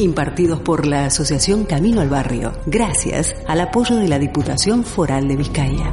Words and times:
Impartidos 0.00 0.60
por 0.60 0.86
la 0.86 1.04
Asociación 1.04 1.64
Camino 1.64 2.00
al 2.00 2.08
Barrio, 2.08 2.54
gracias 2.64 3.36
al 3.46 3.60
apoyo 3.60 3.96
de 3.96 4.08
la 4.08 4.18
Diputación 4.18 4.82
Foral 4.82 5.28
de 5.28 5.36
Vizcaya. 5.36 5.92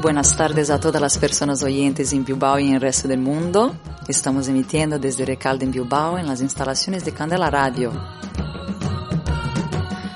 Buenas 0.00 0.36
tardes 0.36 0.70
a 0.70 0.78
todas 0.78 1.02
las 1.02 1.18
personas 1.18 1.64
oyentes 1.64 2.12
en 2.12 2.24
Bilbao 2.24 2.60
y 2.60 2.68
en 2.68 2.74
el 2.74 2.80
resto 2.80 3.08
del 3.08 3.18
mundo. 3.18 3.74
Estamos 4.06 4.46
emitiendo 4.46 5.00
desde 5.00 5.24
Recalde 5.24 5.64
en 5.64 5.72
Bilbao 5.72 6.16
en 6.16 6.28
las 6.28 6.40
instalaciones 6.40 7.04
de 7.04 7.10
Candela 7.10 7.50
Radio. 7.50 7.90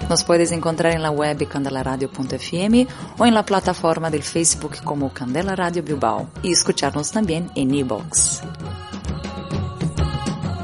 Nos 0.09 0.25
puedes 0.25 0.53
encontrar 0.53 0.93
en 0.93 1.03
la 1.03 1.11
web 1.11 1.49
candelaradio.fm 1.49 2.87
o 3.19 3.27
en 3.27 3.35
la 3.35 3.45
plataforma 3.45 4.11
del 4.11 4.23
Facebook 4.23 4.77
como 4.85 5.13
Candela 5.13 5.57
Radio 5.57 5.83
Bilbao 5.83 6.29
y 6.43 6.53
escucharnos 6.53 7.11
también 7.11 7.51
en 7.55 7.75
iBox. 7.75 8.43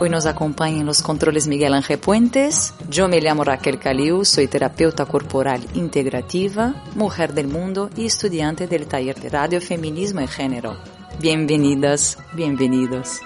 Hoy 0.02 0.08
nos 0.08 0.24
acompaña 0.24 0.78
en 0.78 0.86
los 0.86 1.02
controles 1.02 1.46
Miguel 1.46 1.74
Ángel 1.74 1.98
Puentes. 1.98 2.72
Yo 2.88 3.06
me 3.06 3.20
llamo 3.20 3.44
Raquel 3.44 3.78
Caliu, 3.78 4.24
soy 4.24 4.48
terapeuta 4.48 5.04
corporal 5.04 5.60
integrativa, 5.74 6.74
mujer 6.94 7.34
del 7.34 7.48
mundo 7.48 7.90
y 7.96 8.06
estudiante 8.06 8.66
del 8.66 8.86
taller 8.86 9.20
de 9.20 9.28
radio 9.28 9.60
Feminismo 9.60 10.22
y 10.22 10.26
Género. 10.26 10.78
Bienvenidas, 11.18 12.16
bienvenidos. 12.32 13.20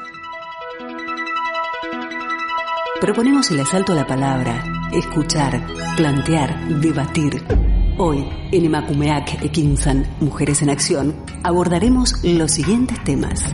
Proponemos 3.01 3.51
el 3.53 3.61
asalto 3.61 3.93
a 3.93 3.97
la 3.97 4.07
palabra, 4.07 4.65
escuchar, 4.95 5.61
plantear, 5.97 6.69
debatir. 6.81 7.43
Hoy, 7.99 8.25
en 8.53 8.65
Emakumeak 8.65 9.43
Ekinsan, 9.43 10.07
Mujeres 10.21 10.63
en 10.63 10.71
Acción, 10.71 11.15
abordaremos 11.43 12.23
los 12.23 12.53
siguientes 12.53 13.03
temas. 13.05 13.45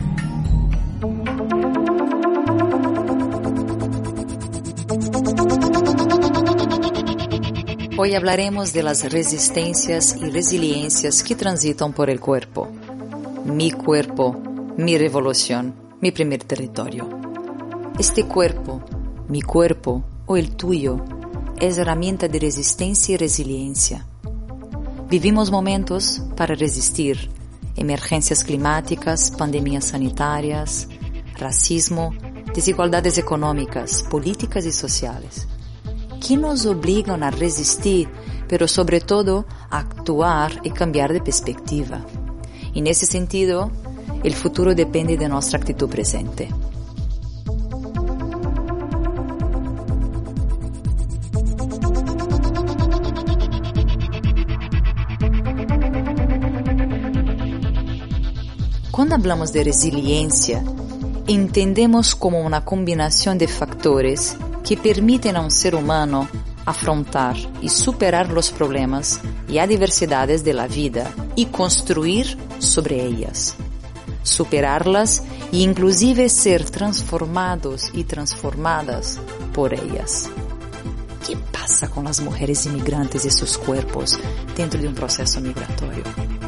Hoy 7.97 8.15
hablaremos 8.15 8.73
de 8.73 8.83
las 8.83 9.11
resistencias 9.11 10.17
y 10.17 10.29
resiliencias 10.29 11.23
que 11.23 11.35
transitan 11.35 11.93
por 11.93 12.09
el 12.09 12.19
cuerpo. 12.19 12.67
Mi 13.45 13.71
cuerpo, 13.71 14.39
mi 14.77 14.97
revolución, 14.97 15.73
mi 16.01 16.11
primer 16.11 16.43
territorio. 16.43 17.07
Este 17.99 18.25
cuerpo, 18.25 18.81
mi 19.27 19.41
cuerpo 19.41 20.03
o 20.25 20.37
el 20.37 20.55
tuyo, 20.55 21.03
es 21.61 21.77
herramienta 21.77 22.27
de 22.27 22.39
resistencia 22.39 23.13
y 23.13 23.17
resiliencia. 23.17 24.07
Vivimos 25.07 25.51
momentos 25.51 26.23
para 26.35 26.55
resistir 26.55 27.29
emergencias 27.75 28.43
climáticas, 28.43 29.29
pandemias 29.29 29.85
sanitarias, 29.85 30.87
racismo, 31.37 32.15
desigualdades 32.55 33.19
económicas, 33.19 34.03
políticas 34.09 34.65
y 34.65 34.71
sociales 34.71 35.47
que 36.19 36.35
nos 36.35 36.65
obligan 36.65 37.21
a 37.21 37.29
resistir, 37.29 38.09
pero 38.47 38.67
sobre 38.67 38.99
todo 38.99 39.45
a 39.69 39.79
actuar 39.79 40.61
y 40.63 40.71
cambiar 40.71 41.13
de 41.13 41.21
perspectiva. 41.21 42.03
En 42.73 42.87
ese 42.87 43.05
sentido, 43.05 43.71
el 44.23 44.33
futuro 44.33 44.73
depende 44.73 45.15
de 45.15 45.29
nuestra 45.29 45.59
actitud 45.59 45.89
presente. 45.89 46.49
Hablamos 59.21 59.53
de 59.53 59.63
resiliencia, 59.63 60.63
entendemos 61.27 62.15
como 62.15 62.41
una 62.41 62.65
combinación 62.65 63.37
de 63.37 63.47
factores 63.47 64.35
que 64.67 64.77
permiten 64.77 65.35
a 65.35 65.41
un 65.41 65.51
ser 65.51 65.75
humano 65.75 66.27
afrontar 66.65 67.35
y 67.61 67.69
superar 67.69 68.31
los 68.31 68.49
problemas 68.49 69.19
y 69.47 69.59
adversidades 69.59 70.43
de 70.43 70.55
la 70.55 70.65
vida 70.65 71.13
y 71.35 71.45
construir 71.45 72.35
sobre 72.57 73.05
ellas, 73.05 73.53
superarlas 74.23 75.21
e 75.51 75.57
inclusive 75.57 76.27
ser 76.27 76.67
transformados 76.67 77.91
y 77.93 78.05
transformadas 78.05 79.19
por 79.53 79.75
ellas. 79.75 80.31
¿Qué 81.27 81.37
pasa 81.51 81.91
con 81.91 82.05
las 82.05 82.21
mujeres 82.21 82.65
inmigrantes 82.65 83.23
y 83.25 83.29
sus 83.29 83.55
cuerpos 83.59 84.17
dentro 84.57 84.81
de 84.81 84.87
un 84.87 84.95
proceso 84.95 85.39
migratorio? 85.41 86.40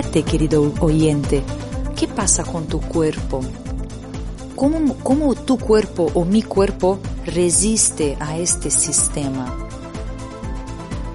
Ti, 0.00 0.22
querido 0.22 0.72
oyente, 0.80 1.42
¿qué 1.94 2.08
pasa 2.08 2.44
con 2.44 2.66
tu 2.66 2.80
cuerpo? 2.80 3.42
¿Cómo, 4.56 4.96
¿Cómo 5.02 5.34
tu 5.34 5.58
cuerpo 5.58 6.10
o 6.14 6.24
mi 6.24 6.42
cuerpo 6.42 6.98
resiste 7.26 8.16
a 8.18 8.38
este 8.38 8.70
sistema? 8.70 9.54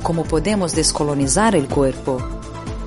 ¿Cómo 0.04 0.26
podemos 0.26 0.76
descolonizar 0.76 1.56
el 1.56 1.68
cuerpo? 1.68 2.20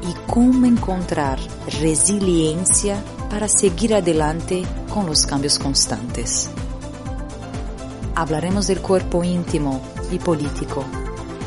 ¿Y 0.08 0.30
cómo 0.30 0.64
encontrar 0.64 1.40
resiliencia 1.80 3.02
para 3.28 3.48
seguir 3.48 3.92
adelante 3.92 4.62
con 4.94 5.06
los 5.06 5.26
cambios 5.26 5.58
constantes? 5.58 6.50
Hablaremos 8.14 8.68
del 8.68 8.80
cuerpo 8.80 9.24
íntimo 9.24 9.80
y 10.12 10.20
político 10.20 10.84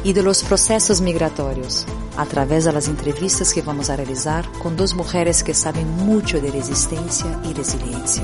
y 0.04 0.12
de 0.12 0.22
los 0.22 0.44
procesos 0.44 1.00
migratorios 1.00 1.86
a 2.18 2.26
través 2.26 2.66
de 2.66 2.74
las 2.74 2.88
entrevistas 2.88 3.54
que 3.54 3.62
vamos 3.62 3.90
a 3.90 3.96
realizar 3.96 4.46
con 4.62 4.76
dos 4.76 4.94
mujeres 4.96 5.44
que 5.44 5.54
saben 5.54 5.90
mucho 5.90 6.40
de 6.40 6.52
resistencia 6.52 7.40
y 7.44 7.54
resiliencia. 7.54 8.24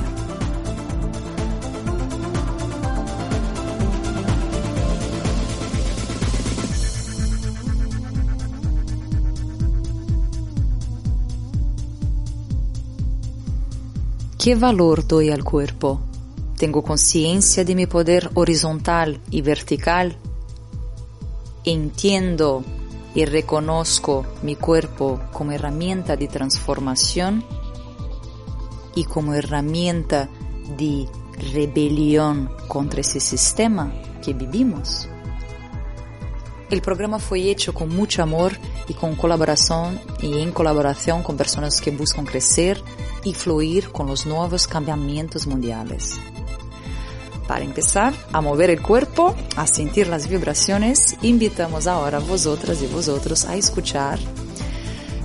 ¿Qué 14.38 14.56
valor 14.56 15.06
doy 15.06 15.32
al 15.32 15.44
cuerpo? 15.44 16.00
¿Tengo 16.58 16.82
conciencia 16.82 17.66
de 17.66 17.76
mi 17.76 17.88
poder 17.88 18.30
horizontal 18.36 19.20
y 19.30 19.42
vertical? 19.42 20.16
¿Entiendo 21.66 22.64
y 23.20 23.26
reconozco 23.26 24.26
mi 24.44 24.56
cuerpo 24.56 25.20
como 25.34 25.52
herramienta 25.52 26.16
de 26.16 26.30
transformación 26.30 27.44
y 28.96 29.04
como 29.04 29.34
herramienta 29.34 30.30
de 30.78 31.06
rebelión 31.52 32.50
contra 32.70 33.02
ese 33.02 33.20
sistema 33.20 33.92
que 34.24 34.34
vivimos. 34.34 35.10
El 36.70 36.82
programa 36.82 37.20
fue 37.20 37.42
hecho 37.52 37.74
con 37.74 37.90
mucho 37.90 38.24
amor 38.24 38.54
y 38.88 38.94
con 38.94 39.16
colaboración 39.16 40.00
y 40.22 40.40
en 40.40 40.54
colaboración 40.54 41.22
con 41.22 41.36
personas 41.36 41.82
que 41.82 41.92
buscan 41.92 42.26
crecer 42.26 42.82
y 43.26 43.34
fluir 43.34 43.92
con 43.92 44.08
los 44.08 44.28
nuevos 44.28 44.66
cambiamientos 44.66 45.46
mundiales. 45.46 46.18
Para 47.50 47.66
empezar 47.66 48.14
a 48.32 48.42
mover 48.42 48.70
el 48.70 48.80
cuerpo, 48.80 49.34
a 49.58 49.66
sentir 49.66 50.08
las 50.08 50.30
vibraciones, 50.30 51.18
invitamos 51.24 51.88
ahora 51.88 52.20
a 52.20 52.22
vosotras 52.22 52.80
y 52.84 52.86
vosotros 52.86 53.46
a 53.46 53.56
escuchar 53.56 54.20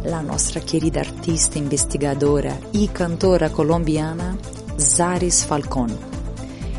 la 0.06 0.23
nuestra 0.23 0.62
querida 0.62 1.03
artista, 1.03 1.59
investigadora 1.59 2.59
y 2.73 2.88
cantora 2.88 3.50
colombiana 3.50 4.38
Zaris 4.79 5.44
Falcón. 5.44 5.91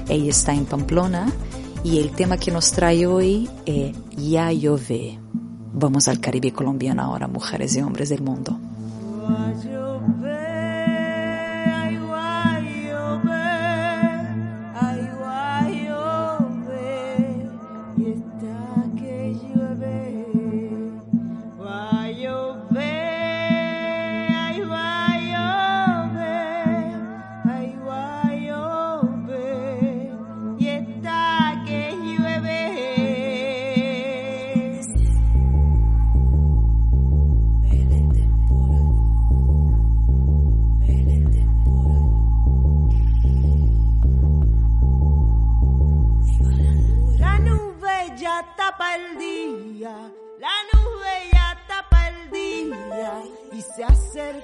Ella 0.10 0.32
está 0.32 0.52
en 0.52 0.66
Pamplona 0.66 1.32
y 1.84 2.00
el 2.00 2.10
tema 2.10 2.38
que 2.38 2.50
nos 2.50 2.72
trae 2.72 3.06
hoy 3.06 3.48
es 3.68 3.96
Ya 4.18 4.52
Llové. 4.52 5.20
Vamos 5.74 6.08
al 6.08 6.20
Caribe 6.20 6.54
colombiano 6.54 7.04
ahora, 7.04 7.28
mujeres 7.28 7.76
y 7.76 7.82
hombres 7.82 8.10
del 8.10 8.24
mundo. 8.24 8.58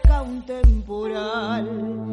parezca 0.02 0.22
un 0.22 0.46
temporal. 0.46 2.11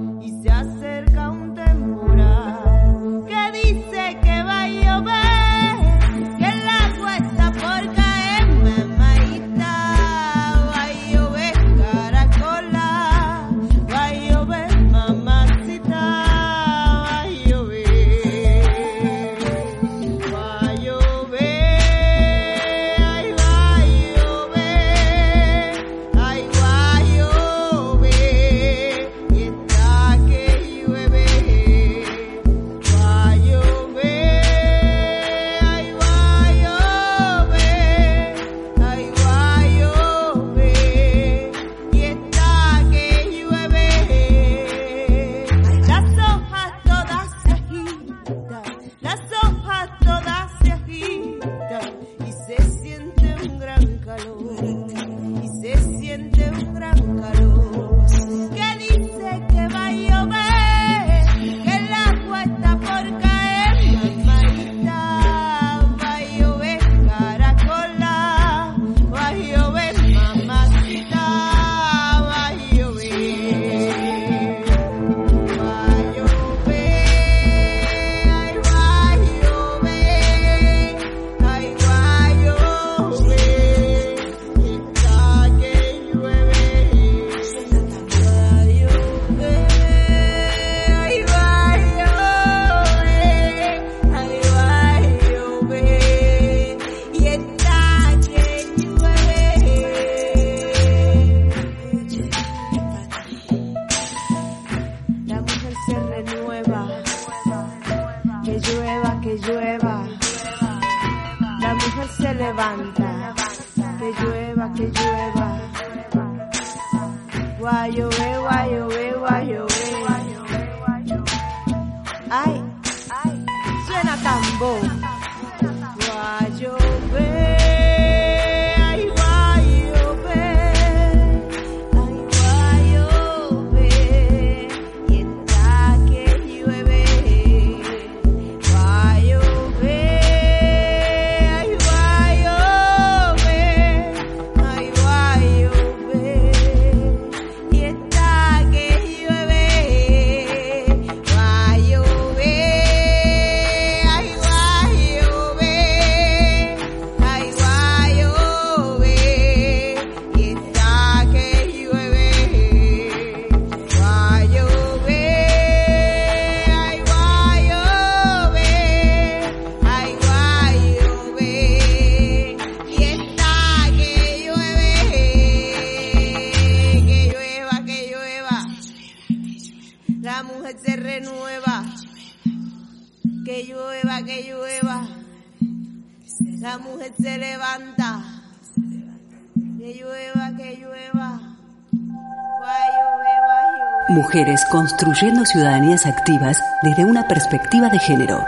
Mujeres 194.29 194.63
construyendo 194.71 195.43
ciudadanías 195.47 196.05
activas 196.05 196.63
desde 196.83 197.03
una 197.03 197.27
perspectiva 197.27 197.89
de 197.89 197.99
género. 197.99 198.45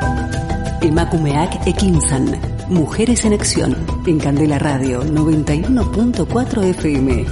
Emakumeak 0.82 1.66
Ekinsan. 1.66 2.38
Mujeres 2.68 3.25
en 3.25 3.32
Acción. 3.32 3.75
En 4.06 4.18
Candela 4.18 4.58
Radio 4.58 5.02
91.4 5.02 6.64
FM. 6.64 7.25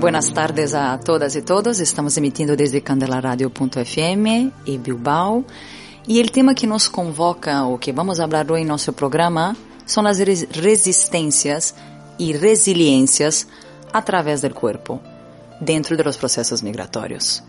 Buenas 0.00 0.32
tardes 0.32 0.72
a 0.72 0.98
todas 1.00 1.36
y 1.36 1.42
todos. 1.42 1.80
Estamos 1.80 2.16
emitiendo 2.16 2.56
desde 2.56 2.80
candelaradio.fm 2.80 4.52
y 4.64 4.78
Bilbao. 4.78 5.44
Y 6.06 6.18
el 6.18 6.32
tema 6.32 6.54
que 6.54 6.66
nos 6.66 6.88
convoca 6.88 7.66
o 7.66 7.78
que 7.78 7.92
vamos 7.92 8.20
hablar 8.20 8.50
hoy 8.50 8.62
en 8.62 8.68
nuestro 8.68 8.94
programa 8.94 9.54
son 9.84 10.04
las 10.04 10.18
resistencias 10.18 11.74
y 12.18 12.34
resiliencias 12.34 13.46
a 13.92 14.04
través 14.04 14.42
del 14.42 14.54
cuerpo, 14.54 15.00
dentro 15.60 15.96
de 15.96 16.04
los 16.04 16.18
procesos 16.18 16.62
migratorios. 16.62 17.42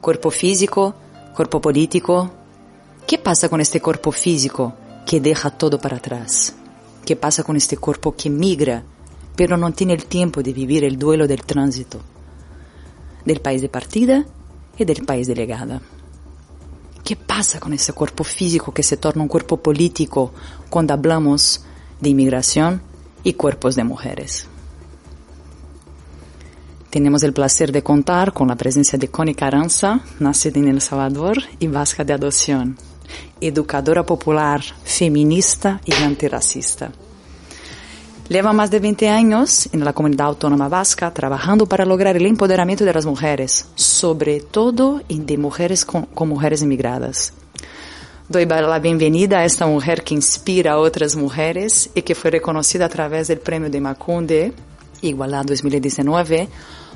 Cuerpo 0.00 0.30
físico, 0.30 0.94
cuerpo 1.34 1.60
político. 1.60 2.30
¿Qué 3.06 3.18
pasa 3.18 3.48
con 3.48 3.60
este 3.60 3.80
cuerpo 3.80 4.12
físico 4.12 4.74
que 5.04 5.20
deja 5.20 5.50
todo 5.50 5.78
para 5.78 5.96
atrás? 5.96 6.54
¿Qué 7.04 7.16
pasa 7.16 7.42
con 7.42 7.56
este 7.56 7.76
cuerpo 7.76 8.16
que 8.16 8.30
migra, 8.30 8.82
pero 9.36 9.56
no 9.56 9.70
tiene 9.72 9.94
el 9.94 10.06
tiempo 10.06 10.42
de 10.42 10.52
vivir 10.52 10.84
el 10.84 10.98
duelo 10.98 11.26
del 11.26 11.42
tránsito? 11.44 12.00
Del 13.24 13.40
país 13.40 13.60
de 13.60 13.68
partida 13.68 14.24
y 14.78 14.84
del 14.84 15.04
país 15.04 15.26
de 15.26 15.34
llegada. 15.34 15.80
¿Qué 17.04 17.14
pasa 17.14 17.60
con 17.60 17.72
ese 17.72 17.92
cuerpo 17.92 18.24
físico 18.24 18.72
que 18.74 18.82
se 18.82 18.96
torna 18.96 19.22
un 19.22 19.28
cuerpo 19.28 19.58
político 19.58 20.32
cuando 20.68 20.94
hablamos 20.94 21.64
de 22.00 22.08
inmigración 22.08 22.82
y 23.26 23.34
cuerpos 23.34 23.74
de 23.74 23.82
mujeres? 23.82 24.46
Tenemos 26.90 27.24
el 27.24 27.32
placer 27.32 27.72
de 27.72 27.82
contar 27.82 28.32
con 28.32 28.46
la 28.46 28.54
presencia 28.54 28.96
de 28.98 29.08
Connie 29.08 29.34
Caranza, 29.34 30.00
nacida 30.20 30.60
en 30.60 30.68
El 30.68 30.80
Salvador 30.80 31.38
y 31.58 31.66
vasca 31.66 32.04
de 32.04 32.12
adopción, 32.12 32.78
educadora 33.40 34.06
popular, 34.06 34.62
feminista 34.84 35.80
y 35.84 35.92
antirracista. 35.92 36.92
Lleva 38.28 38.52
más 38.52 38.70
de 38.70 38.78
20 38.78 39.08
años 39.08 39.68
en 39.72 39.84
la 39.84 39.92
comunidad 39.92 40.28
autónoma 40.28 40.68
vasca 40.68 41.12
trabajando 41.12 41.66
para 41.66 41.84
lograr 41.84 42.16
el 42.16 42.26
empoderamiento 42.26 42.84
de 42.84 42.94
las 42.94 43.06
mujeres, 43.06 43.66
sobre 43.74 44.40
todo 44.40 45.02
de 45.08 45.36
mujeres 45.36 45.84
con, 45.84 46.06
con 46.06 46.28
mujeres 46.28 46.62
inmigradas. 46.62 47.32
Doy 48.28 48.44
la 48.44 48.80
bienvenida 48.80 49.38
a 49.38 49.44
esta 49.44 49.68
mujer 49.68 50.02
que 50.02 50.12
inspira 50.12 50.72
a 50.72 50.78
otras 50.78 51.14
mujeres 51.14 51.90
y 51.94 52.02
que 52.02 52.16
fue 52.16 52.32
reconocida 52.32 52.86
a 52.86 52.88
través 52.88 53.28
del 53.28 53.38
premio 53.38 53.70
de 53.70 53.80
Macunde, 53.80 54.52
Igualdad 55.00 55.44
2019, 55.44 56.48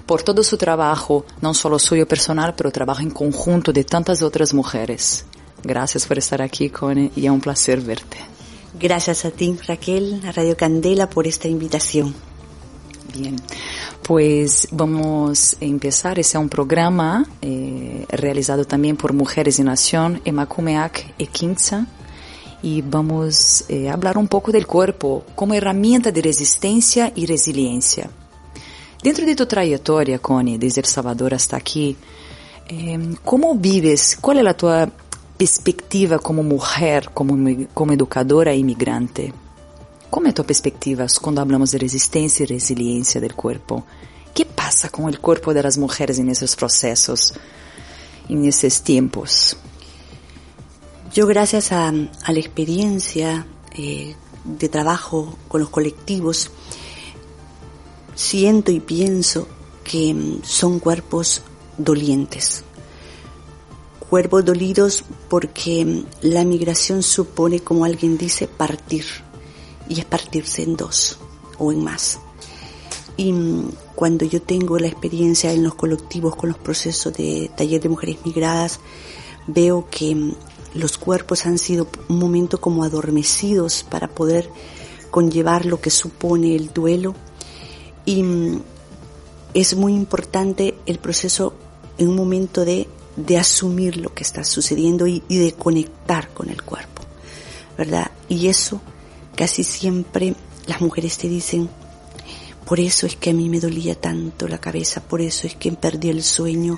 por 0.07 0.25
todo 0.25 0.43
su 0.43 0.57
trabajo, 0.57 1.25
no 1.41 1.55
solo 1.55 1.79
suyo 1.79 2.09
personal, 2.09 2.55
pero 2.57 2.73
trabajo 2.73 3.03
en 3.03 3.11
conjunto 3.11 3.73
de 3.73 3.85
tantas 3.85 4.23
otras 4.23 4.53
mujeres. 4.53 5.25
Gracias 5.63 6.05
por 6.05 6.19
estar 6.19 6.43
aquí, 6.43 6.69
Connie, 6.69 7.13
y 7.15 7.27
es 7.27 7.31
un 7.31 7.41
placer 7.41 7.81
verte. 7.81 8.19
Gracias 8.81 9.25
a 9.25 9.31
ti, 9.31 9.57
Raquel, 9.69 10.23
a 10.27 10.33
Radio 10.33 10.57
Candela, 10.57 11.09
por 11.09 11.29
esta 11.29 11.47
invitación. 11.47 12.13
Bien, 13.13 13.37
pues 14.03 14.69
vamos 14.71 15.57
a 15.61 15.65
empezar. 15.65 16.19
Ese 16.19 16.37
es 16.37 16.43
un 16.43 16.49
programa 16.49 17.27
eh, 17.43 18.07
realizado 18.09 18.65
también 18.65 18.97
por 18.97 19.13
Mujeres 19.13 19.59
en 19.59 19.67
Nación, 19.67 20.21
Emakumeak 20.25 21.15
e 21.19 21.27
Quinza. 21.27 21.87
Y 22.63 22.83
vamos 22.83 23.65
eh, 23.69 23.89
a 23.89 23.95
hablar 23.95 24.19
un 24.19 24.29
poco 24.29 24.53
del 24.53 24.67
cuerpo 24.67 25.25
como 25.35 25.55
herramienta 25.55 26.13
de 26.13 26.21
resistencia 26.21 27.11
y 27.15 27.27
resiliencia. 27.27 28.11
Dentro 29.03 29.25
de 29.25 29.35
tu 29.35 29.47
trayectoria, 29.47 30.19
Connie, 30.19 30.59
desde 30.59 30.83
El 30.83 30.87
Salvador 30.87 31.33
hasta 31.33 31.57
aquí, 31.57 31.97
eh, 32.69 33.17
¿cómo 33.25 33.55
vives? 33.55 34.19
¿Cuál 34.21 34.39
es 34.39 34.45
la 34.45 34.55
tu 34.55 34.69
perspectiva 35.41 36.19
como 36.19 36.43
mujer, 36.43 37.13
como, 37.15 37.35
como 37.73 37.93
educadora 37.95 38.53
e 38.53 38.59
imigrante. 38.59 39.33
¿Cómo 40.11 40.27
es 40.27 40.35
tu 40.35 40.45
perspectiva 40.45 41.07
cuando 41.23 41.41
hablamos 41.41 41.71
de 41.71 41.79
resistencia 41.79 42.43
y 42.43 42.47
resiliencia 42.47 43.21
del 43.21 43.37
cuerpo? 43.37 43.87
¿Qué 44.35 44.45
pasa 44.45 44.89
con 44.89 45.09
el 45.09 45.21
cuerpo 45.21 45.55
de 45.55 45.63
las 45.63 45.79
mujeres 45.79 46.19
en 46.19 46.29
esos 46.29 46.57
procesos, 46.57 47.33
en 48.29 48.45
esos 48.45 48.83
tiempos? 48.83 49.57
Yo 51.15 51.29
gracias 51.29 51.71
a, 51.71 51.93
la 51.93 52.39
experiencia 52.41 53.47
eh, 53.73 54.17
de 54.45 54.69
trabajo 54.69 55.39
con 55.47 55.61
los 55.61 55.71
colectivos, 55.71 56.51
siento 58.17 58.73
y 58.73 58.81
pienso 58.81 59.47
que 59.85 60.13
mm, 60.13 60.43
son 60.43 60.81
cuerpos 60.81 61.43
dolientes, 61.79 62.65
cuerpos 64.09 64.45
dolidos 64.45 65.05
porque 65.29 66.05
la 66.23 66.45
migración 66.45 67.05
supone, 67.05 67.61
como 67.61 67.85
alguien 67.85 68.19
dice, 68.19 68.49
partir. 68.49 69.05
Y 69.91 70.01
es 70.01 70.07
partirse 70.07 70.63
en 70.63 70.75
dos 70.75 71.19
o 71.59 71.71
en 71.71 71.85
más. 71.85 72.19
Y 73.19 73.35
mm, 73.35 73.73
cuando 73.95 74.25
yo 74.25 74.41
tengo 74.41 74.79
la 74.79 74.87
experiencia 74.87 75.53
en 75.53 75.63
los 75.63 75.75
colectivos 75.75 76.35
con 76.35 76.49
los 76.49 76.59
procesos 76.59 77.13
de 77.13 77.51
taller 77.55 77.83
de 77.83 77.91
mujeres 77.91 78.17
migradas, 78.25 78.81
veo 79.47 79.87
que 79.91 80.15
mm, 80.15 80.35
los 80.73 80.97
cuerpos 80.97 81.45
han 81.45 81.59
sido 81.59 81.87
un 82.09 82.19
momento 82.19 82.59
como 82.59 82.85
adormecidos 82.85 83.83
para 83.83 84.09
poder 84.09 84.49
conllevar 85.11 85.67
lo 85.67 85.79
que 85.79 85.91
supone 85.91 86.57
el 86.57 86.73
duelo. 86.73 87.15
Y 88.07 88.23
mm, 88.23 88.63
es 89.53 89.77
muy 89.77 89.93
importante 89.93 90.79
el 90.87 90.99
proceso 90.99 91.53
en 91.99 92.09
un 92.09 92.17
momento 92.17 92.65
de 92.65 92.89
de 93.27 93.39
asumir 93.39 93.97
lo 93.97 94.15
que 94.15 94.23
está 94.23 94.45
sucediendo 94.45 95.07
y, 95.07 95.23
de 95.29 95.53
conectar 95.53 96.29
con 96.31 96.49
el 96.49 96.63
cuerpo, 96.63 97.03
¿verdad? 97.77 98.11
Y 98.29 98.49
eso 98.49 98.81
casi 99.41 99.65
siempre 99.65 100.35
las 100.67 100.83
mujeres 100.83 101.17
te 101.17 101.27
dicen, 101.27 101.67
por 102.67 102.79
eso 102.79 103.07
es 103.07 103.17
que 103.17 103.31
a 103.31 103.33
mí 103.33 103.49
me 103.49 103.59
dolía 103.59 103.95
tanto 103.95 104.47
la 104.47 104.59
cabeza, 104.59 105.01
por 105.01 105.23
eso 105.23 105.47
es 105.47 105.55
que 105.55 105.73
perdí 105.73 106.11
el 106.11 106.23
sueño, 106.23 106.77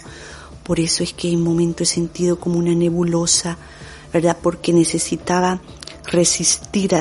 por 0.63 0.79
eso 0.79 1.03
es 1.03 1.13
que 1.13 1.33
en 1.33 1.43
momento 1.43 1.83
he 1.83 1.87
sentido 1.87 2.39
como 2.39 2.61
una 2.61 2.73
nebulosa, 2.73 3.59
¿verdad? 4.13 4.37
Porque 4.41 4.73
necesitaba 4.73 5.61
resistir 6.05 6.95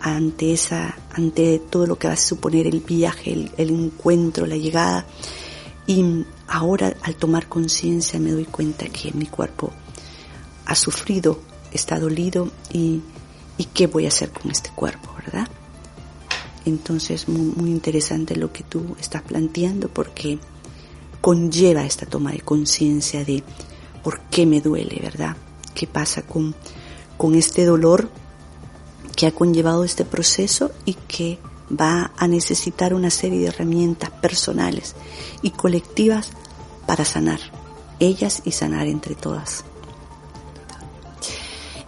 ante 0.00 0.52
esa, 0.52 0.96
ante 1.12 1.58
todo 1.58 1.88
lo 1.88 1.98
que 1.98 2.06
va 2.06 2.14
a 2.14 2.16
suponer 2.16 2.68
el 2.68 2.78
viaje, 2.78 3.32
el, 3.32 3.50
el 3.56 3.70
encuentro, 3.70 4.46
la 4.46 4.56
llegada. 4.56 5.06
Y 5.88 6.24
ahora 6.46 6.94
al 7.02 7.16
tomar 7.16 7.48
conciencia 7.48 8.20
me 8.20 8.30
doy 8.30 8.44
cuenta 8.44 8.86
que 8.86 9.10
mi 9.10 9.26
cuerpo 9.26 9.72
ha 10.66 10.76
sufrido, 10.76 11.40
está 11.72 11.98
dolido 11.98 12.48
y, 12.72 13.00
y 13.60 13.66
qué 13.66 13.86
voy 13.88 14.06
a 14.06 14.08
hacer 14.08 14.30
con 14.30 14.50
este 14.50 14.70
cuerpo, 14.70 15.10
¿verdad? 15.18 15.46
Entonces, 16.64 17.28
muy, 17.28 17.52
muy 17.54 17.70
interesante 17.70 18.34
lo 18.34 18.50
que 18.54 18.64
tú 18.64 18.96
estás 18.98 19.20
planteando 19.20 19.90
porque 19.90 20.38
conlleva 21.20 21.84
esta 21.84 22.06
toma 22.06 22.32
de 22.32 22.40
conciencia 22.40 23.22
de 23.22 23.44
por 24.02 24.22
qué 24.30 24.46
me 24.46 24.62
duele, 24.62 24.98
¿verdad? 25.02 25.36
¿Qué 25.74 25.86
pasa 25.86 26.22
con, 26.22 26.54
con 27.18 27.34
este 27.34 27.66
dolor 27.66 28.08
que 29.14 29.26
ha 29.26 29.32
conllevado 29.32 29.84
este 29.84 30.06
proceso 30.06 30.70
y 30.86 30.94
que 30.94 31.38
va 31.70 32.12
a 32.16 32.26
necesitar 32.28 32.94
una 32.94 33.10
serie 33.10 33.40
de 33.40 33.48
herramientas 33.48 34.08
personales 34.08 34.94
y 35.42 35.50
colectivas 35.50 36.30
para 36.86 37.04
sanar 37.04 37.40
ellas 37.98 38.40
y 38.46 38.52
sanar 38.52 38.86
entre 38.86 39.16
todas. 39.16 39.66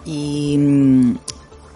Y, 0.04 0.58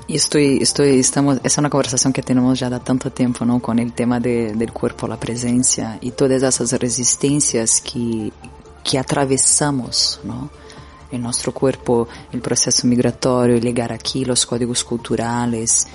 mm, 0.08 0.14
estoy, 0.14 0.58
estoy, 0.60 1.00
estamos, 1.00 1.40
es 1.42 1.58
una 1.58 1.70
conversación 1.70 2.12
que 2.12 2.22
tenemos 2.22 2.58
ya 2.58 2.70
de 2.70 2.80
tanto 2.80 3.10
tiempo, 3.10 3.44
¿no? 3.44 3.60
Con 3.60 3.78
el 3.78 3.92
tema 3.92 4.20
de, 4.20 4.54
del 4.54 4.72
cuerpo, 4.72 5.06
la 5.06 5.18
presencia 5.18 5.98
y 6.00 6.12
todas 6.12 6.42
esas 6.42 6.72
resistencias 6.72 7.80
que, 7.80 8.32
que 8.84 8.98
atravesamos, 8.98 10.20
¿no? 10.24 10.50
En 11.10 11.22
nuestro 11.22 11.52
cuerpo, 11.52 12.08
el 12.32 12.40
proceso 12.40 12.86
migratorio, 12.86 13.58
llegar 13.58 13.92
aquí, 13.92 14.24
los 14.24 14.44
códigos 14.44 14.82
culturales, 14.82 15.86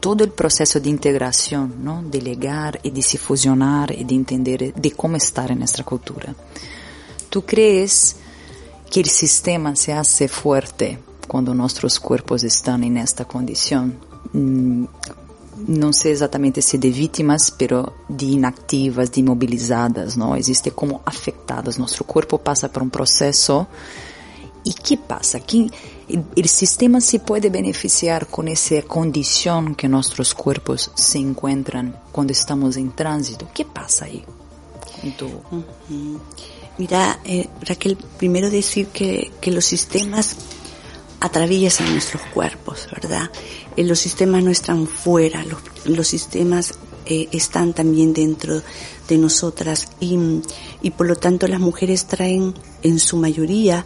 todo 0.00 0.24
el 0.24 0.30
proceso 0.30 0.80
de 0.80 0.88
integración, 0.88 1.74
¿no? 1.82 2.02
de 2.02 2.20
llegar 2.20 2.78
y 2.82 2.90
de 2.90 3.02
se 3.02 3.18
fusionar 3.18 3.92
y 3.92 4.04
de 4.04 4.14
entender 4.14 4.72
de 4.72 4.90
cómo 4.92 5.16
estar 5.16 5.50
en 5.50 5.58
nuestra 5.58 5.84
cultura. 5.84 6.34
¿Tú 7.28 7.44
crees 7.44 8.16
que 8.90 9.00
el 9.00 9.08
sistema 9.08 9.76
se 9.76 9.92
hace 9.92 10.28
fuerte 10.28 10.98
cuando 11.28 11.54
nuestros 11.54 12.00
cuerpos 12.00 12.42
están 12.42 12.82
en 12.82 12.96
esta 12.96 13.24
condición? 13.24 13.98
Mm, 14.32 14.84
no 15.68 15.92
sé 15.92 16.12
exactamente 16.12 16.62
si 16.62 16.78
de 16.78 16.90
víctimas, 16.90 17.52
pero 17.56 17.94
de 18.08 18.26
inactivas, 18.26 19.12
de 19.12 19.20
inmovilizadas, 19.20 20.16
¿no? 20.16 20.34
Existe 20.34 20.72
como 20.72 21.02
afectadas. 21.04 21.78
Nuestro 21.78 22.04
cuerpo 22.04 22.38
pasa 22.38 22.72
por 22.72 22.82
un 22.82 22.90
proceso. 22.90 23.68
¿Y 24.64 24.72
qué 24.72 24.96
pasa? 24.96 25.40
¿Qué, 25.40 25.68
el 26.08 26.48
sistema 26.48 27.00
se 27.00 27.20
puede 27.20 27.50
beneficiar 27.50 28.26
con 28.28 28.48
esa 28.48 28.82
condición 28.82 29.74
que 29.74 29.88
nuestros 29.88 30.34
cuerpos 30.34 30.90
se 30.94 31.18
encuentran 31.18 32.00
cuando 32.12 32.32
estamos 32.32 32.76
en 32.76 32.92
tránsito. 32.92 33.48
¿Qué 33.54 33.64
pasa 33.64 34.06
ahí? 34.06 34.24
Mira, 36.78 37.20
eh, 37.24 37.48
Raquel, 37.62 37.96
primero 38.16 38.50
decir 38.50 38.88
que, 38.88 39.32
que 39.40 39.50
los 39.50 39.64
sistemas 39.64 40.36
atraviesan 41.20 41.92
nuestros 41.92 42.22
cuerpos, 42.34 42.88
¿verdad? 42.92 43.30
Eh, 43.76 43.84
los 43.84 43.98
sistemas 43.98 44.42
no 44.42 44.50
están 44.50 44.86
fuera, 44.86 45.44
los, 45.84 46.06
sistemas 46.06 46.74
eh, 47.06 47.28
están 47.32 47.72
también 47.72 48.12
dentro 48.12 48.62
de 49.08 49.18
nosotras 49.18 49.88
y, 50.00 50.18
y 50.82 50.90
por 50.90 51.06
lo 51.06 51.16
tanto 51.16 51.48
las 51.48 51.60
mujeres 51.60 52.06
traen 52.06 52.54
en 52.82 52.98
su 52.98 53.16
mayoría 53.16 53.84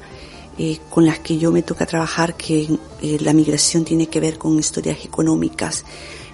eh, 0.59 0.79
con 0.91 1.07
las 1.07 1.21
que 1.21 1.39
yo 1.39 1.51
me 1.51 1.63
toca 1.63 1.87
trabajar, 1.87 2.37
que 2.37 2.79
la 3.01 3.33
migración 3.33 3.85
tiene 3.85 4.09
que 4.09 4.21
ver 4.21 4.37
con 4.37 4.59
historias 4.59 4.99
económicas 5.05 5.85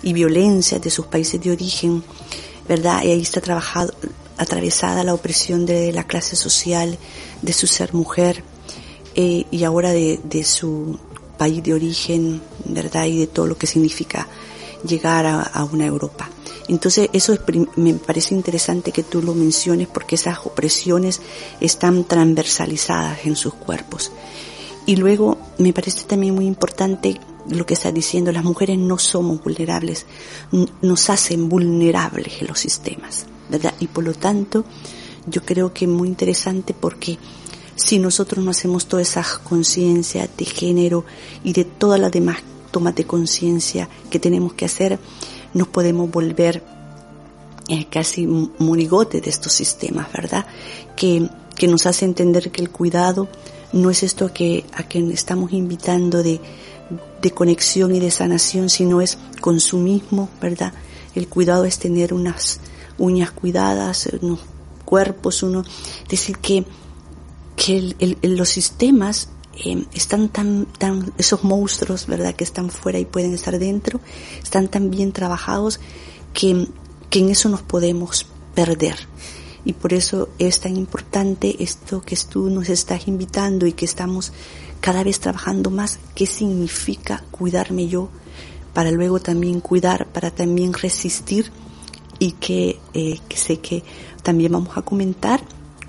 y 0.02 0.12
violencias 0.12 0.82
de 0.82 0.90
sus 0.90 1.06
países 1.06 1.40
de 1.40 1.52
origen, 1.52 2.02
¿verdad? 2.68 3.04
Y 3.04 3.12
ahí 3.12 3.22
está 3.22 3.40
trabajado, 3.40 3.94
atravesada 4.36 5.04
la 5.04 5.14
opresión 5.14 5.66
de 5.66 5.92
la 5.92 6.04
clase 6.04 6.34
social, 6.34 6.98
de 7.42 7.52
su 7.52 7.68
ser 7.68 7.94
mujer 7.94 8.42
eh, 9.20 9.46
y 9.50 9.64
ahora 9.64 9.90
de, 9.90 10.44
su 10.44 10.96
país 11.36 11.60
de 11.64 11.74
origen, 11.74 12.40
¿verdad? 12.66 13.06
Y 13.06 13.18
de 13.18 13.26
todo 13.26 13.48
lo 13.48 13.58
que 13.58 13.66
significa 13.66 14.28
llegar 14.86 15.26
a, 15.26 15.64
una 15.72 15.86
Europa. 15.86 16.30
Entonces 16.68 17.10
eso 17.12 17.32
es, 17.32 17.40
me 17.74 17.94
parece 17.94 18.36
interesante 18.36 18.92
que 18.92 19.02
tú 19.02 19.20
lo 19.20 19.34
menciones 19.34 19.88
porque 19.88 20.14
esas 20.14 20.38
opresiones 20.46 21.20
están 21.60 22.04
transversalizadas 22.04 23.26
en 23.26 23.34
sus 23.34 23.54
cuerpos. 23.54 24.12
Y 24.86 24.94
luego 24.94 25.36
me 25.58 25.72
parece 25.72 26.04
también 26.04 26.36
muy 26.36 26.46
importante 26.46 27.18
lo 27.48 27.66
que 27.66 27.74
está 27.74 27.90
diciendo, 27.90 28.30
las 28.30 28.44
mujeres 28.44 28.78
no 28.78 28.98
somos 28.98 29.42
vulnerables, 29.42 30.06
nos 30.80 31.10
hacen 31.10 31.48
vulnerables 31.48 32.40
los 32.42 32.60
sistemas, 32.60 33.26
¿verdad? 33.48 33.74
Y 33.80 33.88
por 33.88 34.04
lo 34.04 34.14
tanto, 34.14 34.64
yo 35.26 35.42
creo 35.44 35.72
que 35.72 35.86
es 35.86 35.90
muy 35.90 36.06
interesante 36.06 36.72
porque 36.72 37.18
si 37.78 38.00
nosotros 38.00 38.44
no 38.44 38.50
hacemos 38.50 38.86
toda 38.86 39.02
esa 39.02 39.24
conciencia 39.44 40.28
de 40.36 40.44
género 40.44 41.04
y 41.44 41.52
de 41.52 41.64
todas 41.64 42.00
las 42.00 42.10
demás 42.10 42.38
tomas 42.72 42.94
de 42.96 43.04
conciencia 43.04 43.88
que 44.10 44.18
tenemos 44.18 44.52
que 44.54 44.64
hacer, 44.64 44.98
nos 45.54 45.68
podemos 45.68 46.10
volver 46.10 46.62
eh, 47.68 47.86
casi 47.88 48.26
monigote 48.26 49.20
de 49.20 49.30
estos 49.30 49.52
sistemas, 49.52 50.12
¿verdad? 50.12 50.44
Que, 50.96 51.30
que 51.54 51.68
nos 51.68 51.86
hace 51.86 52.04
entender 52.04 52.50
que 52.50 52.62
el 52.62 52.70
cuidado 52.70 53.28
no 53.72 53.90
es 53.90 54.02
esto 54.02 54.32
que, 54.32 54.64
a 54.72 54.82
que 54.82 54.98
estamos 55.12 55.52
invitando 55.52 56.22
de, 56.22 56.40
de 57.22 57.30
conexión 57.30 57.94
y 57.94 58.00
de 58.00 58.10
sanación, 58.10 58.70
sino 58.70 59.00
es 59.00 59.18
consumismo, 59.40 60.28
¿verdad? 60.40 60.72
El 61.14 61.28
cuidado 61.28 61.64
es 61.64 61.78
tener 61.78 62.12
unas 62.12 62.58
uñas 62.98 63.30
cuidadas, 63.30 64.08
unos 64.20 64.40
cuerpos, 64.84 65.44
uno, 65.44 65.62
decir 66.08 66.38
que, 66.38 66.64
que 67.58 68.16
los 68.22 68.48
sistemas 68.48 69.28
eh, 69.64 69.84
están 69.92 70.28
tan, 70.28 70.66
tan, 70.78 71.12
esos 71.18 71.42
monstruos, 71.42 72.06
¿verdad?, 72.06 72.34
que 72.34 72.44
están 72.44 72.70
fuera 72.70 73.00
y 73.00 73.04
pueden 73.04 73.34
estar 73.34 73.58
dentro, 73.58 74.00
están 74.40 74.68
tan 74.68 74.90
bien 74.90 75.10
trabajados 75.10 75.80
que, 76.32 76.68
que 77.10 77.18
en 77.18 77.30
eso 77.30 77.48
nos 77.48 77.62
podemos 77.62 78.26
perder. 78.54 78.96
Y 79.64 79.72
por 79.72 79.92
eso 79.92 80.28
es 80.38 80.60
tan 80.60 80.76
importante 80.76 81.62
esto 81.62 82.00
que 82.00 82.16
tú 82.16 82.48
nos 82.48 82.68
estás 82.68 83.08
invitando 83.08 83.66
y 83.66 83.72
que 83.72 83.84
estamos 83.84 84.32
cada 84.80 85.02
vez 85.02 85.18
trabajando 85.18 85.70
más, 85.70 85.98
qué 86.14 86.26
significa 86.26 87.24
cuidarme 87.32 87.88
yo, 87.88 88.08
para 88.72 88.92
luego 88.92 89.18
también 89.18 89.60
cuidar, 89.60 90.06
para 90.06 90.30
también 90.30 90.72
resistir 90.72 91.50
y 92.20 92.32
que, 92.32 92.78
eh, 92.94 93.18
que 93.28 93.36
sé 93.36 93.58
que 93.58 93.82
también 94.22 94.52
vamos 94.52 94.76
a 94.76 94.82
comentar 94.82 95.42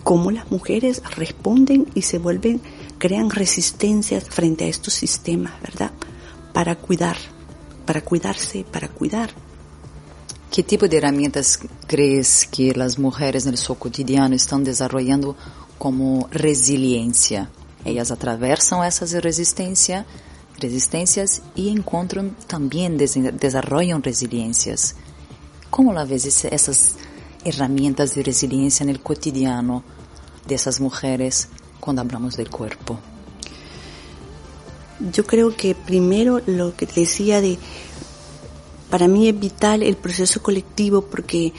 cómo 0.03 0.31
las 0.31 0.49
mujeres 0.51 1.01
responden 1.15 1.87
y 1.93 2.03
se 2.03 2.17
vuelven, 2.17 2.61
crean 2.97 3.29
resistencias 3.29 4.25
frente 4.25 4.65
a 4.65 4.67
estos 4.67 4.93
sistemas, 4.93 5.59
¿verdad? 5.61 5.91
Para 6.53 6.75
cuidar, 6.75 7.17
para 7.85 8.01
cuidarse, 8.01 8.65
para 8.69 8.87
cuidar. 8.87 9.31
¿Qué 10.51 10.63
tipo 10.63 10.87
de 10.87 10.97
herramientas 10.97 11.59
crees 11.85 12.47
que 12.51 12.73
las 12.73 12.97
mujeres 12.97 13.45
en 13.45 13.55
su 13.55 13.75
cotidiano 13.75 14.35
están 14.35 14.63
desarrollando 14.63 15.35
como 15.77 16.27
resiliencia? 16.31 17.49
Ellas 17.85 18.11
atravesan 18.11 18.83
esas 18.83 19.11
resistencias, 19.23 20.05
resistencias 20.59 21.41
y 21.55 21.69
encuentran 21.69 22.35
también 22.47 22.97
desarrollan 22.97 24.03
resiliencias. 24.03 24.95
¿Cómo 25.69 25.93
la 25.93 26.03
ves 26.03 26.25
esas 26.45 26.95
herramientas 27.43 28.15
de 28.15 28.23
resiliencia 28.23 28.83
en 28.83 28.89
el 28.89 29.01
cotidiano 29.01 29.83
de 30.47 30.55
esas 30.55 30.79
mujeres 30.79 31.49
cuando 31.79 32.01
hablamos 32.01 32.35
del 32.37 32.49
cuerpo? 32.49 32.99
Yo 35.13 35.25
creo 35.25 35.55
que 35.55 35.75
primero 35.75 36.41
lo 36.45 36.75
que 36.75 36.85
decía 36.85 37.39
de, 37.39 37.57
para 38.89 39.07
mí 39.07 39.29
es 39.29 39.39
vital 39.39 39.83
el 39.83 39.95
proceso 39.95 40.41
colectivo 40.41 41.01
porque 41.03 41.53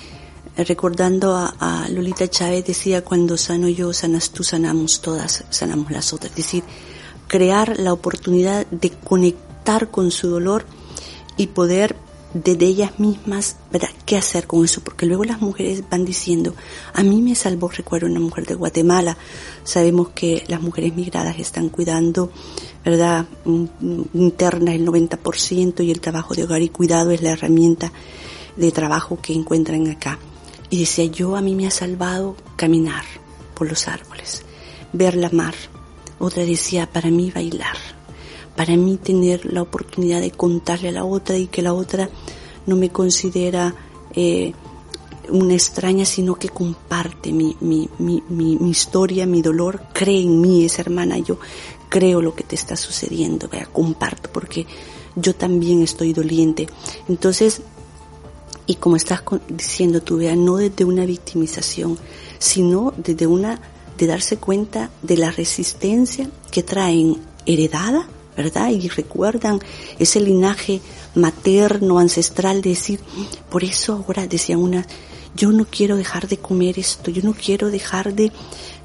recordando 0.56 1.34
a, 1.36 1.86
Lolita 1.88 2.28
Chávez 2.28 2.66
decía 2.66 3.02
cuando 3.02 3.36
sano 3.36 3.68
yo, 3.68 3.92
sanas 3.92 4.30
tú, 4.30 4.44
sanamos 4.44 5.00
todas, 5.00 5.44
sanamos 5.50 5.90
las 5.90 6.12
otras. 6.12 6.30
Es 6.32 6.36
decir, 6.36 6.64
crear 7.28 7.78
la 7.78 7.92
oportunidad 7.92 8.66
de 8.66 8.90
conectar 8.90 9.90
con 9.90 10.10
su 10.10 10.28
dolor 10.28 10.66
y 11.36 11.48
poder 11.48 11.96
desde 12.32 12.66
ellas 12.66 12.98
mismas, 12.98 13.56
¿verdad? 13.72 13.88
¿Qué 14.06 14.16
hacer 14.16 14.46
con 14.46 14.64
eso? 14.64 14.82
Porque 14.82 15.06
luego 15.06 15.24
las 15.24 15.40
mujeres 15.40 15.82
van 15.90 16.04
diciendo, 16.04 16.54
a 16.92 17.02
mí 17.02 17.20
me 17.20 17.34
salvó, 17.34 17.68
recuerdo, 17.68 18.06
una 18.06 18.20
mujer 18.20 18.46
de 18.46 18.54
Guatemala. 18.54 19.16
Sabemos 19.64 20.10
que 20.10 20.44
las 20.48 20.62
mujeres 20.62 20.94
migradas 20.94 21.38
están 21.38 21.68
cuidando, 21.68 22.30
¿verdad? 22.84 23.26
Interna 24.14 24.74
el 24.74 24.86
90% 24.86 25.84
y 25.84 25.90
el 25.90 26.00
trabajo 26.00 26.34
de 26.34 26.44
hogar 26.44 26.62
y 26.62 26.68
cuidado 26.68 27.10
es 27.10 27.22
la 27.22 27.30
herramienta 27.30 27.92
de 28.56 28.70
trabajo 28.72 29.18
que 29.20 29.32
encuentran 29.32 29.88
acá. 29.88 30.18
Y 30.70 30.78
decía, 30.78 31.06
yo 31.06 31.36
a 31.36 31.40
mí 31.40 31.54
me 31.56 31.66
ha 31.66 31.70
salvado 31.70 32.36
caminar 32.54 33.04
por 33.54 33.68
los 33.68 33.88
árboles, 33.88 34.44
ver 34.92 35.16
la 35.16 35.30
mar. 35.30 35.54
Otra 36.20 36.44
decía, 36.44 36.86
para 36.86 37.10
mí 37.10 37.32
bailar 37.32 37.76
para 38.60 38.76
mí 38.76 38.98
tener 38.98 39.50
la 39.50 39.62
oportunidad 39.62 40.20
de 40.20 40.32
contarle 40.32 40.90
a 40.90 40.92
la 40.92 41.06
otra 41.06 41.38
y 41.38 41.46
que 41.46 41.62
la 41.62 41.72
otra 41.72 42.10
no 42.66 42.76
me 42.76 42.90
considera 42.90 43.74
eh, 44.12 44.52
una 45.30 45.54
extraña, 45.54 46.04
sino 46.04 46.34
que 46.34 46.50
comparte 46.50 47.32
mi, 47.32 47.56
mi, 47.60 47.88
mi, 47.98 48.22
mi, 48.28 48.68
historia, 48.68 49.24
mi 49.24 49.40
dolor, 49.40 49.80
cree 49.94 50.20
en 50.20 50.42
mí, 50.42 50.66
esa 50.66 50.82
hermana, 50.82 51.16
yo 51.16 51.38
creo 51.88 52.20
lo 52.20 52.34
que 52.34 52.44
te 52.44 52.54
está 52.54 52.76
sucediendo, 52.76 53.48
vea, 53.48 53.64
comparto, 53.64 54.28
porque 54.30 54.66
yo 55.16 55.34
también 55.34 55.80
estoy 55.80 56.12
doliente. 56.12 56.68
Entonces, 57.08 57.62
y 58.66 58.74
como 58.74 58.96
estás 58.96 59.22
diciendo 59.48 60.02
tú, 60.02 60.18
vea, 60.18 60.36
no 60.36 60.58
desde 60.58 60.84
una 60.84 61.06
victimización, 61.06 61.96
sino 62.38 62.92
desde 62.98 63.26
una, 63.26 63.58
de 63.96 64.06
darse 64.06 64.36
cuenta 64.36 64.90
de 65.00 65.16
la 65.16 65.30
resistencia 65.30 66.28
que 66.50 66.62
traen 66.62 67.16
heredada 67.46 68.06
¿verdad? 68.36 68.70
Y 68.70 68.88
recuerdan 68.88 69.60
ese 69.98 70.20
linaje 70.20 70.80
materno, 71.14 71.98
ancestral, 71.98 72.62
de 72.62 72.70
decir, 72.70 73.00
por 73.50 73.64
eso 73.64 74.04
ahora 74.06 74.26
decía 74.26 74.56
una, 74.56 74.86
yo 75.34 75.52
no 75.52 75.64
quiero 75.64 75.96
dejar 75.96 76.28
de 76.28 76.38
comer 76.38 76.78
esto, 76.78 77.10
yo 77.10 77.22
no 77.22 77.34
quiero 77.34 77.70
dejar 77.70 78.14
de, 78.14 78.32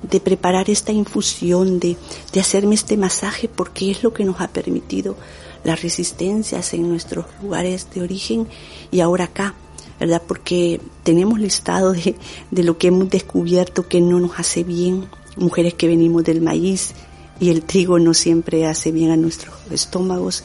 de 0.04 0.20
preparar 0.20 0.70
esta 0.70 0.92
infusión, 0.92 1.80
de, 1.80 1.98
de 2.34 2.40
hacerme 2.40 2.76
este 2.76 2.98
masaje, 2.98 3.48
porque 3.48 3.92
es 3.92 4.04
lo 4.04 4.14
que 4.14 4.26
nos 4.26 4.42
ha 4.42 4.48
permitido 4.48 5.16
las 5.64 5.82
resistencias 5.82 6.74
en 6.74 6.88
nuestros 6.88 7.26
lugares 7.42 7.88
de 7.94 8.04
origen 8.04 8.48
y 8.92 9.00
ahora 9.00 9.26
acá, 9.26 9.56
¿verdad? 10.00 10.22
Porque 10.26 10.80
tenemos 11.04 11.40
listado 11.40 11.94
de, 11.94 12.16
de 12.52 12.64
lo 12.64 12.78
que 12.78 12.88
hemos 12.88 13.10
descubierto 13.10 13.88
que 13.88 14.00
no 14.00 14.20
nos 14.20 14.40
hace 14.40 14.64
bien, 14.64 15.08
mujeres 15.38 15.74
que 15.74 15.88
venimos 15.88 16.24
del 16.24 16.42
maíz, 16.42 16.94
y 17.40 17.50
el 17.50 17.64
trigo 17.64 18.00
no 18.00 18.14
siempre 18.14 18.66
hace 18.66 18.92
bien 18.92 19.12
a 19.12 19.18
nuestros 19.18 19.56
estómagos, 19.72 20.44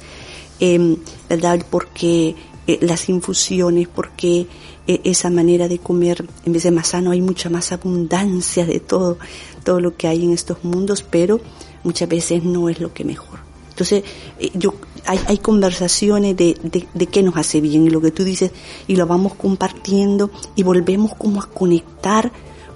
eh, 0.60 0.96
¿verdad? 1.28 1.64
Porque 1.70 2.34
las 2.80 3.08
infusiones, 3.08 3.88
porque 3.88 4.46
eh, 4.86 5.00
esa 5.04 5.30
manera 5.30 5.68
de 5.68 5.78
comer, 5.78 6.26
en 6.44 6.52
vez 6.52 6.64
de 6.64 6.70
más 6.70 6.88
sano, 6.88 7.10
hay 7.10 7.20
mucha 7.20 7.48
más 7.48 7.72
abundancia 7.72 8.66
de 8.66 8.80
todo, 8.80 9.18
todo 9.64 9.80
lo 9.80 9.96
que 9.96 10.08
hay 10.08 10.24
en 10.24 10.32
estos 10.32 10.64
mundos, 10.64 11.02
pero 11.08 11.40
muchas 11.84 12.08
veces 12.08 12.44
no 12.44 12.68
es 12.68 12.80
lo 12.80 12.92
que 12.92 13.04
mejor. 13.04 13.40
Entonces, 13.70 14.04
eh, 14.38 14.50
yo, 14.54 14.74
hay, 15.06 15.20
hay 15.26 15.38
conversaciones 15.38 16.36
de, 16.36 16.56
de, 16.62 16.86
de, 16.92 17.06
qué 17.06 17.22
nos 17.22 17.36
hace 17.36 17.60
bien 17.60 17.86
y 17.86 17.90
lo 17.90 18.00
que 18.00 18.10
tú 18.10 18.24
dices, 18.24 18.50
y 18.88 18.96
lo 18.96 19.06
vamos 19.06 19.34
compartiendo 19.34 20.30
y 20.56 20.62
volvemos 20.62 21.14
como 21.14 21.40
a 21.40 21.46
conectar 21.46 22.32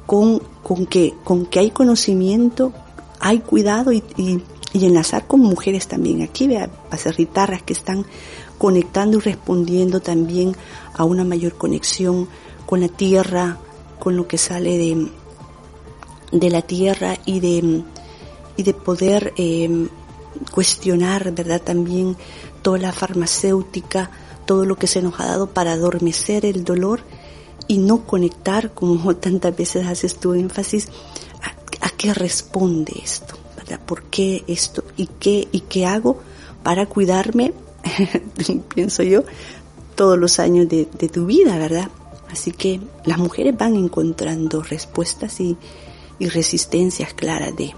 con, 0.07 0.41
con 0.63 0.87
que, 0.87 1.15
con 1.25 1.47
que 1.47 1.59
hay 1.59 1.71
conocimiento, 1.71 2.73
hay 3.21 3.41
cuidado 3.41 3.93
y, 3.93 4.03
y, 4.17 4.43
enlazar 4.73 5.27
con 5.27 5.41
mujeres 5.41 5.87
también. 5.87 6.23
Aquí 6.23 6.49
vea 6.49 6.69
pacerritarras 6.91 7.63
que 7.63 7.73
están 7.73 8.05
conectando 8.59 9.19
y 9.19 9.21
respondiendo 9.21 10.01
también 10.01 10.57
a 10.95 11.05
una 11.05 11.25
mayor 11.25 11.55
conexión 11.55 12.29
con 12.67 12.81
la 12.81 12.89
tierra, 12.89 13.59
con 13.99 14.17
lo 14.17 14.27
que 14.27 14.39
sale 14.39 14.77
de, 14.79 15.09
de 16.33 16.51
la 16.51 16.63
tierra 16.63 17.17
y 17.25 17.41
de, 17.41 17.85
y 18.57 18.63
de 18.63 18.75
poder 18.75 19.33
eh, 19.37 19.89
cuestionar, 20.51 21.33
¿verdad? 21.33 21.63
También 21.63 22.17
toda 22.63 22.79
la 22.79 22.93
farmacéutica, 22.93 24.11
todo 24.47 24.65
lo 24.65 24.77
que 24.77 24.87
se 24.87 25.03
nos 25.03 25.19
ha 25.21 25.27
dado 25.27 25.51
para 25.51 25.73
adormecer 25.73 26.45
el 26.45 26.65
dolor 26.65 27.01
y 27.67 27.79
no 27.79 28.05
conectar, 28.05 28.73
como 28.73 29.17
tantas 29.17 29.57
veces 29.57 29.87
haces 29.87 30.17
tu 30.17 30.35
énfasis, 30.35 30.89
¿A 31.43 31.64
qué 32.05 32.13
responde 32.13 32.93
esto? 33.03 33.35
¿Verdad? 33.57 33.81
¿Por 33.81 34.03
qué 34.03 34.45
esto? 34.47 34.85
¿Y 34.95 35.07
qué, 35.07 35.49
y 35.51 35.61
qué 35.61 35.87
hago 35.87 36.21
para 36.63 36.85
cuidarme, 36.85 37.55
pienso 38.75 39.03
yo, 39.03 39.25
todos 39.95 40.19
los 40.19 40.39
años 40.39 40.69
de, 40.69 40.85
tu 40.85 41.25
vida, 41.25 41.57
¿verdad? 41.57 41.89
Así 42.31 42.53
que 42.53 42.79
las 43.07 43.17
mujeres 43.17 43.57
van 43.57 43.75
encontrando 43.77 44.63
respuestas 44.63 45.41
y, 45.41 45.57
resistencias 46.21 47.15
claras 47.15 47.57
de, 47.57 47.75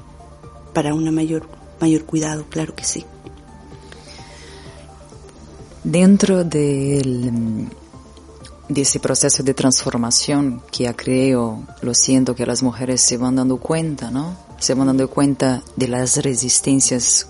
para 0.72 0.92
una 0.92 1.12
mayor, 1.12 1.48
mayor 1.80 2.04
cuidado, 2.04 2.46
claro 2.50 2.74
que 2.74 2.84
sí. 2.84 3.04
Dentro 5.84 6.42
del 6.42 7.68
de 8.68 8.82
ese 8.82 9.00
proceso 9.00 9.42
de 9.42 9.54
transformación 9.54 10.62
que 10.70 10.92
creo, 10.94 11.62
lo 11.82 11.94
siento 11.94 12.34
que 12.34 12.46
las 12.46 12.62
mujeres 12.62 13.00
se 13.00 13.16
van 13.16 13.36
dando 13.36 13.58
cuenta, 13.58 14.10
¿no? 14.10 14.36
Se 14.58 14.74
van 14.74 14.88
dando 14.88 15.08
cuenta 15.08 15.62
de 15.76 15.88
las 15.88 16.16
resistencias 16.16 17.28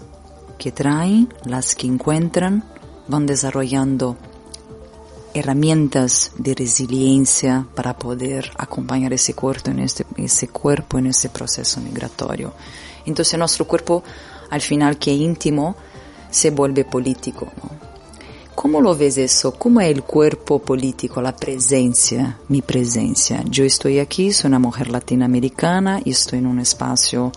que 0.59 0.73
traen, 0.73 1.33
las 1.45 1.75
que 1.75 1.87
encuentran, 1.87 2.65
van 3.09 3.27
desarrollando 3.27 4.17
herramientas 5.35 6.33
de 6.39 6.55
resiliencia 6.55 7.67
para 7.75 7.99
poder 7.99 8.51
acompañar 8.57 9.13
ese 9.13 9.35
cuerpo 9.35 9.71
en 9.71 9.81
este, 9.81 10.07
ese 10.17 10.49
cuerpo 10.49 10.99
en 10.99 11.09
ese 11.09 11.29
proceso 11.29 11.81
migratorio. 11.81 12.55
Entonces 13.05 13.39
nuestro 13.39 13.67
cuerpo, 13.67 14.03
al 14.49 14.63
final 14.63 14.99
que 14.99 15.13
íntimo, 15.13 15.77
se 16.31 16.51
vuelve 16.51 16.85
político. 16.87 17.49
¿no? 17.63 17.86
¿Cómo 18.57 18.81
lo 18.81 18.97
ves 18.97 19.19
eso? 19.19 19.53
¿Cómo 19.53 19.83
es 19.83 19.91
el 19.91 20.03
cuerpo 20.03 20.59
político, 20.59 21.21
la 21.21 21.37
presencia, 21.37 22.39
mi 22.49 22.63
presencia? 22.63 23.45
Yo 23.51 23.65
estoy 23.65 23.99
aquí, 23.99 24.33
soy 24.33 24.49
una 24.49 24.59
mujer 24.59 24.89
latinoamericana 24.89 26.01
y 26.03 26.13
estoy 26.13 26.39
en 26.39 26.47
un 26.47 26.59
espacio 26.59 27.33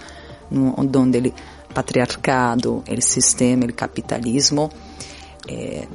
donde 0.49 1.17
el 1.17 1.33
patriarcado, 1.73 2.83
el 2.87 3.03
sistema, 3.03 3.65
el 3.65 3.75
capitalismo, 3.75 4.71
eh, 5.45 5.89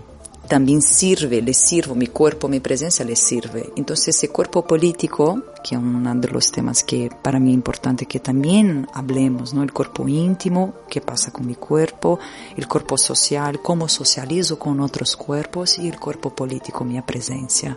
también 0.49 0.83
sirve, 0.83 1.41
le 1.41 1.55
sirvo, 1.55 1.95
mi 1.95 2.09
cuerpo, 2.09 2.49
mi 2.49 2.61
presencia 2.61 3.05
le 3.05 3.17
sirve. 3.17 3.71
Entonces 3.77 4.09
ese 4.09 4.29
cuerpo 4.29 4.67
político, 4.67 5.43
que 5.63 5.75
es 5.75 5.81
uno 5.81 6.15
de 6.15 6.29
los 6.29 6.51
temas 6.53 6.85
que 6.85 7.11
para 7.23 7.39
mí 7.39 7.51
es 7.51 7.55
importante 7.55 8.07
que 8.07 8.21
también 8.21 8.87
hablemos, 8.93 9.55
¿no? 9.55 9.63
El 9.63 9.73
cuerpo 9.73 10.07
íntimo, 10.07 10.75
qué 10.89 11.01
pasa 11.01 11.33
con 11.33 11.47
mi 11.47 11.55
cuerpo, 11.55 12.19
el 12.57 12.69
cuerpo 12.69 12.99
social, 12.99 13.61
cómo 13.63 13.89
socializo 13.89 14.59
con 14.59 14.81
otros 14.81 15.17
cuerpos 15.17 15.79
y 15.79 15.89
el 15.89 15.99
cuerpo 15.99 16.31
político, 16.31 16.85
mi 16.85 17.01
presencia. 17.03 17.77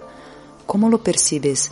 ¿Cómo 0.66 0.90
lo 0.90 1.02
percibes, 1.02 1.72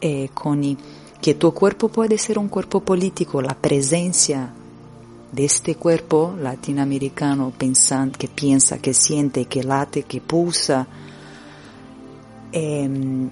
eh, 0.00 0.30
Connie? 0.32 0.78
Que 1.20 1.34
tu 1.34 1.52
cuerpo 1.52 1.88
puede 1.88 2.16
ser 2.16 2.38
un 2.38 2.48
cuerpo 2.48 2.80
político, 2.80 3.42
la 3.42 3.54
presencia 3.54 4.52
de 5.32 5.44
este 5.44 5.74
cuerpo 5.74 6.34
latinoamericano 6.40 7.52
pensante, 7.56 8.18
que 8.18 8.28
piensa, 8.28 8.78
que 8.78 8.94
siente, 8.94 9.44
que 9.44 9.62
late, 9.62 10.04
que 10.04 10.20
pulsa, 10.20 10.86
eh, 12.52 13.28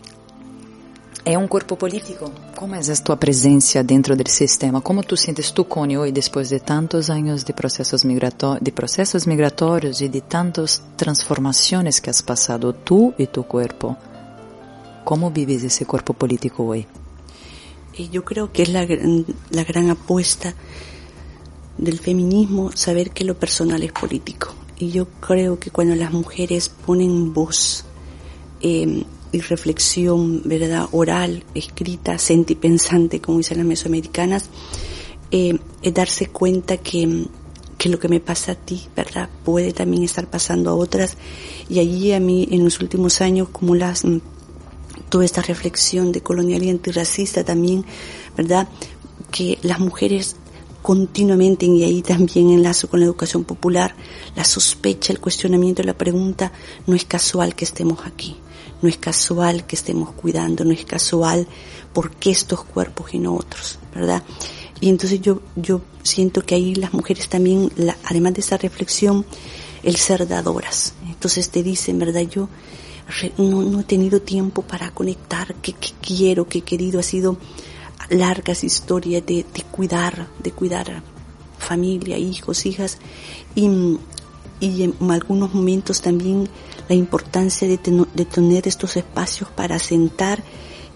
es 1.26 1.36
un 1.36 1.48
cuerpo 1.48 1.76
político. 1.76 2.30
¿Cómo 2.54 2.76
es 2.76 3.02
tu 3.02 3.16
presencia 3.18 3.82
dentro 3.82 4.14
del 4.14 4.28
sistema? 4.28 4.80
¿Cómo 4.80 5.02
tú 5.02 5.16
sientes 5.16 5.52
tú, 5.52 5.66
Connie, 5.66 5.96
hoy 5.96 6.12
después 6.12 6.50
de 6.50 6.60
tantos 6.60 7.10
años 7.10 7.44
de 7.44 7.52
procesos, 7.52 8.04
migrato 8.04 8.58
de 8.60 8.70
procesos 8.70 9.26
migratorios 9.26 10.00
y 10.02 10.08
de 10.08 10.20
tantas 10.20 10.84
transformaciones 10.94 12.00
que 12.00 12.10
has 12.10 12.22
pasado 12.22 12.72
tú 12.72 13.12
y 13.18 13.26
tu 13.26 13.42
cuerpo? 13.42 13.96
¿Cómo 15.04 15.32
vives 15.32 15.64
ese 15.64 15.84
cuerpo 15.84 16.12
político 16.12 16.64
hoy? 16.64 16.86
Yo 18.12 18.24
creo 18.24 18.52
que 18.52 18.62
es 18.62 18.68
la, 18.68 18.86
la 19.50 19.64
gran 19.64 19.90
apuesta 19.90 20.54
del 21.78 21.98
feminismo 21.98 22.72
saber 22.72 23.10
que 23.10 23.24
lo 23.24 23.38
personal 23.38 23.82
es 23.82 23.92
político. 23.92 24.54
Y 24.78 24.90
yo 24.90 25.06
creo 25.20 25.58
que 25.58 25.70
cuando 25.70 25.94
las 25.94 26.12
mujeres 26.12 26.68
ponen 26.68 27.32
voz 27.32 27.84
eh, 28.60 29.04
y 29.32 29.40
reflexión, 29.40 30.42
¿verdad? 30.44 30.88
Oral, 30.92 31.44
escrita, 31.54 32.18
sentipensante, 32.18 33.20
como 33.20 33.38
dicen 33.38 33.58
las 33.58 33.66
mesoamericanas, 33.66 34.50
eh, 35.30 35.58
es 35.82 35.94
darse 35.94 36.26
cuenta 36.26 36.76
que, 36.76 37.26
que 37.78 37.88
lo 37.88 37.98
que 37.98 38.08
me 38.08 38.20
pasa 38.20 38.52
a 38.52 38.54
ti, 38.54 38.82
¿verdad? 38.94 39.28
Puede 39.44 39.72
también 39.72 40.04
estar 40.04 40.28
pasando 40.28 40.70
a 40.70 40.74
otras. 40.74 41.16
Y 41.68 41.80
allí 41.80 42.12
a 42.12 42.20
mí, 42.20 42.48
en 42.50 42.64
los 42.64 42.80
últimos 42.80 43.20
años, 43.20 43.48
como 43.50 43.74
las, 43.74 44.04
mm, 44.04 44.20
toda 45.08 45.24
esta 45.24 45.42
reflexión 45.42 46.12
de 46.12 46.20
colonialidad 46.20 46.74
antirracista 46.74 47.44
también, 47.44 47.84
¿verdad? 48.36 48.68
Que 49.30 49.58
las 49.62 49.80
mujeres 49.80 50.36
continuamente 50.86 51.66
y 51.66 51.82
ahí 51.82 52.00
también 52.00 52.48
enlazo 52.50 52.88
con 52.88 53.00
la 53.00 53.06
educación 53.06 53.42
popular, 53.42 53.96
la 54.36 54.44
sospecha, 54.44 55.12
el 55.12 55.18
cuestionamiento, 55.18 55.82
la 55.82 55.98
pregunta, 55.98 56.52
no 56.86 56.94
es 56.94 57.04
casual 57.04 57.56
que 57.56 57.64
estemos 57.64 58.06
aquí, 58.06 58.36
no 58.82 58.88
es 58.88 58.96
casual 58.96 59.66
que 59.66 59.74
estemos 59.74 60.12
cuidando, 60.12 60.64
no 60.64 60.70
es 60.70 60.84
casual 60.84 61.48
por 61.92 62.12
qué 62.12 62.30
estos 62.30 62.62
cuerpos 62.62 63.14
y 63.14 63.18
no 63.18 63.34
otros, 63.34 63.80
¿verdad? 63.92 64.22
Y 64.80 64.88
entonces 64.88 65.20
yo, 65.20 65.42
yo 65.56 65.80
siento 66.04 66.42
que 66.42 66.54
ahí 66.54 66.76
las 66.76 66.94
mujeres 66.94 67.28
también, 67.28 67.68
además 68.04 68.34
de 68.34 68.42
esa 68.42 68.56
reflexión, 68.56 69.26
el 69.82 69.96
ser 69.96 70.28
dadoras. 70.28 70.94
Entonces 71.08 71.50
te 71.50 71.64
dicen, 71.64 71.98
¿verdad? 71.98 72.20
Yo 72.20 72.48
no, 73.38 73.62
no 73.62 73.80
he 73.80 73.84
tenido 73.84 74.22
tiempo 74.22 74.62
para 74.62 74.92
conectar, 74.92 75.52
que, 75.56 75.72
que 75.72 75.90
quiero, 76.00 76.46
que 76.46 76.58
he 76.58 76.62
querido, 76.62 77.00
ha 77.00 77.02
sido 77.02 77.38
largas 78.08 78.64
historias 78.64 79.24
de, 79.26 79.44
cuidar, 79.70 80.28
de 80.42 80.52
cuidar 80.52 81.02
familia, 81.58 82.18
hijos, 82.18 82.66
hijas, 82.66 82.98
y, 83.54 83.98
y 84.60 84.82
en 84.82 84.94
algunos 85.10 85.52
momentos 85.54 86.00
también 86.00 86.48
la 86.88 86.94
importancia 86.94 87.66
de, 87.66 87.78
de, 88.14 88.24
tener 88.24 88.68
estos 88.68 88.96
espacios 88.96 89.50
para 89.50 89.78
sentar 89.78 90.42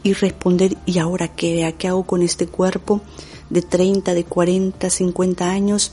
y 0.03 0.13
responder, 0.13 0.77
¿y 0.87 0.99
ahora 0.99 1.29
qué? 1.29 1.75
¿Qué 1.79 1.89
hago 1.89 2.05
con 2.05 2.23
este 2.23 2.47
cuerpo 2.47 3.01
de 3.51 3.63
30, 3.63 4.15
de 4.15 4.25
40, 4.25 4.89
50 4.89 5.51
años? 5.51 5.93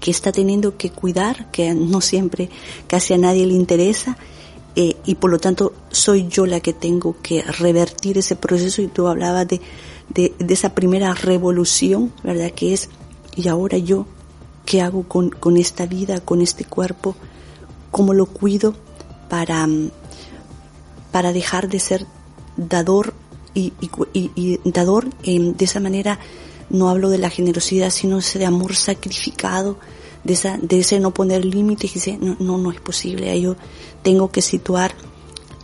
que 0.00 0.10
está 0.10 0.32
teniendo 0.32 0.76
que 0.78 0.90
cuidar, 0.90 1.50
que 1.50 1.74
no 1.74 2.00
siempre 2.00 2.48
casi 2.86 3.12
a 3.12 3.18
nadie 3.18 3.46
le 3.46 3.52
interesa, 3.52 4.16
eh, 4.76 4.96
y 5.04 5.16
por 5.16 5.30
lo 5.30 5.38
tanto 5.38 5.72
soy 5.90 6.28
yo 6.28 6.46
la 6.46 6.60
que 6.60 6.72
tengo 6.72 7.16
que 7.22 7.42
revertir 7.42 8.18
ese 8.18 8.36
proceso 8.36 8.82
y 8.82 8.86
tú 8.86 9.08
hablabas 9.08 9.48
de, 9.48 9.60
de, 10.08 10.32
esa 10.48 10.74
primera 10.74 11.12
revolución, 11.14 12.12
¿verdad? 12.22 12.52
Que 12.52 12.72
es, 12.72 12.88
y 13.34 13.48
ahora 13.48 13.78
yo, 13.78 14.06
¿qué 14.64 14.80
hago 14.80 15.02
con, 15.04 15.30
con 15.30 15.56
esta 15.56 15.86
vida, 15.86 16.20
con 16.20 16.40
este 16.40 16.64
cuerpo? 16.64 17.16
¿Cómo 17.90 18.14
lo 18.14 18.26
cuido 18.26 18.74
para, 19.28 19.68
para 21.10 21.32
dejar 21.32 21.68
de 21.68 21.80
ser 21.80 22.06
dador 22.56 23.14
y, 23.54 23.72
y, 24.12 24.60
dador 24.70 25.08
eh, 25.24 25.52
de 25.56 25.64
esa 25.64 25.80
manera? 25.80 26.20
No 26.68 26.88
hablo 26.88 27.10
de 27.10 27.18
la 27.18 27.30
generosidad, 27.30 27.90
sino 27.90 28.20
de 28.20 28.46
amor 28.46 28.76
sacrificado, 28.76 29.78
de, 30.24 30.32
esa, 30.32 30.58
de 30.58 30.80
ese 30.80 31.00
no 31.00 31.12
poner 31.12 31.44
límites 31.44 31.90
y 31.90 31.94
dice, 31.94 32.18
no, 32.20 32.36
no, 32.38 32.58
no 32.58 32.70
es 32.70 32.80
posible, 32.80 33.40
yo 33.40 33.56
tengo 34.02 34.30
que 34.30 34.42
situar 34.42 34.94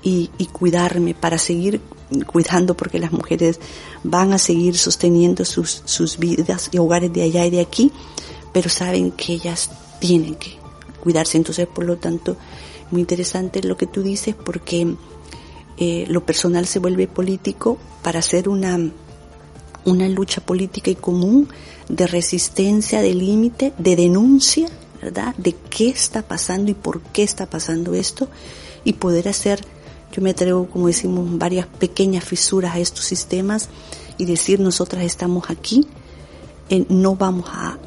y, 0.02 0.30
y 0.38 0.46
cuidarme 0.46 1.14
para 1.14 1.38
seguir 1.38 1.80
cuidando 2.26 2.76
porque 2.76 2.98
las 2.98 3.12
mujeres 3.12 3.58
van 4.04 4.32
a 4.32 4.38
seguir 4.38 4.76
sosteniendo 4.76 5.44
sus, 5.44 5.82
sus 5.84 6.18
vidas 6.18 6.68
y 6.72 6.78
hogares 6.78 7.12
de 7.12 7.22
allá 7.22 7.44
y 7.46 7.50
de 7.50 7.60
aquí, 7.60 7.90
pero 8.52 8.70
saben 8.70 9.10
que 9.10 9.34
ellas 9.34 9.70
tienen 9.98 10.36
que 10.36 10.56
cuidarse. 11.02 11.36
Entonces, 11.36 11.66
por 11.66 11.84
lo 11.84 11.96
tanto, 11.96 12.36
muy 12.90 13.00
interesante 13.00 13.62
lo 13.62 13.76
que 13.76 13.86
tú 13.86 14.02
dices 14.02 14.34
porque 14.34 14.94
eh, 15.78 16.04
lo 16.08 16.24
personal 16.24 16.66
se 16.66 16.78
vuelve 16.78 17.06
político 17.08 17.78
para 18.02 18.20
hacer 18.20 18.48
una, 18.48 18.78
una 19.86 20.08
lucha 20.08 20.40
política 20.40 20.90
y 20.90 20.96
común 20.96 21.48
de 21.88 22.06
resistencia, 22.06 23.00
de 23.00 23.14
límite, 23.14 23.72
de 23.78 23.96
denuncia, 23.96 24.68
¿verdad? 25.00 25.34
De 25.36 25.54
qué 25.70 25.88
está 25.88 26.22
pasando 26.22 26.70
y 26.70 26.74
por 26.74 27.00
qué 27.00 27.22
está 27.22 27.46
pasando 27.46 27.94
esto 27.94 28.28
y 28.84 28.94
poder 28.94 29.28
hacer, 29.28 29.60
yo 30.12 30.22
me 30.22 30.30
atrevo, 30.30 30.66
como 30.66 30.88
decimos, 30.88 31.26
varias 31.38 31.66
pequeñas 31.66 32.24
fisuras 32.24 32.74
a 32.74 32.78
estos 32.78 33.04
sistemas 33.04 33.68
y 34.18 34.24
decir 34.24 34.60
nosotras 34.60 35.04
estamos 35.04 35.50
aquí, 35.50 35.86
eh, 36.68 36.84
no 36.88 37.14
vamos 37.14 37.48
a, 37.48 37.78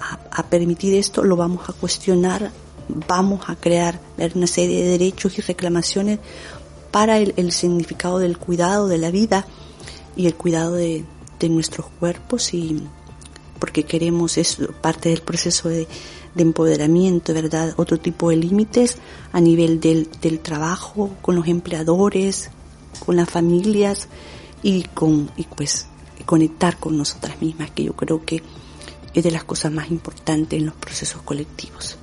permitir 0.49 0.95
esto, 0.95 1.21
lo 1.23 1.35
vamos 1.35 1.67
a 1.69 1.73
cuestionar, 1.73 2.51
vamos 3.07 3.41
a 3.49 3.55
crear 3.57 3.99
una 4.35 4.47
serie 4.47 4.83
de 4.83 4.91
derechos 4.91 5.37
y 5.37 5.41
reclamaciones 5.41 6.19
para 6.91 7.17
el, 7.17 7.33
el 7.35 7.51
significado 7.51 8.19
del 8.19 8.37
cuidado 8.37 8.87
de 8.87 8.97
la 8.97 9.11
vida 9.11 9.45
y 10.15 10.27
el 10.27 10.35
cuidado 10.35 10.73
de, 10.73 11.03
de 11.39 11.49
nuestros 11.49 11.87
cuerpos 11.99 12.53
y 12.53 12.83
porque 13.59 13.83
queremos, 13.83 14.37
es 14.37 14.57
parte 14.81 15.09
del 15.09 15.21
proceso 15.21 15.69
de, 15.69 15.87
empoderamiento, 16.37 17.33
¿verdad? 17.33 17.73
Otro 17.75 17.97
tipo 17.97 18.29
de 18.29 18.37
límites 18.37 18.97
a 19.33 19.41
nivel 19.41 19.81
del, 19.81 20.07
del 20.21 20.39
trabajo, 20.39 21.09
con 21.21 21.35
los 21.35 21.47
empleadores, 21.47 22.49
con 23.05 23.17
las 23.17 23.29
familias 23.29 24.07
y 24.63 24.83
con, 24.83 25.29
y 25.35 25.43
pues, 25.43 25.87
conectar 26.25 26.77
con 26.77 26.97
nosotras 26.97 27.41
mismas, 27.41 27.71
que 27.71 27.83
yo 27.83 27.93
creo 27.93 28.23
que 28.23 28.41
es 29.13 29.23
de 29.23 29.31
las 29.31 29.43
cosas 29.43 29.71
más 29.73 29.91
importantes 29.91 30.57
en 30.59 30.67
los 30.67 30.75
procesos 30.75 31.21
colectivos. 31.23 31.98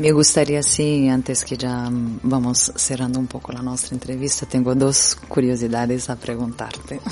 Me 0.00 0.12
gustaría, 0.12 0.62
sí, 0.62 1.10
antes 1.10 1.44
que 1.44 1.58
ya 1.58 1.90
mm, 1.90 2.20
vamos 2.22 2.72
cerrando 2.74 3.18
un 3.18 3.26
poco 3.26 3.52
la 3.52 3.60
nuestra 3.60 3.94
entrevista, 3.94 4.46
tengo 4.46 4.74
dos 4.74 5.14
curiosidades 5.28 6.08
a 6.08 6.16
preguntarte. 6.16 7.02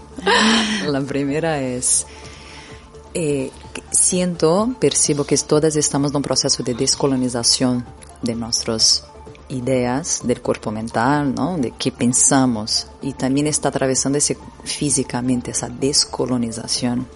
la 0.86 1.00
primera 1.00 1.62
es, 1.62 2.06
eh, 3.14 3.50
siento, 3.90 4.74
percibo 4.78 5.24
que 5.24 5.38
todas 5.38 5.76
estamos 5.76 6.10
en 6.10 6.18
un 6.18 6.22
proceso 6.22 6.62
de 6.62 6.74
descolonización 6.74 7.86
de 8.20 8.34
nuestros 8.34 9.02
ideas 9.48 10.20
del 10.22 10.42
cuerpo 10.42 10.70
mental, 10.70 11.34
¿no? 11.34 11.56
De 11.56 11.70
qué 11.70 11.90
pensamos 11.90 12.86
y 13.00 13.14
también 13.14 13.46
está 13.46 13.70
atravesando 13.70 14.18
ese, 14.18 14.36
físicamente 14.64 15.52
esa 15.52 15.70
descolonización. 15.70 17.08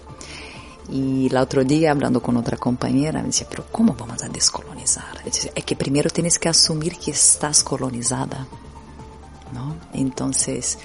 Y 0.89 1.27
el 1.27 1.37
otro 1.37 1.63
día 1.63 1.91
hablando 1.91 2.21
con 2.21 2.37
otra 2.37 2.57
compañera 2.57 3.21
me 3.21 3.27
decía, 3.27 3.47
pero 3.49 3.65
¿cómo 3.71 3.95
vamos 3.97 4.23
a 4.23 4.29
descolonizar? 4.29 5.21
Es 5.25 5.49
que 5.65 5.75
primero 5.75 6.09
tienes 6.09 6.37
que 6.37 6.49
asumir 6.49 6.97
que 6.97 7.11
estás 7.11 7.63
colonizada, 7.63 8.47
¿no? 9.53 9.75
Entonces, 9.93 10.77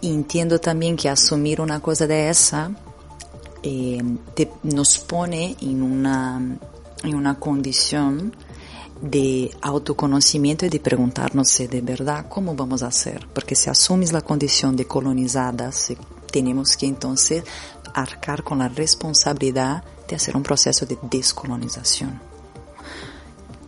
entiendo 0.00 0.58
también 0.60 0.96
que 0.96 1.08
asumir 1.08 1.60
una 1.60 1.80
cosa 1.80 2.06
de 2.06 2.30
esa 2.30 2.70
eh, 3.62 4.00
te, 4.34 4.50
nos 4.62 4.98
pone 4.98 5.56
en 5.60 5.82
una, 5.82 6.40
en 7.02 7.14
una 7.14 7.38
condición 7.38 8.34
de 9.02 9.50
autoconocimiento 9.62 10.66
y 10.66 10.68
de 10.68 10.80
preguntarnos 10.80 11.48
si 11.48 11.66
de 11.66 11.80
verdad 11.80 12.26
cómo 12.28 12.54
vamos 12.54 12.82
a 12.82 12.88
hacer. 12.88 13.26
Porque 13.34 13.54
si 13.54 13.70
asumes 13.70 14.12
la 14.12 14.20
condición 14.22 14.76
de 14.76 14.86
colonizadas, 14.86 15.92
tenemos 16.30 16.76
que 16.76 16.86
entonces 16.86 17.44
arcar 17.94 18.42
con 18.42 18.58
la 18.58 18.68
responsabilidad 18.68 19.84
de 20.08 20.16
hacer 20.16 20.36
un 20.36 20.42
proceso 20.42 20.86
de 20.86 20.98
descolonización. 21.02 22.20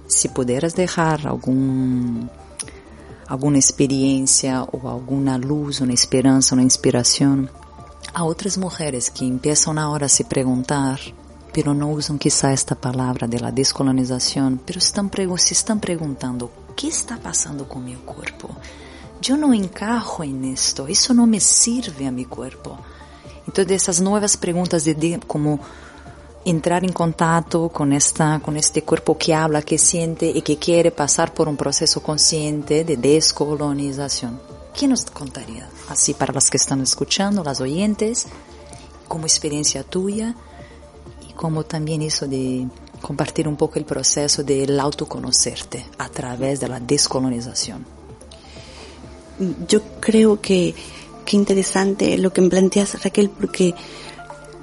Si 0.07 0.29
pudieras 0.29 0.75
dejar 0.75 1.27
algún, 1.27 2.31
alguna 3.29 3.59
experiencia 3.59 4.63
o 4.63 4.89
alguna 4.89 5.39
luz, 5.39 5.81
una 5.81 5.95
esperanza, 5.95 6.55
una 6.55 6.63
inspiración 6.63 7.51
a 8.15 8.25
otras 8.25 8.59
mujeres 8.59 9.11
que 9.11 9.25
empiezan 9.25 9.79
ahora 9.79 10.07
a 10.07 10.09
se 10.09 10.25
preguntar 10.25 10.99
pero 11.53 11.75
no 11.75 11.91
usan 11.91 12.19
quizá 12.19 12.53
esta 12.53 12.75
palabra 12.75 13.29
de 13.29 13.39
la 13.39 13.53
descolonización, 13.53 14.61
pero 14.65 14.79
están, 14.79 15.11
se 15.37 15.55
están 15.55 15.81
preguntando, 15.81 16.51
¿qué 16.75 16.89
está 16.89 17.19
pasando 17.19 17.69
con 17.69 17.85
mi 17.85 17.95
cuerpo? 17.95 18.49
Yo 19.21 19.37
no 19.37 19.53
encajo 19.53 20.25
en 20.25 20.45
esto, 20.47 20.87
eso 20.89 21.13
no 21.13 21.27
me 21.27 21.41
sirve 21.41 22.07
a 22.07 22.11
mi 22.11 22.25
cuerpo. 22.25 22.79
Entonces 23.47 23.83
esas 23.83 24.01
nuevas 24.01 24.37
preguntas 24.37 24.85
de, 24.85 24.95
de 24.95 25.21
como 25.27 25.61
entrar 26.45 26.85
en 26.85 26.93
contacto 26.93 27.69
con 27.69 27.93
esta, 27.93 28.41
con 28.41 28.57
este 28.57 28.83
cuerpo 28.83 29.17
que 29.17 29.35
habla, 29.35 29.63
que 29.63 29.79
siente 29.79 30.27
y 30.27 30.43
que 30.43 30.59
quiere 30.59 30.91
pasar 30.91 31.33
por 31.33 31.49
un 31.49 31.57
proceso 31.57 32.03
consciente 32.03 32.85
de 32.85 32.97
descolonización. 32.97 34.41
¿Qué 34.75 34.89
nos 34.89 35.05
contaría? 35.07 35.69
Así 35.89 36.15
para 36.15 36.33
las 36.33 36.51
que 36.51 36.57
están 36.57 36.81
escuchando, 36.81 37.45
las 37.45 37.61
oyentes, 37.61 38.27
como 39.07 39.27
experiencia 39.27 39.85
tuya, 39.85 40.35
como 41.37 41.65
también 41.65 42.03
eso 42.03 42.27
de 42.27 42.67
compartir 43.01 43.49
un 43.49 43.57
poco 43.57 43.79
el 43.79 43.85
proceso 43.85 44.43
del 44.43 44.79
autoconocerte 44.81 45.85
a 45.99 46.09
través 46.09 46.61
de 46.61 46.69
la 46.69 46.81
descolonización. 46.81 47.85
Yo 49.69 49.83
creo 50.01 50.41
que 50.41 50.75
qué 51.25 51.37
interesante 51.37 52.19
lo 52.19 52.33
que 52.33 52.43
planteas 52.43 53.03
Raquel 53.03 53.31
porque 53.31 53.75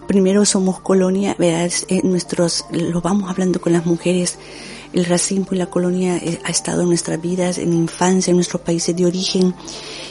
primero 0.07 0.45
somos 0.45 0.79
colonia, 0.79 1.35
¿verdad? 1.37 1.71
Eh, 1.87 2.01
nuestros 2.03 2.65
lo 2.71 3.01
vamos 3.01 3.29
hablando 3.29 3.61
con 3.61 3.73
las 3.73 3.85
mujeres 3.85 4.37
el 4.93 5.05
racismo 5.05 5.47
y 5.51 5.55
la 5.55 5.67
colonia 5.67 6.17
eh, 6.17 6.39
ha 6.43 6.49
estado 6.49 6.81
en 6.81 6.87
nuestras 6.87 7.21
vidas, 7.21 7.57
en 7.57 7.73
infancia, 7.73 8.31
en 8.31 8.37
nuestros 8.37 8.61
países 8.61 8.95
de 8.95 9.05
origen 9.05 9.53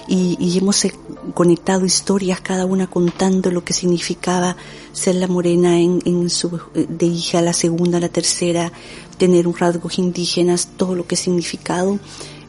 y, 0.07 0.57
hemos 0.57 0.85
eh, 0.85 0.95
conectado 1.35 1.85
historias, 1.85 2.41
cada 2.41 2.65
una 2.65 2.87
contando 2.87 3.51
lo 3.51 3.65
que 3.65 3.73
significaba 3.73 4.57
ser 4.93 5.17
la 5.17 5.27
morena 5.27 5.81
en, 5.81 6.31
su, 6.31 6.61
de 6.75 7.07
hija, 7.07 7.43
la 7.43 7.53
segunda, 7.53 8.01
la 8.01 8.09
tercera, 8.09 8.73
tener 9.19 9.47
un 9.47 9.57
rasgos 9.57 9.99
indígenas, 9.99 10.69
todo 10.77 10.95
lo 10.95 11.07
que 11.07 11.17
significado 11.17 11.99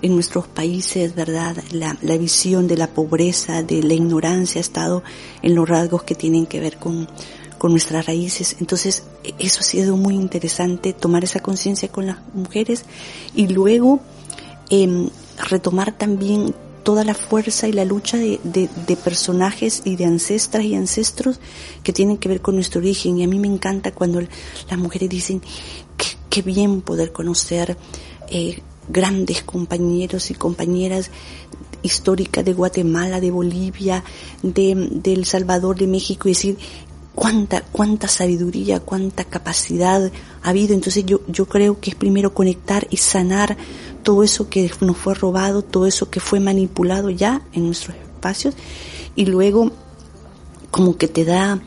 en 0.01 0.13
nuestros 0.13 0.47
países, 0.47 1.15
¿verdad? 1.15 1.57
La, 1.71 1.97
la 2.01 2.17
visión 2.17 2.67
de 2.67 2.77
la 2.77 2.87
pobreza, 2.87 3.63
de 3.63 3.83
la 3.83 3.93
ignorancia 3.93 4.59
ha 4.59 4.61
estado 4.61 5.03
en 5.41 5.55
los 5.55 5.67
rasgos 5.67 6.03
que 6.03 6.15
tienen 6.15 6.45
que 6.45 6.59
ver 6.59 6.77
con, 6.77 7.07
con 7.59 7.71
nuestras 7.71 8.07
raíces. 8.07 8.55
Entonces, 8.59 9.03
eso 9.37 9.59
ha 9.59 9.63
sido 9.63 9.97
muy 9.97 10.15
interesante, 10.15 10.93
tomar 10.93 11.23
esa 11.23 11.41
conciencia 11.41 11.89
con 11.89 12.07
las 12.07 12.17
mujeres 12.33 12.85
y 13.35 13.47
luego 13.47 13.99
em, 14.71 15.09
retomar 15.49 15.95
también 15.95 16.55
toda 16.83 17.03
la 17.03 17.13
fuerza 17.13 17.67
y 17.67 17.73
la 17.73 17.85
lucha 17.85 18.17
de, 18.17 18.39
de, 18.43 18.95
personajes 18.95 19.83
y 19.85 19.95
de 19.95 20.05
ancestras 20.05 20.63
y 20.63 20.73
ancestros 20.75 21.39
que 21.83 21.93
tienen 21.93 22.17
que 22.17 22.29
ver 22.29 22.41
con 22.41 22.55
nuestro 22.55 22.79
origen. 22.79 23.19
Y 23.19 23.23
a 23.23 23.27
mí 23.27 23.37
me 23.37 23.47
encanta 23.47 23.91
cuando 23.91 24.21
las 24.21 24.79
mujeres 24.79 25.09
dicen, 25.09 25.41
qué, 26.29 26.41
bien 26.41 26.81
poder 26.81 27.11
conocer 27.11 27.77
eh, 28.29 28.61
grandes 28.89 29.43
compañeros 29.43 30.31
y 30.31 30.33
compañeras 30.33 31.09
históricas 31.81 32.43
de 32.43 32.53
Guatemala, 32.53 33.21
de 33.21 33.31
Bolivia, 33.31 34.03
de, 34.43 34.89
de 34.91 35.13
El 35.13 35.25
Salvador, 35.25 35.77
de 35.77 35.87
México, 35.87 36.27
y 36.27 36.31
decir, 36.31 36.57
cuánta, 37.15 37.61
cuánta 37.61 38.07
sabiduría, 38.07 38.79
cuánta 38.79 39.23
capacidad 39.23 40.11
ha 40.41 40.49
habido. 40.49 40.73
Entonces 40.73 41.05
yo, 41.05 41.21
yo 41.27 41.47
creo 41.47 41.79
que 41.79 41.91
es 41.91 41.95
primero 41.95 42.33
conectar 42.33 42.87
y 42.89 42.97
sanar 42.97 43.57
todo 44.03 44.23
eso 44.23 44.49
que 44.49 44.71
nos 44.81 44.97
fue 44.97 45.13
robado, 45.13 45.61
todo 45.61 45.85
eso 45.85 46.09
que 46.09 46.19
fue 46.19 46.39
manipulado 46.39 47.09
ya 47.09 47.41
en 47.53 47.65
nuestros 47.65 47.97
espacios 47.97 48.55
y 49.15 49.25
luego 49.25 49.71
como 50.71 50.97
que 50.97 51.07
te 51.07 51.25
da 51.25 51.59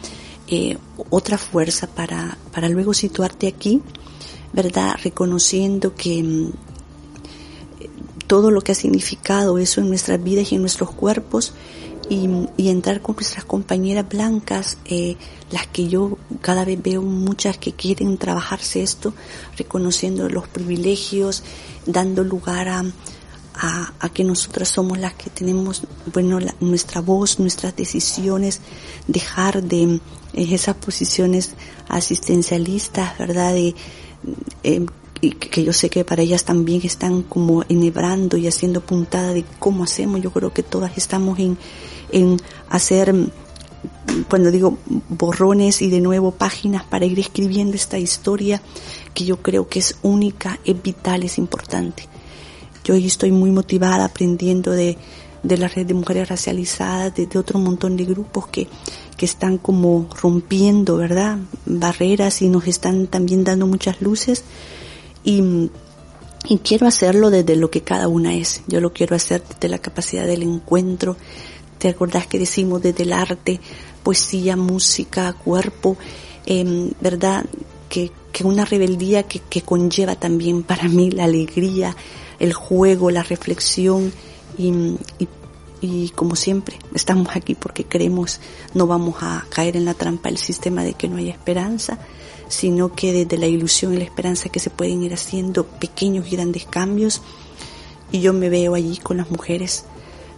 eh, 0.48 0.78
otra 1.10 1.36
fuerza 1.38 1.86
para, 1.86 2.38
para 2.52 2.68
luego 2.68 2.94
situarte 2.94 3.46
aquí, 3.46 3.82
¿verdad? 4.52 4.94
Reconociendo 5.02 5.94
que 5.94 6.22
mm, 6.22 6.52
todo 8.32 8.50
lo 8.50 8.62
que 8.62 8.72
ha 8.72 8.74
significado 8.74 9.58
eso 9.58 9.82
en 9.82 9.90
nuestras 9.90 10.24
vidas 10.24 10.52
y 10.52 10.54
en 10.54 10.62
nuestros 10.62 10.90
cuerpos 10.90 11.52
y, 12.08 12.26
entrar 12.56 13.02
con 13.02 13.14
nuestras 13.16 13.44
compañeras 13.44 14.08
blancas, 14.08 14.78
eh, 14.86 15.18
las 15.50 15.66
que 15.66 15.86
yo 15.86 16.16
cada 16.40 16.64
vez 16.64 16.82
veo 16.82 17.02
muchas 17.02 17.58
que 17.58 17.72
quieren 17.74 18.16
trabajarse 18.16 18.82
esto, 18.82 19.12
reconociendo 19.58 20.30
los 20.30 20.48
privilegios, 20.48 21.44
dando 21.84 22.24
lugar 22.24 22.68
a, 22.70 22.84
que 24.14 24.24
nosotras 24.24 24.70
somos 24.70 24.98
las 24.98 25.12
que 25.12 25.28
tenemos, 25.28 25.82
bueno, 26.10 26.38
nuestra 26.58 27.02
voz, 27.02 27.38
nuestras 27.38 27.76
decisiones, 27.76 28.62
dejar 29.08 29.62
de 29.62 29.82
eh, 29.82 30.00
esas 30.32 30.76
posiciones 30.76 31.52
asistencialistas, 31.86 33.18
¿verdad? 33.18 33.54
Eh, 33.58 33.74
y 35.22 35.30
que 35.30 35.62
yo 35.62 35.72
sé 35.72 35.88
que 35.88 36.04
para 36.04 36.22
ellas 36.22 36.44
también 36.44 36.82
están 36.84 37.22
como 37.22 37.62
enhebrando 37.68 38.36
y 38.36 38.48
haciendo 38.48 38.80
puntada 38.80 39.32
de 39.32 39.44
cómo 39.60 39.84
hacemos. 39.84 40.20
Yo 40.20 40.32
creo 40.32 40.52
que 40.52 40.64
todas 40.64 40.98
estamos 40.98 41.38
en, 41.38 41.56
en 42.10 42.38
hacer, 42.68 43.14
cuando 44.28 44.50
digo 44.50 44.78
borrones 45.08 45.80
y 45.80 45.90
de 45.90 46.00
nuevo 46.00 46.32
páginas 46.32 46.82
para 46.82 47.06
ir 47.06 47.20
escribiendo 47.20 47.76
esta 47.76 48.00
historia 48.00 48.60
que 49.14 49.24
yo 49.24 49.40
creo 49.40 49.68
que 49.68 49.78
es 49.78 49.94
única, 50.02 50.58
es 50.64 50.82
vital, 50.82 51.22
es 51.22 51.38
importante. 51.38 52.08
Yo 52.82 52.94
estoy 52.96 53.30
muy 53.30 53.52
motivada 53.52 54.06
aprendiendo 54.06 54.72
de, 54.72 54.98
de 55.44 55.56
la 55.56 55.68
red 55.68 55.86
de 55.86 55.94
mujeres 55.94 56.30
racializadas, 56.30 57.14
de, 57.14 57.28
otro 57.38 57.60
montón 57.60 57.96
de 57.96 58.06
grupos 58.06 58.48
que, 58.48 58.66
que 59.16 59.26
están 59.26 59.58
como 59.58 60.08
rompiendo, 60.20 60.96
¿verdad? 60.96 61.38
Barreras 61.64 62.42
y 62.42 62.48
nos 62.48 62.66
están 62.66 63.06
también 63.06 63.44
dando 63.44 63.68
muchas 63.68 64.02
luces. 64.02 64.42
Y, 65.24 65.70
y 66.48 66.58
quiero 66.58 66.86
hacerlo 66.86 67.30
desde 67.30 67.56
lo 67.56 67.70
que 67.70 67.82
cada 67.82 68.08
una 68.08 68.34
es. 68.34 68.62
Yo 68.66 68.80
lo 68.80 68.92
quiero 68.92 69.16
hacer 69.16 69.42
desde 69.46 69.68
la 69.68 69.78
capacidad 69.78 70.26
del 70.26 70.42
encuentro, 70.42 71.16
¿Te 71.82 71.88
acordás 71.88 72.28
que 72.28 72.38
decimos 72.38 72.80
desde 72.80 73.02
el 73.02 73.12
arte, 73.12 73.58
poesía, 74.04 74.56
música, 74.56 75.32
cuerpo, 75.32 75.96
eh, 76.46 76.92
verdad? 77.00 77.44
Que, 77.88 78.12
que 78.30 78.44
una 78.44 78.64
rebeldía 78.64 79.24
que, 79.24 79.40
que 79.40 79.62
conlleva 79.62 80.14
también 80.14 80.62
para 80.62 80.86
mí 80.86 81.10
la 81.10 81.24
alegría, 81.24 81.96
el 82.38 82.52
juego, 82.52 83.10
la 83.10 83.24
reflexión 83.24 84.12
y, 84.56 84.68
y, 85.18 85.28
y, 85.80 86.10
como 86.10 86.36
siempre 86.36 86.78
estamos 86.94 87.34
aquí 87.34 87.56
porque 87.56 87.82
creemos 87.82 88.38
no 88.74 88.86
vamos 88.86 89.16
a 89.20 89.44
caer 89.48 89.76
en 89.76 89.84
la 89.84 89.94
trampa 89.94 90.28
del 90.28 90.38
sistema 90.38 90.84
de 90.84 90.94
que 90.94 91.08
no 91.08 91.16
hay 91.16 91.30
esperanza, 91.30 91.98
sino 92.52 92.94
que 92.94 93.12
desde 93.12 93.38
la 93.38 93.46
ilusión 93.46 93.94
y 93.94 93.96
la 93.96 94.04
esperanza 94.04 94.50
que 94.50 94.60
se 94.60 94.70
pueden 94.70 95.02
ir 95.02 95.14
haciendo 95.14 95.64
pequeños 95.64 96.26
y 96.28 96.36
grandes 96.36 96.66
cambios 96.66 97.22
y 98.10 98.20
yo 98.20 98.32
me 98.32 98.50
veo 98.50 98.74
allí 98.74 98.98
con 98.98 99.16
las 99.16 99.30
mujeres 99.30 99.84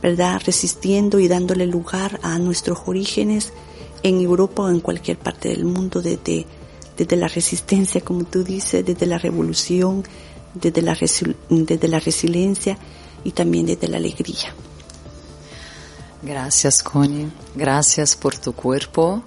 ¿verdad? 0.05 0.43
Resistiendo 0.45 1.19
y 1.19 1.29
dándole 1.29 1.67
lugar 1.67 2.21
a 2.23 2.39
nuestros 2.39 2.79
orígenes 2.85 3.55
en 4.03 4.21
Europa 4.21 4.65
o 4.65 4.69
en 4.69 4.81
cualquier 4.81 5.19
parte 5.19 5.49
del 5.49 5.65
mundo 5.65 6.03
desde, 6.03 6.45
desde 6.95 7.17
la 7.17 7.27
resistencia, 7.27 8.03
como 8.03 8.25
tú 8.25 8.45
dices, 8.45 8.85
desde 8.85 9.07
la 9.07 9.17
revolución, 9.17 10.05
desde 10.53 10.83
la, 10.83 10.95
desde 11.49 11.89
la 11.89 12.01
resiliencia 12.01 12.77
y 13.25 13.31
también 13.31 13.65
desde 13.65 13.89
la 13.89 13.97
alegría. 13.97 14.55
Gracias, 16.23 16.83
Connie. 16.83 17.31
Gracias 17.55 18.15
por 18.15 18.37
tu 18.37 18.53
cuerpo, 18.53 19.23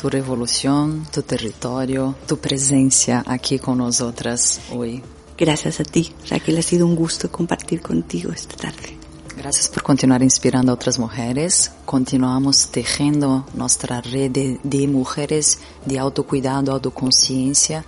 tu 0.00 0.08
revolución, 0.08 1.06
tu 1.12 1.22
territorio, 1.22 2.14
tu 2.26 2.38
presencia 2.38 3.24
aquí 3.26 3.58
con 3.58 3.78
nosotras 3.78 4.60
hoy. 4.70 5.02
Gracias 5.36 5.80
a 5.80 5.84
ti, 5.84 6.14
Raquel, 6.30 6.58
ha 6.58 6.62
sido 6.62 6.86
un 6.86 6.94
gusto 6.94 7.30
compartir 7.30 7.80
contigo 7.80 8.30
esta 8.32 8.56
tarde. 8.56 8.96
Gracias 9.36 9.68
por 9.68 9.82
continuar 9.82 10.22
inspirando 10.22 10.70
a 10.70 10.74
otras 10.76 10.98
mujeres. 10.98 11.72
Continuamos 11.84 12.70
tejiendo 12.70 13.44
nuestra 13.54 14.00
red 14.00 14.30
de, 14.30 14.60
de 14.62 14.86
mujeres 14.86 15.58
de 15.84 15.98
autocuidado, 15.98 16.72
autoconciencia 16.72 17.84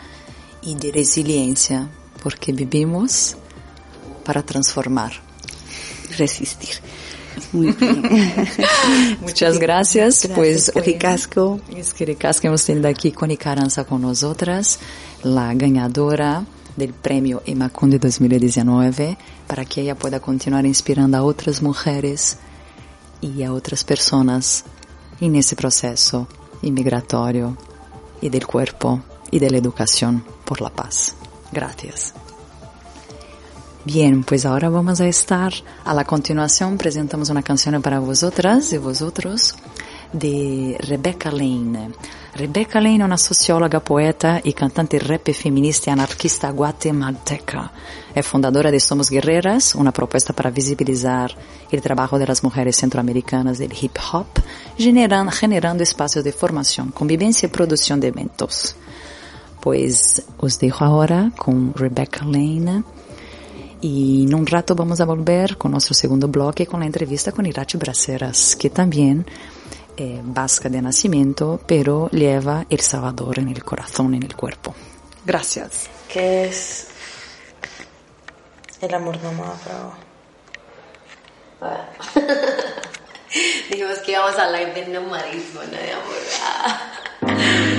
y 0.63 0.75
de 0.75 0.93
resiliencia, 0.93 1.91
porque 2.23 2.53
vivimos 2.53 3.37
para 4.25 4.43
transformar. 4.43 5.13
Resistir. 6.19 6.77
Muy 7.53 7.73
bien. 7.73 8.03
Muchas 9.21 9.59
gracias. 9.59 10.23
Gracias, 10.25 10.33
pues 10.35 10.73
Ricasco. 10.75 11.61
Es 11.75 11.95
que 11.95 12.07
Ricasco 12.07 12.47
hemos 12.47 12.65
tenido 12.65 12.89
aquí 12.89 13.13
con 13.13 13.31
Icaranza 13.31 13.85
con 13.85 14.03
nosotras, 14.03 14.79
la 15.23 15.53
ganadora 15.55 16.45
del 16.77 16.93
premio 16.93 17.43
Emacunde 17.47 17.99
2019, 17.99 19.17
para 19.47 19.65
que 19.65 19.83
ella 19.83 19.95
pueda 19.95 20.21
continuar 20.21 20.67
inspirando 20.67 21.19
a 21.19 21.23
otras 21.23 21.63
mujeres 21.63 22.39
y 23.21 23.43
a 23.43 23.53
otras 23.53 23.85
personas 23.85 24.65
en 25.21 25.37
ese 25.37 25.57
proceso 25.57 26.27
inmigratorio 26.63 27.57
y 28.21 28.29
del 28.29 28.47
cuerpo 28.47 29.03
y 29.31 29.39
de 29.39 29.51
la 29.51 29.59
educación 29.59 30.25
por 30.45 30.61
la 30.61 30.71
paz. 30.71 31.15
Gracias. 31.53 32.15
Bien, 33.85 34.25
pues 34.25 34.45
ahora 34.45 34.69
vamos 34.69 35.01
a 35.01 35.07
estar 35.07 35.55
a 35.87 35.95
la 35.95 36.05
continuación 36.05 36.77
presentamos 36.77 37.31
una 37.31 37.43
canción 37.43 37.81
para 37.81 37.99
vosotras 37.99 38.71
y 38.75 38.77
vosotros 38.77 39.55
de 40.13 40.77
Rebecca 40.81 41.31
Lane. 41.31 41.91
Rebecca 42.35 42.79
Lane 42.79 42.99
è 42.99 43.05
una 43.05 43.17
sociologa, 43.17 43.81
poeta 43.81 44.39
y 44.45 44.53
cantante 44.53 44.99
rap 44.99 45.33
feminista 45.33 45.89
y 45.89 45.93
anarquista 45.95 46.51
guatemalteca. 46.51 47.73
Es 48.15 48.27
fundadora 48.27 48.71
de 48.71 48.81
Somos 48.81 49.09
Guerreras, 49.09 49.75
una 49.75 49.93
propuesta 49.93 50.35
para 50.35 50.51
visibilizar 50.51 51.35
el 51.71 51.81
trabajo 51.81 52.19
de 52.19 52.27
las 52.27 52.45
mujeres 52.45 52.77
centroamericanas 52.77 53.57
del 53.57 53.73
hip 53.73 53.97
hop, 54.13 54.27
generando, 54.77 55.33
generando 55.33 55.83
espacios 55.83 56.23
de 56.23 56.33
formación, 56.33 56.91
convivencia 56.91 57.47
y 57.47 57.51
producción 57.51 57.99
de 57.99 58.09
eventos. 58.09 58.77
Pues 59.63 60.23
os 60.37 60.59
dejo 60.59 60.85
ahora 60.85 61.33
con 61.35 61.73
Rebecca 61.73 62.27
Lane. 62.27 62.85
Y 63.83 64.27
en 64.27 64.35
un 64.35 64.47
rato 64.47 64.75
vamos 64.75 65.01
a 65.01 65.07
volver 65.07 65.57
con 65.57 65.71
nuestro 65.73 65.95
segundo 65.95 66.29
bloque 66.29 66.67
con 66.67 66.81
la 66.81 66.87
entrevista 66.87 67.33
con 67.33 67.47
Irache 67.47 67.79
Braceras, 67.79 68.55
que 68.57 68.69
también 68.69 69.25
eh, 69.97 70.21
vasca 70.23 70.69
de 70.69 70.83
nacimiento, 70.83 71.59
pero 71.67 72.11
lleva 72.11 72.67
El 72.69 72.81
Salvador 72.81 73.39
en 73.39 73.49
el 73.49 73.65
corazón, 73.65 74.15
en 74.15 74.23
el 74.23 74.35
cuerpo. 74.35 74.75
Gracias. 75.25 75.89
¿Qué 76.13 76.45
es 76.45 76.89
el 78.81 78.95
amor 78.95 79.19
nomado? 79.23 79.95
Dijimos 83.71 83.99
que 83.99 84.13
íbamos 84.13 84.39
a 84.39 84.47
hablar 84.47 84.73
de 84.75 84.87
nomadismo, 84.89 85.61
no 85.63 85.71
de 85.71 85.93
amor. 85.93 86.17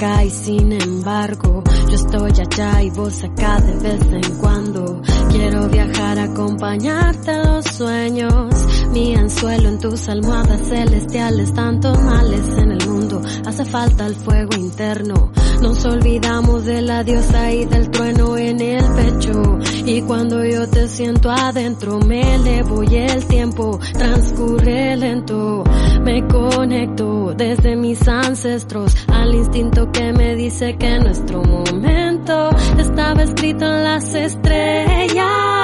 y 0.00 0.30
sin 0.30 0.72
embargo 0.72 1.64
yo 1.88 1.94
estoy 1.96 2.30
allá 2.30 2.82
y 2.84 2.90
vos 2.90 3.24
acá 3.24 3.60
de 3.60 3.72
vez 3.78 4.00
en 4.00 4.38
cuando. 4.38 5.02
Quiero 5.30 5.68
viajar, 5.68 6.18
acompañarte 6.20 7.32
a 7.32 7.42
los 7.42 7.64
sueños. 7.64 8.77
Mi 8.92 9.14
anzuelo 9.14 9.68
en 9.68 9.78
tus 9.78 10.08
almohadas 10.08 10.60
celestiales, 10.68 11.52
tantos 11.52 11.98
males 12.02 12.48
en 12.56 12.72
el 12.72 12.88
mundo. 12.88 13.20
Hace 13.46 13.64
falta 13.64 14.06
el 14.06 14.14
fuego 14.14 14.56
interno. 14.56 15.30
Nos 15.60 15.84
olvidamos 15.84 16.64
de 16.64 16.82
la 16.82 17.02
diosa 17.04 17.52
y 17.52 17.64
del 17.64 17.90
trueno 17.90 18.36
en 18.38 18.60
el 18.60 18.84
pecho. 18.94 19.58
Y 19.84 20.02
cuando 20.02 20.44
yo 20.44 20.68
te 20.68 20.88
siento 20.88 21.30
adentro, 21.30 21.98
me 22.00 22.34
elevo 22.36 22.82
y 22.84 22.96
el 22.96 23.26
tiempo 23.26 23.78
transcurre 23.92 24.96
lento. 24.96 25.64
Me 26.02 26.26
conecto 26.26 27.34
desde 27.36 27.76
mis 27.76 28.06
ancestros 28.06 28.96
al 29.08 29.34
instinto 29.34 29.90
que 29.92 30.12
me 30.12 30.34
dice 30.36 30.76
que 30.76 30.98
nuestro 30.98 31.42
momento 31.42 32.50
estaba 32.78 33.22
escrito 33.22 33.64
en 33.64 33.84
las 33.84 34.14
estrellas. 34.14 35.57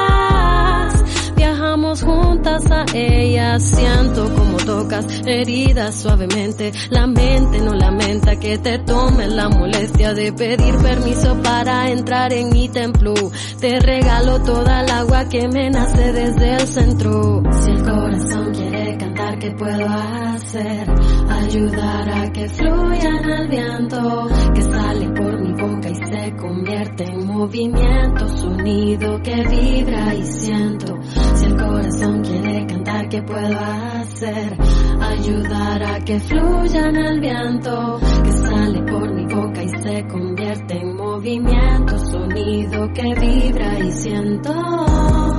Juntas 2.00 2.68
a 2.70 2.84
ellas, 2.92 3.62
siento 3.62 4.34
como 4.34 4.56
tocas 4.56 5.06
heridas 5.26 5.94
suavemente. 5.94 6.72
La 6.90 7.06
mente 7.06 7.60
no 7.60 7.72
lamenta 7.72 8.34
que 8.36 8.58
te 8.58 8.78
tome 8.80 9.28
la 9.28 9.48
molestia 9.48 10.12
de 10.12 10.32
pedir 10.32 10.76
permiso 10.76 11.40
para 11.42 11.88
entrar 11.90 12.32
en 12.32 12.50
mi 12.50 12.68
templo. 12.68 13.14
Te 13.60 13.78
regalo 13.78 14.42
toda 14.42 14.82
el 14.82 14.90
agua 14.90 15.28
que 15.28 15.46
me 15.48 15.70
nace 15.70 16.12
desde 16.12 16.54
el 16.54 16.66
centro. 16.66 17.42
Si 17.62 17.70
el 17.70 17.82
corazón 17.82 18.52
quiere 18.52 18.96
cantar, 18.96 19.38
¿qué 19.38 19.50
puedo 19.52 19.86
hacer? 19.88 20.90
Ayudar 21.28 22.08
a 22.08 22.32
que 22.32 22.48
fluya 22.48 23.08
en 23.08 23.30
el 23.30 23.48
viento, 23.48 24.28
que 24.54 24.62
sale 24.62 25.08
por 25.10 25.33
se 26.14 26.36
convierte 26.36 27.04
en 27.04 27.26
movimiento, 27.26 28.28
sonido 28.36 29.20
que 29.22 29.34
vibra 29.48 30.14
y 30.14 30.22
siento. 30.22 30.96
Si 31.34 31.44
el 31.44 31.56
corazón 31.56 32.22
quiere 32.22 32.66
cantar, 32.66 33.08
¿qué 33.08 33.22
puedo 33.22 33.58
hacer? 33.58 34.56
Ayudar 35.00 35.82
a 35.82 35.98
que 36.04 36.20
fluya 36.20 36.88
en 36.88 36.96
el 36.96 37.20
viento, 37.20 38.00
que 38.22 38.32
sale 38.32 38.82
por 38.82 39.12
mi 39.12 39.24
boca 39.26 39.62
y 39.62 39.68
se 39.68 40.06
convierte 40.06 40.74
en 40.78 40.96
movimiento, 40.96 41.98
sonido 41.98 42.88
que 42.92 43.14
vibra 43.20 43.78
y 43.80 43.90
siento. 43.90 45.33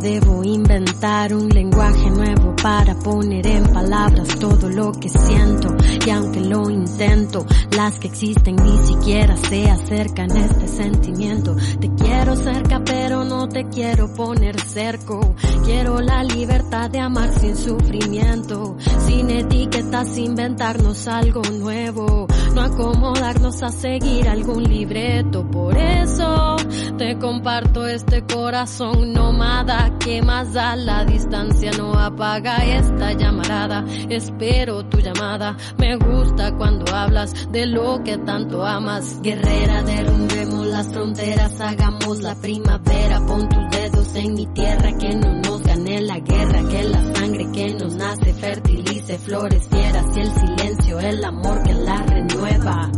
Debo 0.00 0.44
inventar 0.44 1.34
un 1.34 1.48
lenguaje 1.48 2.10
nuevo 2.10 2.54
para 2.62 2.94
poner 2.98 3.46
en 3.46 3.64
palabras 3.72 4.38
todo 4.38 4.68
lo 4.68 4.92
que 4.92 5.08
siento. 5.08 5.74
Y 6.06 6.10
aunque 6.10 6.40
lo 6.40 6.70
intento, 6.70 7.44
las 7.76 7.98
que 7.98 8.08
existen 8.08 8.56
ni 8.56 8.86
siquiera 8.86 9.36
se 9.36 9.70
acercan 9.70 10.30
a 10.32 10.46
este 10.46 10.68
sentimiento. 10.68 11.56
Te 11.80 11.90
quiero 11.94 12.36
cerca, 12.36 12.82
pero 12.84 13.24
no 13.24 13.48
te 13.48 13.64
quiero 13.68 14.12
poner 14.14 14.60
cerco. 14.60 15.34
Quiero 15.64 16.00
la 16.00 16.22
libertad 16.22 16.90
de 16.90 17.00
amar 17.00 17.32
sin 17.38 17.56
sufrimiento. 17.56 18.76
Sin 19.06 19.30
etiquetas, 19.30 20.16
inventarnos 20.18 21.08
algo 21.08 21.42
nuevo. 21.42 22.26
No 22.56 22.62
acomodarnos 22.62 23.62
a 23.62 23.68
seguir 23.68 24.26
algún 24.26 24.64
libreto. 24.64 25.46
Por 25.50 25.76
eso 25.76 26.56
te 26.96 27.18
comparto 27.18 27.86
este 27.86 28.24
corazón 28.24 29.12
nómada 29.12 29.92
que 29.98 30.22
más 30.22 30.54
da 30.54 30.74
la 30.74 31.04
distancia 31.04 31.70
no 31.76 31.92
apaga 31.92 32.56
esta 32.64 33.12
llamarada. 33.12 33.84
Espero 34.08 34.86
tu 34.86 35.00
llamada. 35.00 35.54
Me 35.76 35.96
gusta 35.96 36.56
cuando 36.56 36.90
hablas 36.94 37.52
de 37.52 37.66
lo 37.66 38.02
que 38.02 38.16
tanto 38.16 38.64
amas. 38.64 39.20
Guerrera, 39.20 39.82
derrumbemos 39.82 40.66
las 40.68 40.88
fronteras, 40.88 41.60
hagamos 41.60 42.22
la 42.22 42.34
primavera. 42.36 43.20
Pon 43.26 43.50
tus 43.50 43.70
dedos 43.70 44.14
en 44.14 44.32
mi 44.32 44.46
tierra 44.46 44.96
que 44.96 45.14
no 45.14 45.34
nos 45.42 45.62
gane 45.62 46.00
la 46.00 46.20
guerra, 46.20 46.66
que 46.70 46.82
la 46.84 47.14
sangre 47.14 47.52
que 47.52 47.74
nos 47.74 47.94
nace 47.96 48.32
fertilice 48.32 48.85
flores 49.14 49.68
fieras 49.68 50.04
y 50.16 50.20
el 50.20 50.32
silencio, 50.32 50.98
el 50.98 51.24
amor 51.24 51.62
que 51.62 51.74
la 51.74 51.96
renueva. 52.02 52.90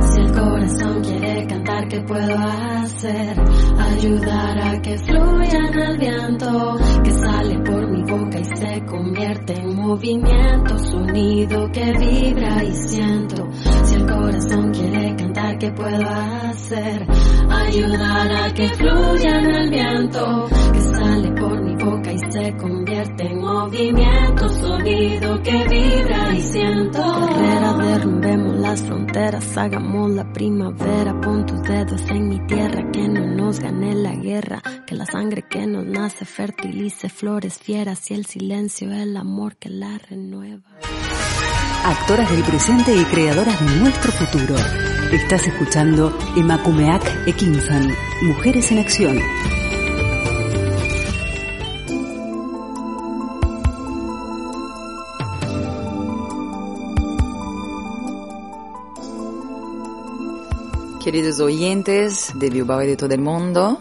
Si 0.00 0.20
el 0.20 0.32
corazón 0.32 1.02
quiere 1.02 1.46
cantar, 1.46 1.88
¿qué 1.88 2.00
puedo 2.00 2.36
hacer? 2.36 3.40
Ayudar 3.78 4.58
a 4.58 4.82
que 4.82 4.98
fluya 4.98 5.58
el 5.72 5.98
viento, 5.98 6.76
que 7.04 7.10
sale 7.12 7.58
por 7.60 7.88
mi 7.88 8.02
boca 8.02 8.40
y 8.40 8.44
se 8.44 8.84
convierte 8.86 9.52
en 9.54 9.76
movimiento, 9.76 10.78
sonido 10.78 11.70
que 11.72 11.92
vibra 11.92 12.64
y 12.64 12.72
siento. 12.72 13.48
Si 13.84 13.94
el 13.94 14.06
corazón 14.06 14.72
quiere 14.72 15.14
cantar, 15.16 15.58
¿qué 15.58 15.70
puedo 15.70 16.08
hacer? 16.08 17.06
Ayudar 17.48 18.32
a 18.32 18.52
que 18.52 18.68
fluya 18.74 19.38
el 19.38 19.70
viento, 19.70 20.48
que 20.72 20.80
sale 20.80 21.32
por 21.32 21.62
mi 21.62 21.71
y 22.12 22.32
se 22.32 22.56
convierte 22.56 23.24
en 23.24 23.40
movimiento, 23.40 24.48
sonido 24.48 25.42
que 25.42 25.64
vibra 25.68 26.34
y 26.34 26.40
siento. 26.40 27.02
Carrera, 27.02 27.72
derrumbemos 27.74 28.56
las 28.56 28.82
fronteras, 28.82 29.56
hagamos 29.56 30.10
la 30.10 30.32
primavera, 30.32 31.20
pon 31.20 31.46
tus 31.46 31.62
dedos 31.62 32.02
en 32.10 32.28
mi 32.28 32.46
tierra, 32.46 32.90
que 32.92 33.08
no 33.08 33.26
nos 33.26 33.60
gane 33.60 33.94
la 33.94 34.14
guerra, 34.14 34.62
que 34.86 34.94
la 34.94 35.06
sangre 35.06 35.42
que 35.42 35.66
nos 35.66 35.86
nace 35.86 36.24
fertilice 36.24 37.08
flores 37.08 37.58
fieras 37.58 38.10
y 38.10 38.14
el 38.14 38.26
silencio 38.26 38.92
el 38.92 39.16
amor 39.16 39.56
que 39.56 39.70
la 39.70 39.98
renueva. 39.98 40.62
Actoras 41.84 42.30
del 42.30 42.42
presente 42.44 42.94
y 42.94 43.04
creadoras 43.04 43.58
de 43.58 43.80
nuestro 43.80 44.12
futuro. 44.12 44.54
Estás 45.12 45.46
escuchando 45.46 46.16
Emakumeak 46.36 47.26
Ekinsan, 47.26 47.92
Mujeres 48.22 48.70
en 48.70 48.78
Acción. 48.78 49.18
Queridos 61.12 61.40
oyentes 61.40 62.32
de 62.36 62.48
Bilbao 62.48 62.82
y 62.82 62.86
de 62.86 62.96
todo 62.96 63.12
el 63.12 63.20
mundo, 63.20 63.78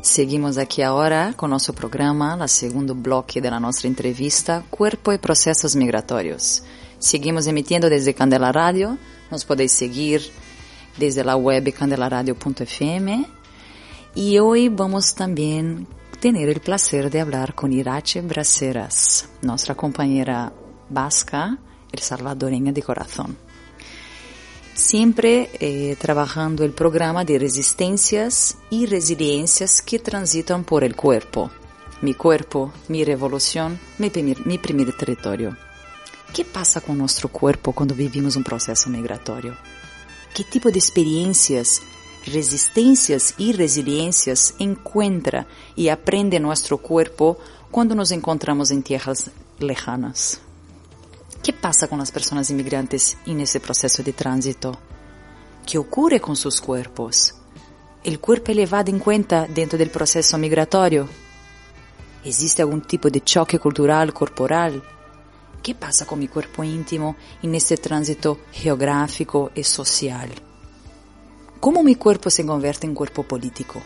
seguimos 0.00 0.56
aquí 0.56 0.80
ahora 0.80 1.34
con 1.36 1.50
nuestro 1.50 1.74
programa, 1.74 2.34
la 2.36 2.48
segundo 2.48 2.94
bloque 2.94 3.42
de 3.42 3.50
la 3.50 3.60
nuestra 3.60 3.86
entrevista, 3.86 4.64
Cuerpo 4.70 5.12
y 5.12 5.18
Procesos 5.18 5.76
Migratorios. 5.76 6.62
Seguimos 6.98 7.46
emitiendo 7.46 7.90
desde 7.90 8.14
Candela 8.14 8.50
Radio, 8.50 8.96
nos 9.30 9.44
podéis 9.44 9.72
seguir 9.72 10.22
desde 10.96 11.22
la 11.22 11.36
web 11.36 11.70
candelaradio.fm 11.70 13.26
y 14.14 14.38
hoy 14.38 14.70
vamos 14.70 15.14
también 15.14 15.86
tener 16.18 16.48
el 16.48 16.60
placer 16.60 17.10
de 17.10 17.20
hablar 17.20 17.54
con 17.54 17.74
Irache 17.74 18.22
Braceras, 18.22 19.28
nuestra 19.42 19.74
compañera 19.74 20.50
vasca, 20.88 21.58
el 21.92 21.98
salvadoreña 21.98 22.72
de 22.72 22.82
corazón 22.82 23.49
siempre 24.74 25.50
eh, 25.60 25.96
trabajando 25.98 26.64
el 26.64 26.72
programa 26.72 27.24
de 27.24 27.38
resistencias 27.38 28.56
y 28.70 28.86
resiliencias 28.86 29.82
que 29.82 29.98
transitan 29.98 30.64
por 30.64 30.84
el 30.84 30.96
cuerpo. 30.96 31.50
Mi 32.02 32.14
cuerpo, 32.14 32.72
mi 32.88 33.04
revolución, 33.04 33.78
mi 33.98 34.10
primer, 34.10 34.46
mi 34.46 34.58
primer 34.58 34.96
territorio. 34.96 35.56
¿Qué 36.32 36.44
pasa 36.44 36.80
con 36.80 36.96
nuestro 36.96 37.28
cuerpo 37.28 37.72
cuando 37.72 37.94
vivimos 37.94 38.36
un 38.36 38.44
proceso 38.44 38.88
migratorio? 38.88 39.56
¿Qué 40.34 40.44
tipo 40.44 40.70
de 40.70 40.78
experiencias, 40.78 41.82
resistencias 42.24 43.34
y 43.36 43.52
resiliencias 43.52 44.54
encuentra 44.58 45.46
y 45.74 45.88
aprende 45.88 46.38
nuestro 46.38 46.78
cuerpo 46.78 47.38
cuando 47.70 47.94
nos 47.94 48.12
encontramos 48.12 48.70
en 48.70 48.82
tierras 48.82 49.30
lejanas? 49.58 50.40
¿Qué 51.42 51.54
pasa 51.54 51.88
con 51.88 51.98
las 51.98 52.12
personas 52.12 52.50
inmigrantes 52.50 53.16
en 53.24 53.40
ese 53.40 53.60
proceso 53.60 54.02
de 54.02 54.12
tránsito? 54.12 54.78
¿Qué 55.66 55.78
ocurre 55.78 56.20
con 56.20 56.36
sus 56.36 56.60
cuerpos? 56.60 57.34
¿El 58.04 58.20
cuerpo 58.20 58.50
es 58.50 58.58
elevado 58.58 58.90
en 58.90 58.98
cuenta 58.98 59.46
dentro 59.46 59.78
del 59.78 59.88
proceso 59.88 60.36
migratorio? 60.36 61.08
¿Existe 62.24 62.60
algún 62.60 62.82
tipo 62.82 63.08
de 63.08 63.22
choque 63.22 63.58
cultural 63.58 64.12
corporal? 64.12 64.82
¿Qué 65.62 65.74
pasa 65.74 66.04
con 66.04 66.18
mi 66.18 66.28
cuerpo 66.28 66.62
íntimo 66.62 67.16
en 67.42 67.54
este 67.54 67.78
tránsito 67.78 68.40
geográfico 68.52 69.50
y 69.54 69.64
social? 69.64 70.30
¿Cómo 71.58 71.82
mi 71.82 71.94
cuerpo 71.94 72.28
se 72.28 72.44
convierte 72.44 72.86
en 72.86 72.94
cuerpo 72.94 73.22
político? 73.22 73.80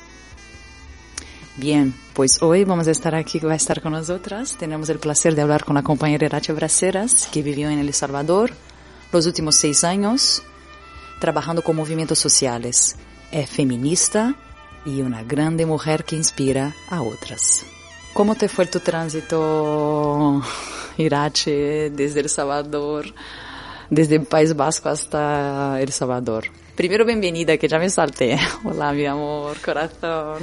Bien, 1.56 1.94
pues 2.14 2.42
hoy 2.42 2.64
vamos 2.64 2.88
a 2.88 2.90
estar 2.90 3.14
aquí, 3.14 3.38
va 3.38 3.52
a 3.52 3.56
estar 3.56 3.80
con 3.80 3.92
nosotras. 3.92 4.56
Tenemos 4.58 4.88
el 4.88 4.98
placer 4.98 5.36
de 5.36 5.42
hablar 5.42 5.64
con 5.64 5.76
la 5.76 5.84
compañera 5.84 6.26
Irache 6.26 6.52
Braceras, 6.52 7.28
que 7.30 7.42
vivió 7.42 7.70
en 7.70 7.78
El 7.78 7.94
Salvador 7.94 8.50
los 9.12 9.24
últimos 9.26 9.54
seis 9.54 9.84
años, 9.84 10.42
trabajando 11.20 11.62
con 11.62 11.76
movimientos 11.76 12.18
sociales. 12.18 12.96
Es 13.30 13.48
feminista 13.48 14.34
y 14.84 15.00
una 15.00 15.22
grande 15.22 15.64
mujer 15.64 16.02
que 16.04 16.16
inspira 16.16 16.74
a 16.90 17.02
otras. 17.02 17.64
¿Cómo 18.14 18.34
te 18.34 18.48
fue 18.48 18.66
tu 18.66 18.80
tránsito, 18.80 20.42
Irache, 20.98 21.90
desde 21.90 22.18
El 22.18 22.30
Salvador, 22.30 23.06
desde 23.90 24.16
el 24.16 24.26
País 24.26 24.56
Vasco 24.56 24.88
hasta 24.88 25.80
El 25.80 25.92
Salvador? 25.92 26.46
Primero, 26.74 27.04
bienvenida, 27.04 27.56
que 27.56 27.68
ya 27.68 27.78
me 27.78 27.88
salté. 27.88 28.36
Hola, 28.64 28.92
mi 28.92 29.06
amor, 29.06 29.56
corazón. 29.60 30.42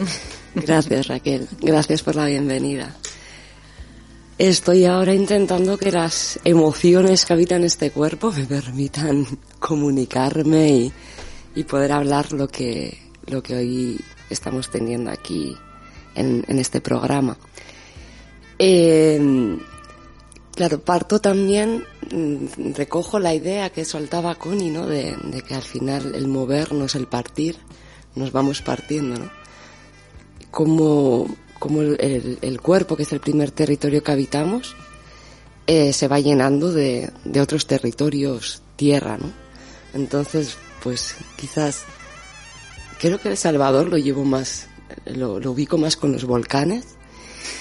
Gracias, 0.56 1.08
Raquel. 1.08 1.48
Gracias 1.60 2.04
por 2.04 2.16
la 2.16 2.26
bienvenida. 2.26 2.96
Estoy 4.38 4.86
ahora 4.86 5.14
intentando 5.14 5.78
que 5.78 5.92
las 5.92 6.40
emociones 6.46 7.26
que 7.26 7.34
habitan 7.34 7.66
este 7.66 7.92
cuerpo 7.92 8.32
me 8.32 8.46
permitan 8.46 9.28
comunicarme 9.60 10.70
y, 10.70 10.94
y 11.54 11.64
poder 11.66 11.92
hablar 11.92 12.32
lo 12.32 12.48
que, 12.48 12.98
lo 13.28 13.44
que 13.44 13.56
hoy 13.56 14.00
estamos 14.30 14.72
teniendo 14.72 15.12
aquí 15.12 15.58
en, 16.16 16.46
en 16.48 16.60
este 16.60 16.80
programa. 16.80 17.38
Eh, 18.58 19.58
claro, 20.56 20.80
parto 20.80 21.20
también, 21.20 21.86
mm, 22.12 22.74
recojo 22.74 23.20
la 23.20 23.34
idea 23.34 23.70
que 23.72 23.86
soltaba 23.86 24.36
Connie, 24.36 24.70
¿no? 24.70 24.86
De, 24.88 25.16
que 25.48 25.56
al 25.56 25.64
final 25.64 26.16
el 26.16 26.28
movernos, 26.28 26.96
el 26.96 27.08
partir, 27.08 27.58
nos 28.16 28.32
vamos 28.32 28.62
partiendo, 28.62 29.18
¿no? 29.20 29.32
Como, 30.52 31.28
como 31.60 31.82
el 31.82 32.60
cuerpo, 32.62 32.98
que 32.98 33.04
es 33.04 33.14
el 33.14 33.22
primer 33.22 33.52
territorio 33.52 34.04
que 34.04 34.12
habitamos, 34.12 34.76
eh, 35.68 35.94
se 35.94 36.08
va 36.08 36.20
llenando 36.20 36.72
de, 36.72 37.12
de 37.24 37.40
otros 37.40 37.66
territorios, 37.68 38.62
tierra, 38.76 39.18
¿no? 39.18 39.32
Entonces, 39.94 40.58
pues 40.84 41.16
quizás, 41.38 41.84
creo 43.00 43.22
que 43.22 43.30
El 43.30 43.38
Salvador 43.38 43.88
lo 43.88 43.98
llevo 43.98 44.26
más, 44.26 44.68
lo, 45.06 45.40
lo 45.40 45.52
ubico 45.52 45.78
más 45.78 45.96
con 45.96 46.12
los 46.12 46.26
volcanes, 46.26 46.98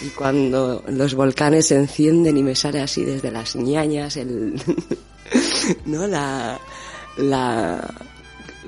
y 0.03 0.09
cuando 0.09 0.83
los 0.89 1.15
volcanes 1.15 1.69
se 1.69 1.77
encienden 1.77 2.37
y 2.37 2.43
me 2.43 2.55
sale 2.55 2.81
así 2.81 3.05
desde 3.05 3.31
las 3.31 3.57
ñañas 3.57 4.17
el 4.17 4.61
no 5.87 6.07
la 6.07 6.61
la 7.17 7.95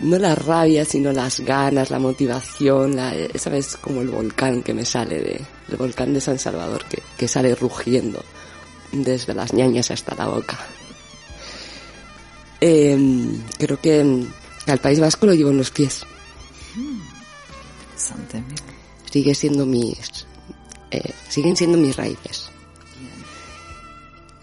no 0.01 0.19
la 0.19 0.35
rabia 0.35 0.85
sino 0.85 1.13
las 1.13 1.41
ganas 1.41 1.91
la 1.91 1.99
motivación 1.99 2.97
la, 2.97 3.15
esa 3.15 3.51
vez 3.51 3.77
como 3.77 4.01
el 4.01 4.09
volcán 4.09 4.63
que 4.63 4.75
me 4.75 4.85
sale 4.85 5.21
de 5.21 5.41
el 5.71 5.77
volcán 5.77 6.13
de 6.13 6.21
San 6.21 6.39
Salvador 6.39 6.85
que, 6.85 7.03
que 7.17 7.29
sale 7.29 7.55
rugiendo 7.55 8.23
desde 8.93 9.35
las 9.35 9.53
ñañas 9.53 9.91
hasta 9.91 10.15
la 10.15 10.27
boca. 10.27 10.59
Eh, 12.61 12.97
creo 13.59 13.81
que 13.81 14.27
al 14.67 14.79
País 14.79 15.01
Vasco 15.01 15.27
lo 15.27 15.35
llevo 15.35 15.51
en 15.51 15.59
los 15.59 15.71
pies. 15.71 16.05
Interesante. 17.97 18.43
sigue 19.11 19.35
siendo 19.35 19.67
mis 19.67 20.27
eh, 20.93 21.14
siguen 21.26 21.57
siendo 21.57 21.78
mis 21.78 21.97
raíces. 21.97 22.51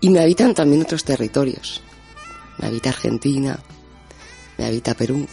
Y 0.02 0.10
me 0.10 0.20
habitan 0.20 0.56
también 0.56 0.82
otros 0.82 1.04
territorios. 1.04 1.82
Me 2.58 2.68
habita 2.68 2.90
Argentina, 2.90 3.60
me 4.58 4.66
habita 4.66 4.96
Perú. 4.96 5.28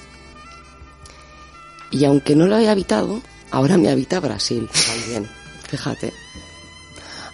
Y 1.90 2.04
aunque 2.04 2.36
no 2.36 2.46
lo 2.46 2.58
he 2.58 2.68
habitado, 2.68 3.22
ahora 3.50 3.78
me 3.78 3.88
habita 3.88 4.20
Brasil 4.20 4.68
también. 4.86 5.26
Fíjate. 5.68 6.12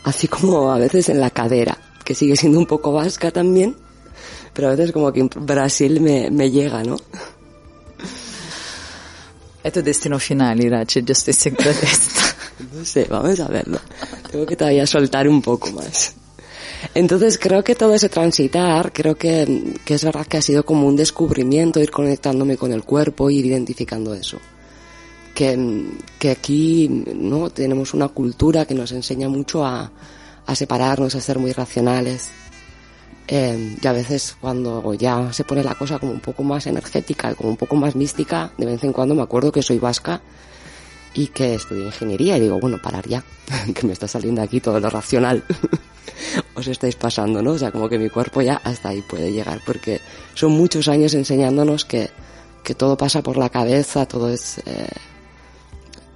Así 0.05 0.28
como 0.28 0.70
a 0.70 0.78
veces 0.78 1.09
en 1.09 1.20
la 1.20 1.30
cadera, 1.30 1.76
que 2.05 2.14
sigue 2.14 2.37
siendo 2.37 2.61
un 2.61 2.66
poco 2.66 2.93
vasca 2.93 3.33
también, 3.33 3.76
pero 4.53 4.68
a 4.68 4.70
veces 4.72 4.93
como 4.93 5.12
que 5.12 5.28
Brasil 5.35 6.01
me, 6.01 6.30
me 6.30 6.53
llega, 6.53 6.85
¿no? 6.85 6.97
Tu 9.71 9.83
destino 9.83 10.19
final, 10.19 10.61
Irache, 10.61 11.03
yo 11.03 11.13
estoy 11.13 11.35
segura 11.35 11.73
de 11.73 11.87
esto. 11.87 12.21
No 12.75 12.85
sé, 12.85 13.05
vamos 13.11 13.39
a 13.41 13.49
verlo. 13.49 13.79
Tengo 14.31 14.45
que 14.45 14.57
todavía 14.57 14.87
soltar 14.87 15.29
un 15.29 15.41
poco 15.41 15.71
más. 15.71 16.15
Entonces 16.95 17.39
creo 17.39 17.63
que 17.63 17.75
todo 17.77 17.95
ese 17.95 18.09
transitar, 18.09 18.93
creo 18.93 19.15
que, 19.15 19.77
que 19.85 19.95
es 19.95 20.05
verdad 20.05 20.27
que 20.27 20.39
ha 20.39 20.43
sido 20.43 20.65
como 20.65 20.87
un 20.89 20.97
descubrimiento, 20.97 21.81
ir 21.81 21.91
conectándome 21.91 22.57
con 22.57 22.73
el 22.73 22.83
cuerpo, 22.83 23.31
ir 23.31 23.47
identificando 23.47 24.15
eso. 24.15 24.39
Que, 25.33 25.87
que 26.19 26.31
aquí 26.31 27.05
no 27.15 27.51
tenemos 27.51 27.95
una 27.95 28.09
cultura 28.09 28.67
que 28.67 28.75
nos 28.75 28.93
enseña 28.93 29.29
mucho 29.29 29.65
a, 29.65 29.91
a 30.45 30.55
separarnos, 30.55 31.15
a 31.15 31.21
ser 31.21 31.39
muy 31.39 31.53
racionales. 31.53 32.31
Eh, 33.35 33.78
y 33.80 33.87
a 33.87 33.93
veces 33.93 34.37
cuando 34.39 34.93
ya 34.93 35.33
se 35.33 35.45
pone 35.45 35.64
la 35.64 35.74
cosa 35.74 35.99
como 35.99 36.12
un 36.12 36.20
poco 36.20 36.43
más 36.43 36.66
energética, 36.66 37.35
como 37.35 37.49
un 37.49 37.57
poco 37.57 37.76
más 37.76 37.97
mística, 37.97 38.53
de 38.59 38.66
vez 38.66 38.85
en 38.85 38.93
cuando 38.93 39.14
me 39.14 39.22
acuerdo 39.22 39.51
que 39.51 39.62
soy 39.62 39.78
vasca 39.78 40.20
y 41.14 41.28
que 41.28 41.55
estudié 41.55 41.87
ingeniería 41.87 42.37
y 42.37 42.41
digo, 42.41 42.61
bueno, 42.61 42.76
parar 42.83 43.09
ya, 43.09 43.24
que 43.74 43.87
me 43.87 43.95
está 43.95 44.07
saliendo 44.07 44.43
aquí 44.43 44.61
todo 44.61 44.78
lo 44.78 44.91
racional. 44.91 45.43
Os 46.55 46.68
estáis 46.68 46.95
pasando, 46.97 47.41
¿no? 47.41 47.53
O 47.53 47.59
sea, 47.59 47.70
como 47.70 47.89
que 47.89 47.99
mi 47.99 48.11
cuerpo 48.11 48.43
ya 48.43 48.61
hasta 48.64 48.91
ahí 48.91 49.01
puede 49.01 49.33
llegar, 49.33 49.62
porque 49.64 50.03
son 50.35 50.53
muchos 50.53 50.89
años 50.89 51.14
enseñándonos 51.14 51.87
que, 51.87 52.11
que 52.62 52.74
todo 52.74 52.99
pasa 52.99 53.22
por 53.22 53.39
la 53.39 53.49
cabeza, 53.49 54.05
todo 54.05 54.28
es, 54.28 54.59
eh, 54.66 54.89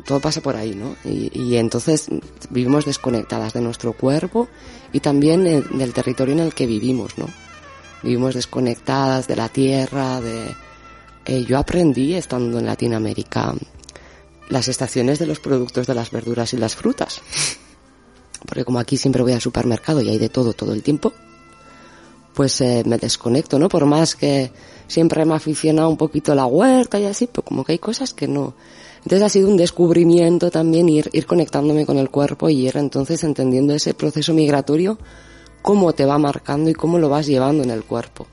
todo 0.06 0.20
pasa 0.20 0.40
por 0.40 0.56
ahí, 0.56 0.74
¿no? 0.74 0.96
Y, 1.04 1.30
y 1.38 1.56
entonces 1.56 2.08
vivimos 2.50 2.84
desconectadas 2.84 3.52
de 3.52 3.60
nuestro 3.60 3.92
cuerpo 3.92 4.48
y 4.92 5.00
también 5.00 5.46
eh, 5.46 5.62
del 5.72 5.92
territorio 5.92 6.34
en 6.34 6.40
el 6.40 6.54
que 6.54 6.66
vivimos, 6.66 7.18
¿no? 7.18 7.26
Vivimos 8.02 8.34
desconectadas 8.34 9.26
de 9.26 9.36
la 9.36 9.48
tierra, 9.48 10.20
de... 10.20 10.54
Eh, 11.26 11.44
yo 11.44 11.58
aprendí 11.58 12.14
estando 12.14 12.58
en 12.58 12.66
Latinoamérica 12.66 13.52
las 14.48 14.68
estaciones 14.68 15.18
de 15.18 15.26
los 15.26 15.40
productos 15.40 15.86
de 15.86 15.94
las 15.94 16.10
verduras 16.10 16.52
y 16.52 16.56
las 16.56 16.76
frutas. 16.76 17.20
Porque 18.46 18.64
como 18.64 18.78
aquí 18.78 18.96
siempre 18.96 19.22
voy 19.22 19.32
al 19.32 19.40
supermercado 19.40 20.00
y 20.02 20.08
hay 20.08 20.18
de 20.18 20.28
todo 20.28 20.52
todo 20.52 20.72
el 20.72 20.82
tiempo, 20.82 21.12
pues 22.34 22.60
eh, 22.60 22.82
me 22.86 22.98
desconecto, 22.98 23.58
¿no? 23.58 23.68
Por 23.68 23.86
más 23.86 24.14
que 24.14 24.52
siempre 24.86 25.24
me 25.24 25.32
ha 25.32 25.36
aficionado 25.36 25.88
un 25.88 25.96
poquito 25.96 26.34
la 26.34 26.46
huerta 26.46 27.00
y 27.00 27.06
así, 27.06 27.26
pero 27.26 27.42
como 27.42 27.64
que 27.64 27.72
hay 27.72 27.78
cosas 27.78 28.12
que 28.12 28.28
no. 28.28 28.54
Entonces 29.06 29.24
ha 29.24 29.28
sido 29.28 29.48
un 29.48 29.56
descubrimiento 29.56 30.50
también 30.50 30.88
ir, 30.88 31.08
ir 31.12 31.26
conectándome 31.26 31.86
con 31.86 31.96
el 31.96 32.10
cuerpo 32.10 32.50
y 32.50 32.66
ir 32.66 32.76
entonces 32.76 33.22
entendiendo 33.22 33.72
ese 33.72 33.94
proceso 33.94 34.34
migratorio, 34.34 34.98
cómo 35.62 35.92
te 35.92 36.04
va 36.04 36.18
marcando 36.18 36.70
y 36.70 36.74
cómo 36.74 36.98
lo 36.98 37.08
vas 37.08 37.28
llevando 37.28 37.62
en 37.62 37.70
el 37.70 37.84
cuerpo. 37.84 38.26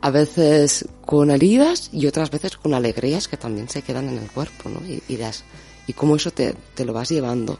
A 0.00 0.10
veces 0.10 0.88
con 1.04 1.30
heridas 1.30 1.90
y 1.92 2.08
otras 2.08 2.32
veces 2.32 2.56
con 2.56 2.74
alegrías 2.74 3.28
que 3.28 3.36
también 3.36 3.68
se 3.68 3.82
quedan 3.82 4.08
en 4.08 4.18
el 4.18 4.28
cuerpo, 4.28 4.68
¿no? 4.68 4.80
Y, 5.06 5.16
das, 5.16 5.44
y 5.86 5.92
cómo 5.92 6.16
eso 6.16 6.32
te, 6.32 6.56
te 6.74 6.84
lo 6.84 6.92
vas 6.92 7.10
llevando. 7.10 7.56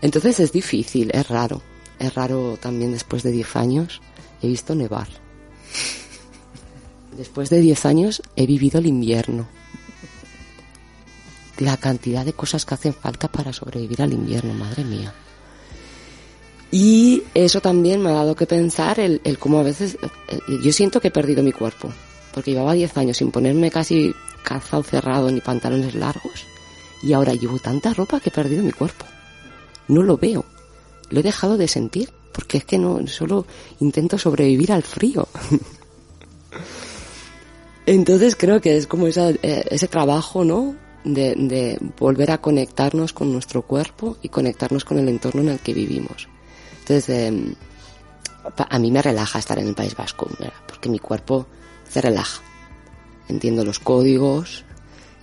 Entonces 0.00 0.38
es 0.38 0.52
difícil, 0.52 1.10
es 1.12 1.26
raro. 1.26 1.60
Es 1.98 2.14
raro 2.14 2.56
también 2.56 2.92
después 2.92 3.24
de 3.24 3.32
10 3.32 3.56
años 3.56 4.00
he 4.42 4.46
visto 4.46 4.76
nevar. 4.76 5.08
Después 7.16 7.50
de 7.50 7.58
10 7.58 7.84
años 7.84 8.22
he 8.36 8.46
vivido 8.46 8.78
el 8.78 8.86
invierno. 8.86 9.48
La 11.62 11.76
cantidad 11.76 12.24
de 12.24 12.32
cosas 12.32 12.64
que 12.64 12.74
hacen 12.74 12.92
falta 12.92 13.28
para 13.28 13.52
sobrevivir 13.52 14.02
al 14.02 14.12
invierno, 14.12 14.52
madre 14.54 14.84
mía. 14.84 15.14
Y 16.72 17.22
eso 17.34 17.60
también 17.60 18.02
me 18.02 18.10
ha 18.10 18.14
dado 18.14 18.34
que 18.34 18.46
pensar 18.46 18.98
el, 18.98 19.20
el 19.24 19.38
cómo 19.38 19.60
a 19.60 19.62
veces 19.62 19.96
el, 20.28 20.62
yo 20.62 20.72
siento 20.72 21.00
que 21.00 21.08
he 21.08 21.12
perdido 21.12 21.42
mi 21.42 21.52
cuerpo. 21.52 21.92
Porque 22.34 22.52
llevaba 22.52 22.72
10 22.72 22.96
años 22.96 23.18
sin 23.18 23.30
ponerme 23.30 23.70
casi 23.70 24.12
calzado 24.42 24.82
cerrado 24.82 25.30
ni 25.30 25.40
pantalones 25.40 25.94
largos. 25.94 26.46
Y 27.02 27.12
ahora 27.12 27.34
llevo 27.34 27.58
tanta 27.58 27.94
ropa 27.94 28.20
que 28.20 28.30
he 28.30 28.32
perdido 28.32 28.62
mi 28.62 28.72
cuerpo. 28.72 29.04
No 29.88 30.02
lo 30.02 30.16
veo. 30.16 30.44
Lo 31.10 31.20
he 31.20 31.22
dejado 31.22 31.56
de 31.56 31.68
sentir 31.68 32.10
porque 32.32 32.58
es 32.58 32.64
que 32.64 32.78
no, 32.78 33.06
solo 33.06 33.46
intento 33.80 34.18
sobrevivir 34.18 34.72
al 34.72 34.82
frío. 34.82 35.28
Entonces 37.86 38.36
creo 38.36 38.60
que 38.60 38.76
es 38.76 38.86
como 38.86 39.06
esa, 39.06 39.30
eh, 39.30 39.64
ese 39.70 39.88
trabajo, 39.88 40.44
¿no? 40.44 40.76
De, 41.04 41.34
de, 41.34 41.78
volver 41.98 42.30
a 42.30 42.38
conectarnos 42.38 43.12
con 43.12 43.32
nuestro 43.32 43.62
cuerpo 43.62 44.16
y 44.22 44.28
conectarnos 44.28 44.84
con 44.84 44.98
el 44.98 45.08
entorno 45.08 45.42
en 45.42 45.48
el 45.48 45.58
que 45.58 45.74
vivimos. 45.74 46.28
Entonces, 46.80 47.08
eh, 47.08 47.56
a 48.56 48.78
mí 48.78 48.90
me 48.90 49.02
relaja 49.02 49.38
estar 49.38 49.58
en 49.58 49.68
el 49.68 49.74
País 49.74 49.96
Vasco, 49.96 50.28
¿verdad? 50.38 50.54
porque 50.66 50.88
mi 50.88 51.00
cuerpo 51.00 51.46
se 51.88 52.00
relaja. 52.00 52.40
Entiendo 53.28 53.64
los 53.64 53.80
códigos, 53.80 54.64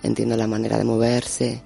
entiendo 0.02 0.36
la 0.36 0.46
manera 0.46 0.76
de 0.76 0.84
moverse, 0.84 1.62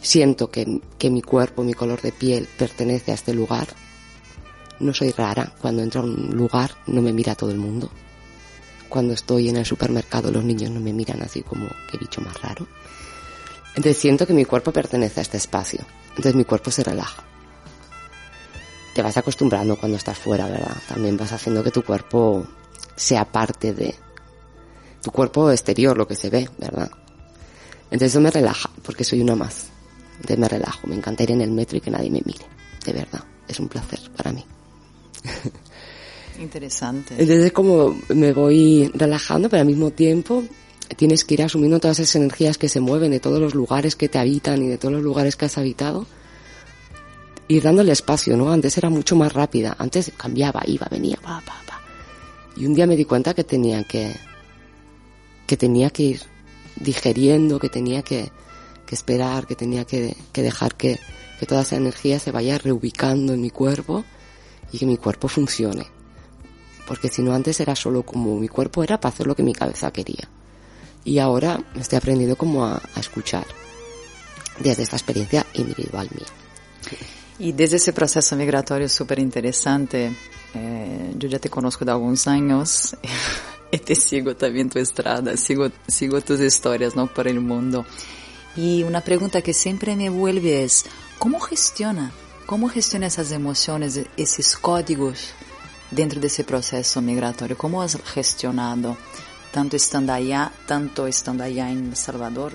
siento 0.00 0.50
que, 0.50 0.80
que 0.98 1.10
mi 1.10 1.20
cuerpo, 1.20 1.62
mi 1.62 1.74
color 1.74 2.00
de 2.00 2.12
piel 2.12 2.48
pertenece 2.56 3.12
a 3.12 3.14
este 3.14 3.34
lugar 3.34 3.68
no 4.80 4.94
soy 4.94 5.12
rara. 5.12 5.52
Cuando 5.60 5.82
entro 5.82 6.00
a 6.00 6.04
un 6.04 6.30
lugar 6.34 6.72
no 6.86 7.02
me 7.02 7.12
mira 7.12 7.34
todo 7.34 7.50
el 7.50 7.58
mundo. 7.58 7.90
Cuando 8.88 9.12
estoy 9.12 9.48
en 9.48 9.56
el 9.56 9.66
supermercado 9.66 10.32
los 10.32 10.42
niños 10.42 10.70
no 10.70 10.80
me 10.80 10.92
miran 10.92 11.22
así 11.22 11.42
como 11.42 11.68
qué 11.90 11.98
bicho 11.98 12.20
más 12.20 12.40
raro. 12.42 12.66
Entonces 13.70 13.98
siento 13.98 14.26
que 14.26 14.32
mi 14.32 14.44
cuerpo 14.44 14.72
pertenece 14.72 15.20
a 15.20 15.22
este 15.22 15.36
espacio. 15.36 15.80
Entonces 16.10 16.34
mi 16.34 16.44
cuerpo 16.44 16.70
se 16.70 16.82
relaja. 16.82 17.24
Te 18.94 19.02
vas 19.02 19.16
acostumbrando 19.16 19.76
cuando 19.76 19.96
estás 19.96 20.18
fuera, 20.18 20.46
¿verdad? 20.46 20.76
También 20.88 21.16
vas 21.16 21.32
haciendo 21.32 21.62
que 21.62 21.70
tu 21.70 21.82
cuerpo 21.82 22.46
sea 22.96 23.24
parte 23.24 23.72
de 23.72 23.94
tu 25.02 25.10
cuerpo 25.10 25.50
exterior, 25.50 25.96
lo 25.96 26.06
que 26.06 26.16
se 26.16 26.28
ve, 26.28 26.48
¿verdad? 26.58 26.90
Entonces 27.84 28.12
eso 28.12 28.20
me 28.20 28.30
relaja, 28.30 28.70
porque 28.82 29.04
soy 29.04 29.20
una 29.20 29.36
más. 29.36 29.68
Entonces 30.16 30.38
me 30.38 30.48
relajo, 30.48 30.86
me 30.86 30.96
encanta 30.96 31.22
ir 31.22 31.30
en 31.30 31.40
el 31.40 31.50
metro 31.50 31.78
y 31.78 31.80
que 31.80 31.90
nadie 31.90 32.10
me 32.10 32.20
mire. 32.24 32.44
De 32.84 32.92
verdad, 32.92 33.24
es 33.48 33.58
un 33.58 33.68
placer 33.68 34.00
para 34.16 34.32
mí. 34.32 34.44
Interesante. 36.40 37.14
Entonces 37.18 37.52
como 37.52 37.96
me 38.08 38.32
voy 38.32 38.90
relajando, 38.94 39.48
pero 39.48 39.60
al 39.60 39.66
mismo 39.66 39.90
tiempo 39.90 40.42
tienes 40.96 41.24
que 41.24 41.34
ir 41.34 41.42
asumiendo 41.42 41.80
todas 41.80 41.98
esas 41.98 42.16
energías 42.16 42.58
que 42.58 42.68
se 42.68 42.80
mueven 42.80 43.10
de 43.10 43.20
todos 43.20 43.40
los 43.40 43.54
lugares 43.54 43.96
que 43.96 44.08
te 44.08 44.18
habitan 44.18 44.62
y 44.62 44.68
de 44.68 44.78
todos 44.78 44.94
los 44.94 45.02
lugares 45.02 45.36
que 45.36 45.46
has 45.46 45.58
habitado. 45.58 46.06
Ir 47.48 47.62
dándole 47.62 47.92
espacio, 47.92 48.36
¿no? 48.36 48.50
Antes 48.50 48.76
era 48.78 48.90
mucho 48.90 49.16
más 49.16 49.32
rápida. 49.32 49.76
Antes 49.78 50.12
cambiaba, 50.16 50.62
iba, 50.66 50.86
venía, 50.90 51.16
pa, 51.16 51.42
pa, 51.44 51.60
pa. 51.66 51.80
Y 52.56 52.66
un 52.66 52.74
día 52.74 52.86
me 52.86 52.96
di 52.96 53.04
cuenta 53.04 53.34
que 53.34 53.44
tenía 53.44 53.84
que, 53.84 54.14
que 55.46 55.56
tenía 55.56 55.90
que 55.90 56.02
ir 56.02 56.20
digeriendo, 56.76 57.58
que 57.58 57.68
tenía 57.68 58.02
que, 58.02 58.30
que 58.86 58.94
esperar, 58.94 59.46
que 59.46 59.56
tenía 59.56 59.84
que, 59.84 60.16
que 60.32 60.42
dejar 60.42 60.76
que, 60.76 60.98
que 61.38 61.46
toda 61.46 61.62
esa 61.62 61.76
energía 61.76 62.18
se 62.18 62.30
vaya 62.30 62.58
reubicando 62.58 63.32
en 63.32 63.40
mi 63.40 63.50
cuerpo 63.50 64.04
y 64.72 64.78
que 64.78 64.86
mi 64.86 64.96
cuerpo 64.96 65.28
funcione. 65.28 65.86
Porque 66.86 67.08
si 67.08 67.22
no 67.22 67.32
antes 67.32 67.60
era 67.60 67.76
solo 67.76 68.02
como 68.04 68.38
mi 68.38 68.48
cuerpo 68.48 68.82
era 68.82 69.00
para 69.00 69.12
hacer 69.12 69.26
lo 69.26 69.36
que 69.36 69.42
mi 69.42 69.52
cabeza 69.52 69.92
quería. 69.92 70.28
Y 71.04 71.18
ahora 71.18 71.62
estoy 71.74 71.98
aprendiendo 71.98 72.36
como 72.36 72.64
a, 72.64 72.76
a 72.94 73.00
escuchar 73.00 73.46
desde 74.58 74.82
esta 74.82 74.96
experiencia 74.96 75.46
individual 75.54 76.08
mía. 76.14 76.26
Y 77.38 77.52
desde 77.52 77.76
ese 77.76 77.92
proceso 77.92 78.36
migratorio 78.36 78.88
súper 78.88 79.18
interesante, 79.18 80.12
eh, 80.54 81.14
yo 81.16 81.28
ya 81.28 81.38
te 81.38 81.48
conozco 81.48 81.84
de 81.84 81.92
algunos 81.92 82.26
años 82.26 82.96
y 83.72 83.78
te 83.78 83.94
sigo 83.94 84.36
también 84.36 84.68
tu 84.68 84.78
estrada, 84.78 85.36
sigo, 85.36 85.70
sigo 85.86 86.20
tus 86.20 86.40
historias 86.40 86.94
¿no? 86.96 87.06
por 87.06 87.28
el 87.28 87.40
mundo. 87.40 87.86
Y 88.56 88.82
una 88.82 89.00
pregunta 89.00 89.40
que 89.40 89.54
siempre 89.54 89.96
me 89.96 90.10
vuelve 90.10 90.64
es, 90.64 90.84
¿cómo 91.18 91.40
gestiona 91.40 92.12
¿Cómo 92.50 92.68
gestiona 92.68 93.06
esas 93.06 93.30
emociones, 93.30 94.00
esos 94.16 94.56
códigos 94.56 95.34
dentro 95.92 96.20
de 96.20 96.26
ese 96.26 96.42
proceso 96.42 97.00
migratorio? 97.00 97.56
¿Cómo 97.56 97.80
has 97.80 97.96
gestionado, 98.12 98.96
tanto 99.52 99.76
estando 99.76 100.12
allá, 100.12 100.52
tanto 100.66 101.06
estando 101.06 101.44
allá 101.44 101.70
en 101.70 101.90
El 101.90 101.96
Salvador, 101.96 102.52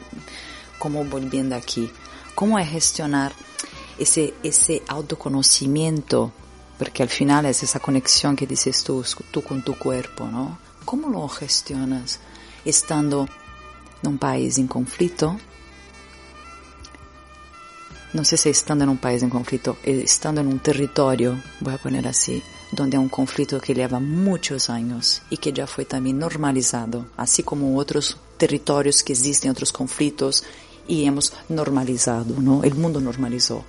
como 0.80 1.04
volviendo 1.06 1.56
aquí? 1.56 1.90
¿Cómo 2.36 2.60
es 2.60 2.70
gestionar 2.70 3.34
ese, 3.98 4.34
ese 4.44 4.82
autoconocimiento? 4.88 6.32
Porque 6.78 7.04
al 7.04 7.10
final 7.10 7.46
es 7.46 7.64
esa 7.64 7.80
conexión 7.80 8.36
que 8.36 8.48
dices 8.48 8.84
tú, 8.84 9.04
tú 9.32 9.42
con 9.42 9.62
tu 9.62 9.78
cuerpo, 9.78 10.28
¿no? 10.28 10.60
¿Cómo 10.84 11.10
lo 11.10 11.28
gestionas 11.28 12.20
estando 12.66 13.28
en 14.04 14.10
un 14.10 14.18
país 14.18 14.58
en 14.58 14.68
conflicto? 14.68 15.38
no 18.16 18.24
sé 18.24 18.38
si 18.38 18.50
estando 18.50 18.86
en 18.86 18.90
un 18.90 18.98
país 18.98 19.22
en 19.24 19.30
conflicto, 19.30 19.78
estando 19.84 20.40
en 20.40 20.48
un 20.48 20.60
territorio, 20.60 21.38
voy 21.60 21.74
a 21.74 21.78
poner 21.78 22.08
así, 22.08 22.42
donde 22.72 22.98
un 22.98 23.10
conflicto 23.10 23.60
que 23.60 23.74
lleva 23.74 24.00
muchos 24.00 24.70
años 24.70 25.22
y 25.30 25.38
que 25.38 25.54
ya 25.54 25.68
fue 25.68 25.86
también 25.86 26.20
normalizado, 26.20 27.06
así 27.18 27.44
como 27.44 27.78
otros 27.78 28.18
territorios 28.38 29.04
que 29.04 29.14
existen 29.14 29.52
otros 29.52 29.72
conflictos 29.72 30.44
y 30.88 31.06
hemos 31.06 31.34
normalizado, 31.50 32.40
¿no? 32.40 32.64
El 32.64 32.76
mundo 32.76 33.00
normalizó. 33.00 33.64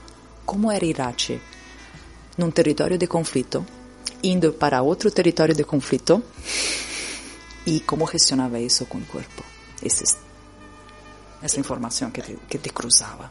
¿Cómo 0.45 0.71
era 0.73 0.85
Irache? 0.85 1.41
En 2.37 2.45
un 2.45 2.53
territorio 2.53 2.99
de 2.99 3.09
conflicto, 3.09 3.65
indo 4.23 4.55
para 4.55 4.83
otro 4.83 5.11
territorio 5.11 5.55
de 5.55 5.65
conflicto 5.65 6.23
y 7.65 7.81
cómo 7.81 8.07
gestionaba 8.07 8.59
eso 8.59 8.87
con 8.87 9.01
el 9.01 9.07
cuerpo, 9.07 9.43
esa, 9.81 10.05
esa 11.43 11.59
información 11.59 12.13
que 12.13 12.59
te, 12.59 12.71
cruzaba. 12.71 13.31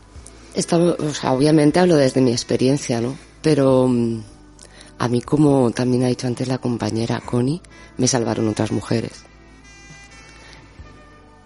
Estaba, 0.53 0.95
obviamente 1.23 1.79
hablo 1.79 1.95
desde 1.95 2.21
mi 2.21 2.31
experiencia, 2.31 3.01
¿no? 3.01 3.17
Pero 3.41 3.83
um, 3.83 4.23
a 4.97 5.07
mí, 5.07 5.21
como 5.21 5.71
también 5.71 6.03
ha 6.03 6.07
dicho 6.07 6.27
antes 6.27 6.47
la 6.47 6.57
compañera 6.57 7.21
Connie, 7.21 7.61
me 7.97 8.07
salvaron 8.07 8.47
otras 8.47 8.71
mujeres. 8.71 9.23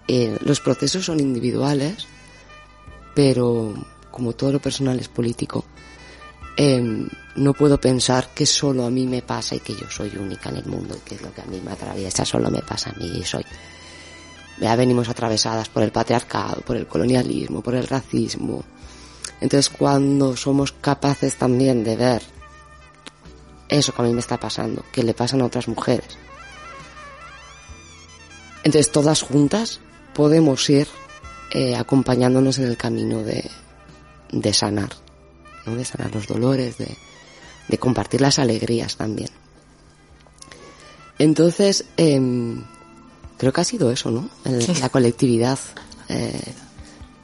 Eh, 0.08 0.38
los 0.42 0.60
procesos 0.60 1.06
son 1.06 1.20
individuales, 1.20 2.08
pero 3.16 3.74
como 4.12 4.34
todo 4.34 4.52
lo 4.52 4.60
personal 4.60 5.00
es 5.00 5.08
político, 5.08 5.66
eh, 6.58 7.08
no 7.36 7.54
puedo 7.54 7.80
pensar 7.80 8.30
que 8.34 8.46
solo 8.46 8.86
a 8.86 8.90
mí 8.90 9.08
me 9.08 9.22
pasa 9.22 9.56
y 9.56 9.60
que 9.60 9.74
yo 9.74 9.90
soy 9.90 10.12
única 10.18 10.50
en 10.50 10.58
el 10.58 10.66
mundo 10.66 10.96
y 10.96 11.08
que 11.08 11.16
es 11.16 11.22
lo 11.22 11.34
que 11.34 11.42
a 11.42 11.46
mí 11.46 11.62
me 11.64 11.72
atraviesa, 11.72 12.26
solo 12.26 12.50
me 12.52 12.62
pasa 12.62 12.92
a 12.92 13.00
mí 13.00 13.20
y 13.20 13.24
soy. 13.24 13.46
Ya 14.60 14.76
venimos 14.76 15.08
atravesadas 15.08 15.70
por 15.70 15.84
el 15.84 15.92
patriarcado, 15.92 16.62
por 16.62 16.76
el 16.76 16.86
colonialismo, 16.86 17.62
por 17.62 17.76
el 17.76 17.88
racismo, 17.88 18.64
entonces 19.42 19.70
cuando 19.70 20.36
somos 20.36 20.74
capaces 20.74 21.36
también 21.36 21.84
de 21.84 21.96
ver 21.96 22.39
eso 23.70 23.94
que 23.94 24.02
a 24.02 24.06
mí 24.06 24.14
me 24.14 24.20
está 24.20 24.38
pasando, 24.40 24.84
que 24.92 25.04
le 25.04 25.14
pasan 25.14 25.42
a 25.42 25.46
otras 25.46 25.68
mujeres, 25.68 26.18
entonces 28.64 28.92
todas 28.92 29.22
juntas 29.22 29.80
podemos 30.14 30.70
ir 30.70 30.88
eh, 31.52 31.76
acompañándonos 31.76 32.58
en 32.60 32.66
el 32.66 32.78
camino 32.78 33.24
de, 33.24 33.50
de 34.32 34.54
sanar, 34.54 34.90
¿no? 35.66 35.76
de 35.76 35.86
sanar 35.86 36.14
los 36.14 36.28
dolores, 36.28 36.78
de, 36.78 36.98
de 37.68 37.78
compartir 37.78 38.22
las 38.22 38.38
alegrías 38.40 38.98
también. 38.98 39.30
Entonces, 41.18 41.86
em, 41.98 42.64
creo 43.38 43.52
que 43.54 43.62
ha 43.62 43.66
sido 43.66 43.92
eso, 43.92 44.10
¿no? 44.12 44.30
El- 44.46 44.66
La 44.80 44.90
colectividad. 44.90 45.60
eh, 46.08 46.54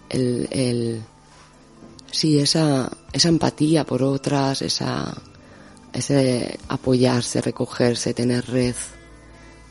el, 0.10 0.48
el- 0.52 1.04
sí, 2.12 2.40
esa, 2.40 2.92
esa 3.14 3.30
empatía 3.30 3.84
por 3.86 4.04
otras, 4.04 4.62
esa, 4.62 5.14
ese 5.96 6.60
apoyarse, 6.68 7.42
recogerse, 7.42 8.14
tener 8.14 8.46
red. 8.46 8.76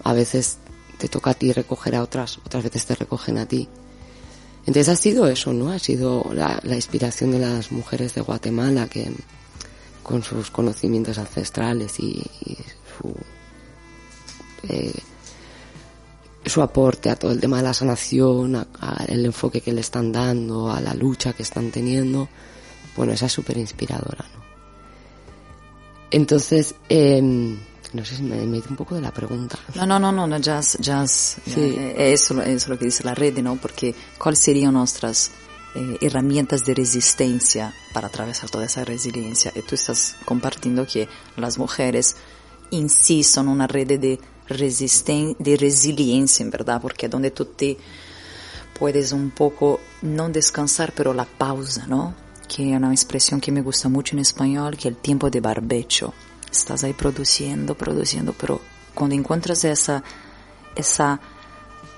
A 0.03 0.13
veces 0.13 0.59
te 0.99 1.09
toca 1.09 1.31
a 1.31 1.35
ti 1.35 1.53
recoger 1.53 1.95
a 1.97 2.03
otras, 2.03 2.39
otras 2.39 2.65
veces 2.65 2.87
te 2.87 2.95
recogen 2.95 3.39
a 3.39 3.47
ti. 3.47 3.69
Entonces 4.67 4.89
ha 4.89 4.97
sido 4.97 5.27
eso, 5.27 5.53
¿no? 5.53 5.71
Ha 5.71 5.79
sido 5.79 6.31
la, 6.33 6.59
la 6.63 6.75
inspiración 6.75 7.31
de 7.33 7.41
las 7.41 7.71
mujeres 7.71 8.15
de 8.15 8.23
Guatemala 8.23 8.89
que 8.89 9.13
con 10.03 10.23
sus 10.23 10.51
conocimientos 10.51 11.19
ancestrales 11.19 11.99
y, 12.01 12.23
su 12.99 13.15
eh, 14.69 14.93
su 16.47 16.61
aporte 16.61 17.09
a 17.09 17.17
todo 17.17 17.33
el 17.33 17.41
tema 17.41 17.57
de 17.57 17.63
la 17.63 17.75
sanación, 17.75 18.57
a, 18.57 18.67
a 18.81 19.05
el 19.07 19.25
enfoque 19.25 19.63
que 19.63 19.73
le 19.73 19.81
están 19.81 20.13
dando, 20.13 20.71
a 20.71 20.81
la 20.81 20.95
lucha 20.95 21.33
que 21.33 21.43
están 21.43 21.71
teniendo, 21.71 22.29
bueno, 22.97 23.13
esa 23.13 23.27
es 23.27 23.33
súper 23.33 23.57
inspiradora, 23.57 24.27
¿no? 24.37 24.44
Entonces, 26.15 26.77
em, 26.89 27.59
no 27.93 28.05
sé 28.05 28.17
si 28.17 28.23
me, 28.23 28.37
me 28.47 28.57
he 28.57 28.61
ido 28.61 28.69
un 28.71 28.77
poco 28.77 28.95
de 28.95 29.01
la 29.01 29.11
pregunta. 29.11 29.59
No, 29.75 29.85
no, 29.85 29.99
no, 29.99 30.13
no, 30.13 30.29
no, 30.29 30.39
ya, 30.39 30.61
ya, 30.79 31.05
Sí. 31.09 31.75
é 31.97 32.13
isso, 32.13 32.41
é 32.41 32.53
isso 32.55 32.79
que 32.79 32.85
dice 32.85 33.03
la 33.03 33.15
red, 33.15 33.37
¿no? 33.43 33.57
Porque 33.57 33.95
quais 34.17 34.39
seriam 34.39 34.73
nuestras 34.73 35.33
eh, 35.75 35.99
herramientas 36.01 36.65
de 36.65 36.73
resistencia 36.75 37.75
para 37.93 38.07
atravesar 38.07 38.49
toda 38.49 38.65
esa 38.67 38.85
resiliencia? 38.85 39.51
Y 39.57 39.63
tú 39.63 39.75
estás 39.75 40.15
compartiendo 40.25 40.87
que 40.87 41.09
las 41.37 41.59
mujeres 41.59 42.15
en 42.71 42.89
sí 42.89 43.25
son 43.25 43.49
una 43.49 43.67
red 43.67 43.99
de 43.99 44.21
resisten 44.47 45.35
de 45.41 45.57
resiliencia, 45.57 46.45
en 46.45 46.51
verdad, 46.51 46.81
porque 46.81 47.07
es 47.07 47.13
donde 47.13 47.33
tú 47.33 47.45
te 47.47 47.77
puedes 48.79 49.11
un 49.11 49.31
poco 49.31 49.81
no 50.03 50.29
descansar, 50.29 50.93
pero 50.95 51.13
la 51.13 51.25
pausa, 51.25 51.87
¿no? 51.89 52.15
Que 52.55 52.71
es 52.71 52.77
una 52.77 52.93
expresión 52.93 53.41
que 53.41 53.51
me 53.51 53.63
gusta 53.63 53.89
mucho 53.89 54.15
en 54.15 54.21
español, 54.21 54.77
que 54.77 54.87
es 54.87 54.95
el 54.95 54.97
tiempo 55.01 55.29
de 55.29 55.41
barbecho. 55.41 56.15
Estás 56.53 56.85
ahí 56.85 56.93
produciendo, 56.93 57.75
produciendo, 57.75 58.33
pero 58.33 58.61
cuando 58.95 59.17
encuentras 59.17 59.65
esa, 59.65 60.05
esa, 60.77 61.21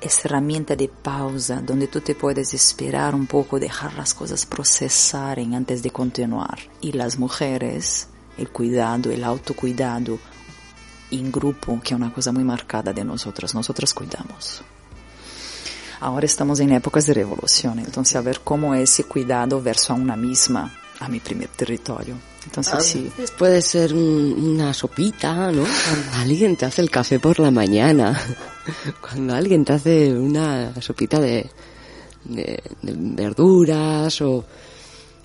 esa 0.01 0.21
herramienta 0.25 0.75
de 0.75 0.89
pausa, 0.89 1.61
donde 1.61 1.89
tú 1.89 2.01
te 2.01 2.15
puedes 2.15 2.55
esperar 2.55 3.15
un 3.15 3.27
poco, 3.27 3.61
dejar 3.61 3.93
las 3.93 4.15
cosas 4.15 4.47
procesaren 4.47 5.53
antes 5.53 5.83
de 5.83 5.91
continuar. 5.91 6.59
Y 6.81 6.93
las 6.93 7.19
mujeres, 7.19 8.09
el 8.39 8.49
cuidado, 8.49 9.11
el 9.11 9.25
autocuidado 9.25 10.19
en 11.11 11.31
grupo, 11.31 11.79
que 11.85 11.93
es 11.93 12.01
una 12.01 12.15
cosa 12.15 12.33
muy 12.33 12.45
marcada 12.45 12.95
de 12.95 13.05
nosotros, 13.05 13.55
nosotros 13.55 13.93
cuidamos. 13.93 14.63
Ahora 16.01 16.27
estamos 16.27 16.61
en 16.61 16.73
épocas 16.73 17.07
de 17.07 17.15
revolución, 17.15 17.79
entonces 17.79 18.17
a 18.17 18.21
ver 18.21 18.41
cómo 18.45 18.75
es 18.75 18.91
ese 18.91 19.05
cuidado 19.05 19.63
verso 19.63 19.93
a 19.93 19.97
una 19.97 20.17
misma, 20.17 20.73
a 21.01 21.09
mi 21.09 21.21
primer 21.21 21.49
territorio. 21.49 22.17
Entonces 22.45 22.75
sí, 22.85 23.11
puede 23.39 23.61
ser 23.63 23.93
un- 23.93 24.35
una 24.55 24.73
sopita, 24.73 25.51
¿no? 25.51 25.65
Cuando 25.65 26.13
alguien 26.17 26.57
te 26.57 26.65
hace 26.67 26.81
el 26.83 26.91
café 26.91 27.19
por 27.19 27.41
la 27.41 27.51
mañana, 27.51 28.17
cuando 29.01 29.35
alguien 29.35 29.65
te 29.65 29.73
hace 29.73 30.13
una 30.15 30.81
sopita 30.81 31.19
de, 31.19 31.51
de, 32.25 32.63
de 32.83 32.93
verduras 32.95 34.21
o... 34.21 34.45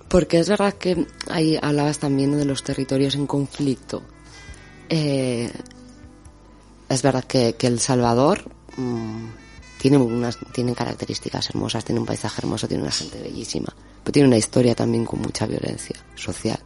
Porque 0.08 0.40
es 0.40 0.50
verdad 0.50 0.74
que 0.74 1.06
ahí 1.30 1.58
hablabas 1.62 2.00
también 2.00 2.36
de 2.38 2.44
los 2.44 2.64
territorios 2.64 3.16
en 3.16 3.28
conflicto. 3.28 4.02
Eh, 4.90 5.50
es 6.90 7.02
verdad 7.02 7.24
que, 7.24 7.54
que 7.58 7.68
El 7.68 7.80
Salvador 7.80 8.44
mm, 8.76 9.26
tiene 9.82 9.98
unas 9.98 10.38
tiene 10.54 10.76
características 10.76 11.50
hermosas, 11.50 11.84
tiene 11.84 12.00
un 12.00 12.06
paisaje 12.06 12.42
hermoso, 12.42 12.68
tiene 12.68 12.84
una 12.84 12.92
gente 12.92 13.20
bellísima, 13.20 13.74
pero 14.04 14.14
tiene 14.14 14.28
una 14.28 14.38
historia 14.38 14.76
también 14.76 15.06
con 15.06 15.20
mucha 15.20 15.48
violencia 15.48 15.96
social. 16.14 16.60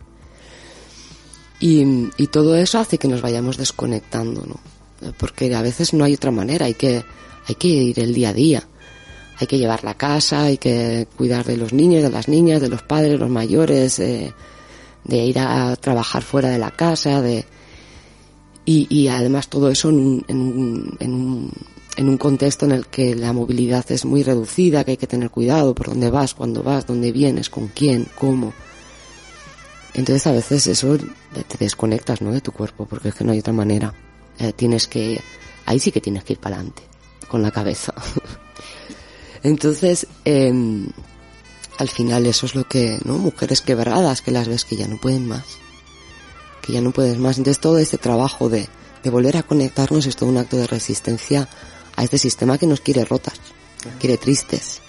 Y, 1.62 2.10
y 2.18 2.28
todo 2.28 2.58
eso 2.58 2.78
hace 2.78 2.98
que 2.98 3.08
nos 3.08 3.22
vayamos 3.22 3.56
desconectando, 3.56 4.46
¿no? 4.46 4.60
Porque 5.18 5.56
a 5.56 5.62
veces 5.62 5.94
no 5.94 6.04
hay 6.04 6.16
otra 6.16 6.32
manera, 6.32 6.66
hay 6.66 6.74
que, 6.74 7.06
hay 7.48 7.56
que 7.56 7.68
ir 7.70 8.00
el 8.02 8.14
día 8.14 8.30
a 8.30 8.34
día. 8.34 8.68
Hay 9.40 9.48
que 9.48 9.58
llevar 9.58 9.86
la 9.86 9.94
casa, 9.94 10.44
hay 10.44 10.58
que 10.58 11.08
cuidar 11.16 11.46
de 11.46 11.56
los 11.56 11.72
niños, 11.72 12.04
de 12.04 12.10
las 12.10 12.28
niñas, 12.28 12.62
de 12.62 12.70
los 12.70 12.84
padres, 12.84 13.18
los 13.18 13.30
mayores, 13.30 13.98
eh, 14.00 14.34
de 15.06 15.18
ir 15.18 15.40
a 15.40 15.76
trabajar 15.78 16.22
fuera 16.22 16.50
de 16.50 16.58
la 16.58 16.72
casa, 16.72 17.22
de, 17.22 17.46
y, 18.66 18.88
y 18.90 19.08
además 19.08 19.48
todo 19.48 19.70
eso 19.70 19.90
en 19.90 20.00
un, 20.00 20.26
en, 20.28 20.38
un, 20.42 20.98
en, 21.00 21.14
un, 21.14 21.52
en 21.98 22.10
un 22.10 22.18
contexto 22.18 22.66
en 22.66 22.72
el 22.72 22.88
que 22.88 23.16
la 23.16 23.34
movilidad 23.34 23.90
es 23.92 24.06
muy 24.06 24.24
reducida, 24.24 24.84
que 24.84 24.92
hay 24.92 24.98
que 24.98 25.08
tener 25.08 25.30
cuidado 25.30 25.74
por 25.74 25.90
dónde 25.90 26.10
vas, 26.10 26.34
cuándo 26.34 26.62
vas, 26.62 26.86
dónde 26.86 27.12
vienes, 27.12 27.50
con 27.50 27.68
quién, 27.70 28.08
cómo. 28.16 28.54
Entonces 29.94 30.28
a 30.28 30.32
veces 30.32 30.68
eso 30.68 30.98
te 30.98 31.58
desconectas, 31.58 32.22
¿no? 32.22 32.32
De 32.32 32.42
tu 32.42 32.52
cuerpo, 32.52 32.86
porque 32.86 33.10
es 33.10 33.16
que 33.16 33.24
no 33.24 33.32
hay 33.32 33.40
otra 33.40 33.54
manera. 33.54 33.94
Eh, 34.40 34.52
tienes 34.52 34.88
que, 34.88 35.22
ahí 35.66 35.80
sí 35.80 35.92
que 35.92 36.02
tienes 36.02 36.26
que 36.26 36.34
ir 36.34 36.40
para 36.40 36.58
adelante, 36.58 36.84
con 37.30 37.42
la 37.42 37.52
cabeza. 37.52 37.94
Entonces, 39.44 40.08
eh, 40.26 40.52
al 41.78 41.90
final 41.90 42.26
eso 42.26 42.46
es 42.46 42.56
lo 42.56 42.68
que, 42.68 43.00
¿no? 43.06 43.18
Mujeres 43.18 43.62
quebradas 43.62 44.22
que 44.22 44.32
las 44.32 44.48
ves 44.48 44.66
que 44.66 44.76
ya 44.76 44.88
no 44.88 44.98
pueden 44.98 45.28
más. 45.28 45.46
Que 46.62 46.74
ya 46.74 46.82
no 46.82 46.92
pueden 46.92 47.22
más. 47.22 47.38
Entonces 47.38 47.62
todo 47.62 47.78
este 47.78 47.98
trabajo 47.98 48.50
de, 48.50 48.68
de 49.04 49.10
volver 49.10 49.38
a 49.38 49.44
conectarnos 49.44 50.06
es 50.08 50.16
todo 50.16 50.30
un 50.30 50.38
acto 50.38 50.58
de 50.58 50.68
resistencia 50.68 51.48
a 51.96 52.04
este 52.04 52.18
sistema 52.18 52.58
que 52.58 52.68
nos 52.68 52.82
quiere 52.82 53.06
rotas, 53.06 53.40
nos 53.86 53.96
quiere 53.96 54.18
tristes, 54.18 54.82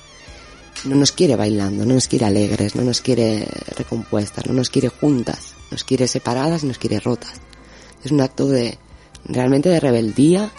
no 0.85 0.97
nos 0.97 1.13
quiere 1.13 1.37
bailando, 1.37 1.85
no 1.85 1.95
nos 1.95 2.09
quiere 2.09 2.27
alegres, 2.27 2.77
no 2.77 2.83
nos 2.83 3.01
quiere 3.01 3.47
recompuestas, 3.77 4.47
no 4.47 4.53
nos 4.53 4.71
quiere 4.71 4.89
juntas, 4.89 5.55
nos 5.71 5.85
quiere 5.85 6.09
separadas 6.09 6.63
y 6.63 6.67
nos 6.67 6.79
quiere 6.79 7.01
rotas. 7.01 7.35
Es 8.05 8.13
un 8.13 8.21
acto 8.21 8.49
de 8.49 8.79
realmente 9.25 9.69
de 9.69 9.81
rebeldía 9.81 10.51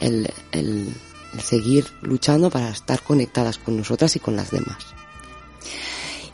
el, 0.00 0.30
el, 0.52 0.88
el 1.34 1.40
seguir 1.40 1.86
luchando 2.02 2.50
para 2.50 2.70
estar 2.70 3.02
conectadas 3.02 3.58
con 3.58 3.76
nosotras 3.76 4.16
y 4.16 4.20
con 4.20 4.36
las 4.36 4.50
demás. 4.50 4.97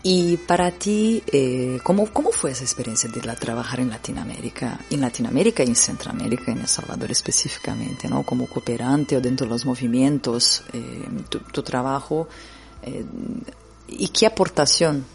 Y 0.06 0.36
para 0.36 0.70
ti, 0.70 1.22
eh, 1.32 1.80
¿cómo, 1.82 2.06
¿cómo 2.12 2.30
fue 2.30 2.50
esa 2.50 2.62
experiencia 2.62 3.08
de 3.08 3.22
la, 3.22 3.36
trabajar 3.36 3.80
en 3.80 3.88
Latinoamérica? 3.88 4.78
En 4.90 5.00
Latinoamérica 5.00 5.64
y 5.64 5.68
en 5.68 5.76
Centroamérica, 5.76 6.52
en 6.52 6.60
El 6.60 6.68
Salvador 6.68 7.10
específicamente, 7.10 8.06
¿no? 8.06 8.22
Como 8.22 8.46
cooperante 8.46 9.16
o 9.16 9.22
dentro 9.22 9.46
de 9.46 9.52
los 9.52 9.64
movimientos, 9.64 10.62
eh, 10.74 11.06
tu, 11.30 11.62
trabajo, 11.62 12.28
eh, 12.82 13.02
y 13.88 14.08
qué 14.08 14.26
aportación 14.26 15.06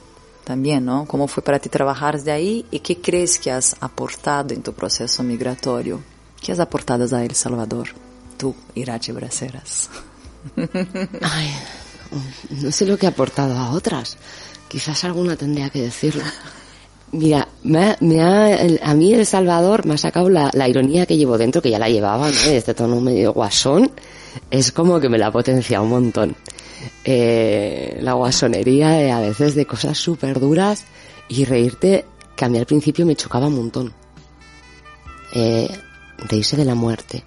también, 0.44 0.86
¿no? 0.86 1.06
¿Cómo 1.06 1.28
fue 1.28 1.44
para 1.44 1.60
ti 1.60 1.70
trabajar 1.70 2.20
de 2.20 2.32
ahí 2.32 2.66
y 2.72 2.80
qué 2.80 3.00
crees 3.00 3.38
que 3.38 3.52
has 3.52 3.76
aportado 3.82 4.56
en 4.56 4.64
tu 4.64 4.74
proceso 4.74 5.22
migratorio? 5.22 6.02
¿Qué 6.42 6.52
has 6.52 6.60
aportado 6.60 7.16
a 7.16 7.24
El 7.24 7.36
Salvador, 7.36 7.90
tú, 8.40 8.56
Irache 8.74 9.12
Braceras? 9.12 9.88
Ay, 11.22 11.54
no 12.50 12.72
sé 12.72 12.88
lo 12.88 12.98
que 12.98 13.06
he 13.06 13.10
aportado 13.10 13.56
a 13.56 13.70
otras. 13.70 14.18
Quizás 14.70 15.04
alguna 15.04 15.36
tendría 15.36 15.70
que 15.70 15.82
decirlo. 15.82 16.24
Mira, 17.12 17.48
me, 17.64 17.98
me 18.02 18.22
ha, 18.22 18.56
a 18.84 18.94
mí 18.94 19.14
El 19.14 19.26
Salvador 19.26 19.86
me 19.86 19.96
ha 19.96 19.98
sacado 19.98 20.30
la, 20.30 20.52
la, 20.54 20.70
ironía 20.70 21.08
que 21.08 21.18
llevo 21.18 21.40
dentro, 21.40 21.62
que 21.62 21.72
ya 21.72 21.80
la 21.80 21.90
llevaba, 21.90 22.30
¿no? 22.30 22.52
Este 22.52 22.76
tono 22.76 23.02
medio 23.02 23.34
guasón, 23.34 23.92
es 24.52 24.72
como 24.72 25.00
que 25.00 25.10
me 25.10 25.18
la 25.18 25.28
ha 25.28 25.32
potenciado 25.32 25.84
un 25.84 25.90
montón. 25.90 26.36
Eh, 27.04 27.98
la 28.02 28.14
guasonería 28.14 29.02
eh, 29.02 29.12
a 29.12 29.20
veces 29.20 29.56
de 29.56 29.66
cosas 29.66 29.98
súper 29.98 30.40
duras 30.40 30.86
y 31.28 31.46
reírte, 31.46 32.06
que 32.36 32.46
a 32.46 32.50
mí 32.50 32.60
al 32.60 32.68
principio 32.68 33.08
me 33.08 33.16
chocaba 33.16 33.48
un 33.48 33.56
montón. 33.56 33.94
Eh, 35.34 35.68
reírse 36.18 36.58
de 36.58 36.66
la 36.66 36.76
muerte. 36.76 37.24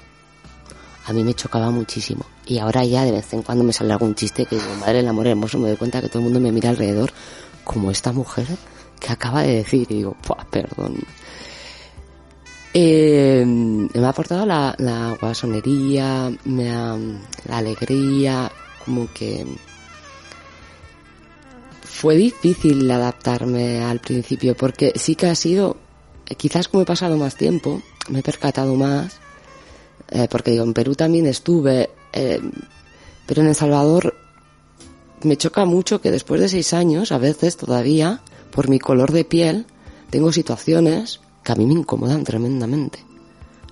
A 1.04 1.12
mí 1.12 1.24
me 1.24 1.34
chocaba 1.34 1.70
muchísimo. 1.70 2.24
Y 2.46 2.58
ahora 2.58 2.84
ya 2.84 3.04
de 3.04 3.12
vez 3.12 3.32
en 3.32 3.42
cuando 3.42 3.64
me 3.64 3.72
sale 3.72 3.92
algún 3.92 4.14
chiste 4.14 4.46
que 4.46 4.56
digo, 4.56 4.74
madre 4.80 4.98
del 4.98 5.08
amor 5.08 5.26
hermoso, 5.26 5.58
me 5.58 5.68
doy 5.68 5.76
cuenta 5.76 6.00
que 6.00 6.08
todo 6.08 6.18
el 6.18 6.24
mundo 6.24 6.40
me 6.40 6.52
mira 6.52 6.70
alrededor 6.70 7.12
como 7.64 7.90
esta 7.90 8.12
mujer 8.12 8.46
que 9.00 9.12
acaba 9.12 9.42
de 9.42 9.56
decir. 9.56 9.86
Y 9.90 9.96
digo, 9.96 10.16
perdón. 10.50 10.96
Eh, 12.74 13.44
me 13.46 14.06
ha 14.06 14.08
aportado 14.08 14.46
la, 14.46 14.74
la 14.78 15.16
guasonería, 15.20 16.32
me 16.44 16.70
ha, 16.70 16.96
la 17.46 17.58
alegría, 17.58 18.50
como 18.84 19.12
que 19.12 19.44
fue 22.02 22.16
difícil 22.16 22.90
adaptarme 22.90 23.80
al 23.80 24.00
principio 24.00 24.56
porque 24.56 24.92
sí 24.96 25.14
que 25.14 25.26
ha 25.26 25.34
sido, 25.34 25.76
quizás 26.36 26.66
como 26.66 26.82
he 26.82 26.86
pasado 26.86 27.16
más 27.16 27.36
tiempo, 27.36 27.80
me 28.08 28.20
he 28.20 28.22
percatado 28.22 28.74
más, 28.74 29.20
eh, 30.14 30.28
porque 30.30 30.50
digo, 30.50 30.64
en 30.64 30.74
Perú 30.74 30.94
también 30.94 31.26
estuve, 31.26 31.90
eh, 32.12 32.40
pero 33.26 33.42
en 33.42 33.48
El 33.48 33.54
Salvador 33.54 34.14
me 35.22 35.36
choca 35.36 35.64
mucho 35.64 36.00
que 36.00 36.10
después 36.10 36.40
de 36.40 36.48
seis 36.48 36.74
años, 36.74 37.12
a 37.12 37.18
veces 37.18 37.56
todavía, 37.56 38.20
por 38.50 38.68
mi 38.68 38.78
color 38.78 39.12
de 39.12 39.24
piel, 39.24 39.66
tengo 40.10 40.32
situaciones 40.32 41.20
que 41.42 41.52
a 41.52 41.54
mí 41.54 41.66
me 41.66 41.74
incomodan 41.74 42.24
tremendamente. 42.24 43.04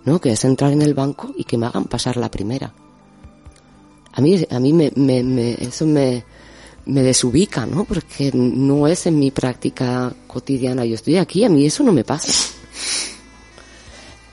¿No? 0.02 0.18
Que 0.18 0.30
es 0.30 0.44
entrar 0.44 0.72
en 0.72 0.80
el 0.80 0.94
banco 0.94 1.30
y 1.36 1.44
que 1.44 1.58
me 1.58 1.66
hagan 1.66 1.84
pasar 1.84 2.16
la 2.16 2.30
primera. 2.30 2.72
A 4.12 4.20
mí, 4.22 4.42
a 4.48 4.58
mí 4.58 4.72
me, 4.72 4.90
me, 4.96 5.22
me 5.22 5.52
eso 5.60 5.84
me, 5.84 6.24
me 6.86 7.02
desubica, 7.02 7.66
¿no? 7.66 7.84
Porque 7.84 8.30
no 8.32 8.88
es 8.88 9.06
en 9.06 9.18
mi 9.18 9.30
práctica 9.30 10.10
cotidiana. 10.26 10.86
Yo 10.86 10.94
estoy 10.94 11.18
aquí, 11.18 11.44
a 11.44 11.50
mí 11.50 11.66
eso 11.66 11.84
no 11.84 11.92
me 11.92 12.02
pasa. 12.02 12.32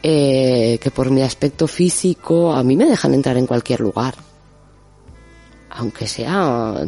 Eh, 0.03 0.77
que 0.81 0.91
por 0.91 1.09
mi 1.09 1.21
aspecto 1.21 1.67
físico, 1.67 2.53
a 2.53 2.63
mí 2.63 2.75
me 2.77 2.85
dejan 2.85 3.13
entrar 3.13 3.37
en 3.37 3.47
cualquier 3.47 3.81
lugar. 3.81 4.15
Aunque 5.71 6.07
sea, 6.07 6.85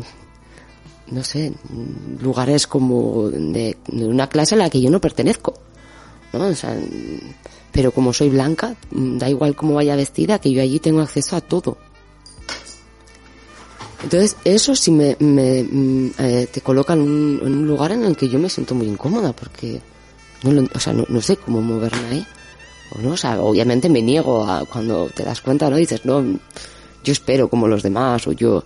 no 1.08 1.24
sé, 1.24 1.54
lugares 2.22 2.68
como 2.68 3.30
de, 3.30 3.78
una 3.92 4.30
clase 4.30 4.56
a 4.56 4.60
la 4.60 4.70
que 4.70 4.82
yo 4.82 4.90
no 4.90 5.02
pertenezco. 5.02 5.54
¿no? 6.34 6.48
O 6.48 6.56
sea, 6.56 6.78
pero 7.72 7.92
como 7.92 8.14
soy 8.14 8.30
blanca, 8.30 8.76
da 8.92 9.30
igual 9.30 9.56
cómo 9.56 9.76
vaya 9.76 9.96
vestida, 9.96 10.40
que 10.40 10.52
yo 10.52 10.62
allí 10.62 10.80
tengo 10.80 11.02
acceso 11.02 11.36
a 11.36 11.42
todo. 11.42 11.78
Entonces, 14.04 14.38
eso 14.46 14.76
sí 14.76 14.92
me, 14.92 15.18
me 15.20 15.64
mm, 15.64 16.12
eh, 16.20 16.48
te 16.52 16.62
coloca 16.62 16.94
en 16.94 17.02
un, 17.02 17.40
en 17.44 17.58
un, 17.58 17.68
lugar 17.68 17.92
en 17.92 18.06
el 18.06 18.16
que 18.16 18.30
yo 18.30 18.40
me 18.40 18.50
siento 18.50 18.74
muy 18.74 18.88
incómoda, 18.88 19.34
porque 19.34 19.82
no, 20.44 20.52
lo, 20.54 20.68
o 20.74 20.80
sea, 20.80 20.94
no, 20.94 21.06
no, 21.10 21.22
sé 21.22 21.36
cómo 21.36 21.62
moverme 21.62 22.08
ahí. 22.10 22.28
No, 22.98 23.12
o 23.12 23.18
sea, 23.18 23.40
obviamente 23.42 23.90
me 23.90 24.02
niego 24.02 24.44
a 24.44 24.66
cuando 24.66 25.10
te 25.10 25.24
das 25.24 25.42
cuenta, 25.42 25.70
¿no? 25.70 25.76
dices, 25.76 26.06
no, 26.06 26.24
yo 27.04 27.14
espero 27.14 27.50
como 27.50 27.68
los 27.68 27.84
demás, 27.84 28.26
o 28.28 28.32
yo. 28.32 28.64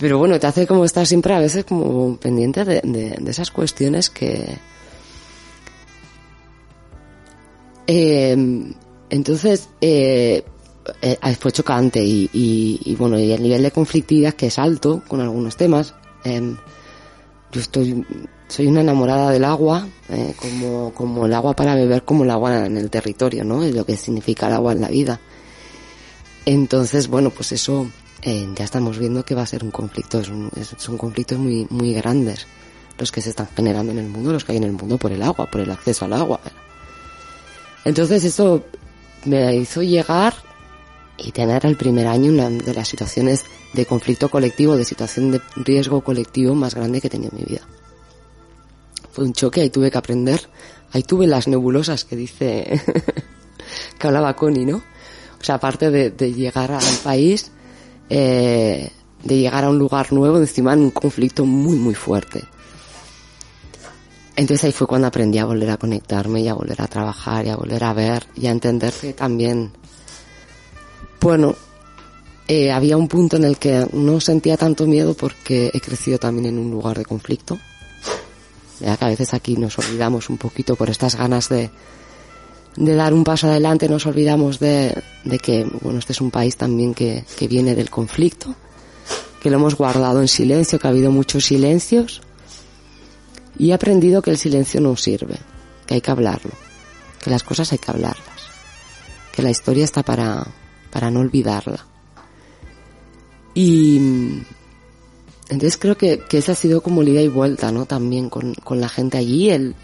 Pero 0.00 0.18
bueno, 0.18 0.38
te 0.38 0.46
hace 0.46 0.66
como 0.66 0.84
estar 0.84 1.06
siempre 1.06 1.34
a 1.34 1.38
veces 1.38 1.64
como 1.64 2.16
pendiente 2.16 2.64
de, 2.64 2.80
de, 2.82 3.30
esas 3.30 3.50
cuestiones 3.50 4.10
que. 4.10 4.58
Eh, 7.86 8.74
entonces, 9.10 9.68
eh, 9.80 10.44
eh, 11.00 11.18
chocante 11.52 12.02
y, 12.02 12.28
y, 12.32 12.94
bueno, 12.96 13.18
y 13.18 13.32
el 13.32 13.42
nivel 13.42 13.62
de 13.62 13.70
conflictividad 13.70 14.34
que 14.34 14.46
es 14.46 14.58
alto 14.58 15.02
con 15.06 15.20
algunos 15.20 15.56
temas. 15.56 15.94
Eh, 16.24 16.56
yo 17.52 17.60
estoy, 17.60 18.04
soy 18.52 18.66
una 18.66 18.82
enamorada 18.82 19.30
del 19.30 19.44
agua, 19.44 19.88
eh, 20.10 20.34
como, 20.36 20.92
como 20.92 21.24
el 21.24 21.32
agua 21.32 21.56
para 21.56 21.74
beber, 21.74 22.02
como 22.02 22.24
el 22.24 22.30
agua 22.30 22.66
en 22.66 22.76
el 22.76 22.90
territorio, 22.90 23.44
¿no? 23.44 23.62
Es 23.62 23.74
lo 23.74 23.86
que 23.86 23.96
significa 23.96 24.48
el 24.48 24.52
agua 24.52 24.72
en 24.72 24.82
la 24.82 24.88
vida. 24.88 25.18
Entonces, 26.44 27.08
bueno, 27.08 27.30
pues 27.30 27.52
eso 27.52 27.90
eh, 28.20 28.46
ya 28.54 28.66
estamos 28.66 28.98
viendo 28.98 29.24
que 29.24 29.34
va 29.34 29.40
a 29.40 29.46
ser 29.46 29.64
un 29.64 29.70
conflicto, 29.70 30.22
son 30.22 30.98
conflictos 30.98 31.38
muy, 31.38 31.66
muy 31.70 31.94
grandes 31.94 32.46
los 32.98 33.10
que 33.10 33.22
se 33.22 33.30
están 33.30 33.48
generando 33.56 33.90
en 33.90 33.98
el 33.98 34.08
mundo, 34.08 34.34
los 34.34 34.44
que 34.44 34.52
hay 34.52 34.58
en 34.58 34.64
el 34.64 34.72
mundo 34.72 34.98
por 34.98 35.12
el 35.12 35.22
agua, 35.22 35.46
por 35.46 35.62
el 35.62 35.70
acceso 35.70 36.04
al 36.04 36.12
agua. 36.12 36.38
Entonces 37.86 38.22
eso 38.22 38.66
me 39.24 39.56
hizo 39.56 39.82
llegar 39.82 40.34
y 41.16 41.32
tener 41.32 41.64
el 41.64 41.78
primer 41.78 42.06
año 42.06 42.30
una 42.30 42.50
de 42.50 42.74
las 42.74 42.86
situaciones 42.86 43.46
de 43.72 43.86
conflicto 43.86 44.28
colectivo, 44.28 44.76
de 44.76 44.84
situación 44.84 45.30
de 45.30 45.40
riesgo 45.56 46.02
colectivo 46.02 46.54
más 46.54 46.74
grande 46.74 47.00
que 47.00 47.06
he 47.06 47.10
tenido 47.10 47.30
en 47.32 47.38
mi 47.38 47.44
vida. 47.46 47.62
Fue 49.12 49.24
un 49.24 49.32
choque, 49.32 49.60
ahí 49.60 49.70
tuve 49.70 49.90
que 49.90 49.98
aprender, 49.98 50.48
ahí 50.92 51.02
tuve 51.02 51.26
las 51.26 51.48
nebulosas 51.48 52.04
que 52.04 52.16
dice, 52.16 52.80
que 53.98 54.06
hablaba 54.06 54.34
Connie, 54.34 54.66
¿no? 54.66 54.76
O 54.76 55.44
sea, 55.44 55.56
aparte 55.56 55.90
de, 55.90 56.32
llegar 56.32 56.70
al 56.72 56.96
país, 57.02 57.50
eh, 58.08 58.90
de 59.22 59.38
llegar 59.38 59.64
a 59.64 59.70
un 59.70 59.78
lugar 59.78 60.12
nuevo, 60.12 60.38
encima 60.38 60.72
en 60.72 60.80
un 60.80 60.90
conflicto 60.90 61.44
muy, 61.44 61.76
muy 61.76 61.94
fuerte. 61.94 62.42
Entonces 64.34 64.64
ahí 64.64 64.72
fue 64.72 64.86
cuando 64.86 65.08
aprendí 65.08 65.38
a 65.38 65.44
volver 65.44 65.70
a 65.70 65.76
conectarme 65.76 66.40
y 66.40 66.48
a 66.48 66.54
volver 66.54 66.80
a 66.80 66.86
trabajar 66.86 67.44
y 67.44 67.50
a 67.50 67.56
volver 67.56 67.84
a 67.84 67.92
ver 67.92 68.26
y 68.34 68.46
a 68.46 68.50
entender 68.50 68.92
que 68.92 69.12
también 69.12 69.72
bueno, 71.22 71.54
eh, 72.48 72.72
había 72.72 72.96
un 72.96 73.06
punto 73.06 73.36
en 73.36 73.44
el 73.44 73.56
que 73.56 73.86
no 73.92 74.20
sentía 74.20 74.56
tanto 74.56 74.86
miedo 74.86 75.14
porque 75.14 75.70
he 75.72 75.80
crecido 75.80 76.18
también 76.18 76.46
en 76.46 76.58
un 76.58 76.68
lugar 76.68 76.98
de 76.98 77.04
conflicto. 77.04 77.58
Ya 78.82 78.96
que 78.96 79.04
a 79.04 79.08
veces 79.08 79.32
aquí 79.32 79.56
nos 79.56 79.78
olvidamos 79.78 80.28
un 80.28 80.38
poquito 80.38 80.74
por 80.74 80.90
estas 80.90 81.14
ganas 81.14 81.48
de, 81.48 81.70
de 82.76 82.94
dar 82.94 83.14
un 83.14 83.22
paso 83.22 83.46
adelante, 83.46 83.88
nos 83.88 84.06
olvidamos 84.06 84.58
de, 84.58 85.02
de 85.24 85.38
que, 85.38 85.64
bueno, 85.82 86.00
este 86.00 86.12
es 86.12 86.20
un 86.20 86.32
país 86.32 86.56
también 86.56 86.92
que, 86.92 87.24
que 87.38 87.46
viene 87.46 87.76
del 87.76 87.90
conflicto, 87.90 88.54
que 89.40 89.50
lo 89.50 89.56
hemos 89.56 89.76
guardado 89.76 90.20
en 90.20 90.28
silencio, 90.28 90.78
que 90.78 90.86
ha 90.88 90.90
habido 90.90 91.12
muchos 91.12 91.44
silencios. 91.44 92.22
Y 93.56 93.70
he 93.70 93.74
aprendido 93.74 94.22
que 94.22 94.30
el 94.30 94.38
silencio 94.38 94.80
no 94.80 94.96
sirve, 94.96 95.38
que 95.86 95.94
hay 95.94 96.00
que 96.00 96.10
hablarlo, 96.10 96.52
que 97.22 97.30
las 97.30 97.44
cosas 97.44 97.70
hay 97.70 97.78
que 97.78 97.90
hablarlas, 97.90 98.40
que 99.32 99.42
la 99.42 99.50
historia 99.50 99.84
está 99.84 100.02
para, 100.02 100.44
para 100.90 101.10
no 101.10 101.20
olvidarla. 101.20 101.86
Y 103.54 104.42
entonces 105.52 105.78
creo 105.78 105.96
que, 105.98 106.18
que 106.18 106.38
esa 106.38 106.52
ha 106.52 106.54
sido 106.54 106.80
como 106.82 107.02
ida 107.02 107.20
y 107.20 107.28
vuelta, 107.28 107.70
¿no? 107.70 107.84
También 107.84 108.30
con, 108.30 108.54
con 108.54 108.80
la 108.80 108.88
gente 108.88 109.18
allí, 109.18 109.50
el, 109.50 109.74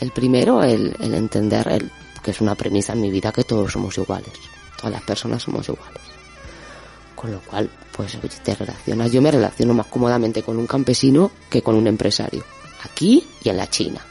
el 0.00 0.10
primero, 0.10 0.62
el, 0.62 0.94
el 1.00 1.14
entender, 1.14 1.66
el, 1.68 1.90
que 2.22 2.32
es 2.32 2.40
una 2.42 2.54
premisa 2.54 2.92
en 2.92 3.00
mi 3.00 3.10
vida, 3.10 3.32
que 3.32 3.42
todos 3.42 3.72
somos 3.72 3.96
iguales, 3.96 4.32
todas 4.76 4.92
las 4.92 5.02
personas 5.02 5.42
somos 5.42 5.66
iguales. 5.68 6.02
Con 7.14 7.32
lo 7.32 7.40
cual, 7.40 7.70
pues 7.96 8.18
te 8.42 8.54
relacionas, 8.54 9.10
yo 9.10 9.22
me 9.22 9.30
relaciono 9.30 9.72
más 9.72 9.86
cómodamente 9.86 10.42
con 10.42 10.58
un 10.58 10.66
campesino 10.66 11.30
que 11.48 11.62
con 11.62 11.76
un 11.76 11.86
empresario, 11.86 12.44
aquí 12.84 13.26
y 13.42 13.48
en 13.48 13.56
la 13.56 13.70
China, 13.70 14.04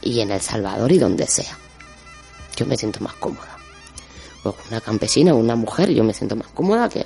y 0.00 0.20
en 0.20 0.30
El 0.30 0.40
Salvador 0.40 0.90
y 0.90 0.98
donde 0.98 1.26
sea. 1.26 1.58
Yo 2.56 2.64
me 2.64 2.76
siento 2.76 3.00
más 3.00 3.14
cómoda 3.14 3.58
o 4.44 4.54
una 4.70 4.80
campesina 4.80 5.34
o 5.34 5.36
una 5.36 5.56
mujer, 5.56 5.90
yo 5.90 6.04
me 6.04 6.14
siento 6.14 6.36
más 6.36 6.48
cómoda 6.48 6.88
que 6.88 7.04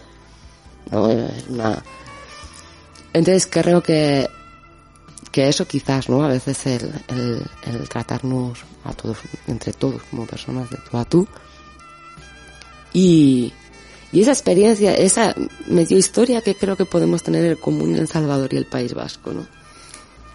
no 0.91 1.11
es 1.11 1.49
una 1.49 1.83
entonces 3.13 3.47
creo 3.51 3.83
que 3.83 4.29
que 5.31 5.49
eso 5.49 5.67
quizás 5.67 6.11
no 6.11 6.23
a 6.23 6.29
veces 6.29 6.67
el, 6.67 6.93
el, 7.09 7.43
el 7.67 7.89
tratarnos 7.89 8.59
a 8.85 8.93
todos 8.93 9.19
entre 9.47 9.73
todos 9.73 10.03
como 10.11 10.27
personas 10.27 10.69
de 10.69 10.77
tú 10.77 10.97
a 10.99 11.05
tú 11.05 11.27
y 12.93 13.53
y 14.13 14.21
esa 14.21 14.33
experiencia, 14.33 14.95
esa 14.95 15.35
medio 15.67 15.97
historia 15.97 16.43
que 16.43 16.55
creo 16.55 16.77
que 16.77 16.85
podemos 16.85 17.23
tener 17.23 17.47
en 17.47 17.57
común 17.57 17.95
en 17.95 18.01
El 18.01 18.09
Salvador 18.09 18.53
y 18.53 18.59
el 18.59 18.67
País 18.67 18.93
Vasco, 18.93 19.33
¿no? 19.33 19.47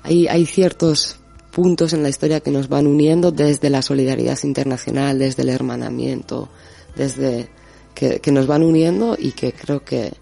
Hay, 0.02 0.28
hay 0.28 0.48
ciertos 0.48 1.18
puntos 1.52 1.94
en 1.94 2.02
la 2.02 2.10
historia 2.10 2.40
que 2.40 2.50
nos 2.50 2.70
van 2.70 2.88
uniendo 2.88 3.32
desde 3.32 3.70
la 3.70 3.84
solidaridad 3.84 4.38
internacional, 4.44 5.20
desde 5.20 5.44
el 5.44 5.50
hermanamiento, 5.50 6.50
desde 6.96 7.50
que, 7.94 8.20
que, 8.20 8.32
nos 8.32 8.48
van 8.48 8.64
uniendo 8.64 9.16
y 9.18 9.32
que 9.34 9.54
creo 9.54 9.84
que, 9.84 10.14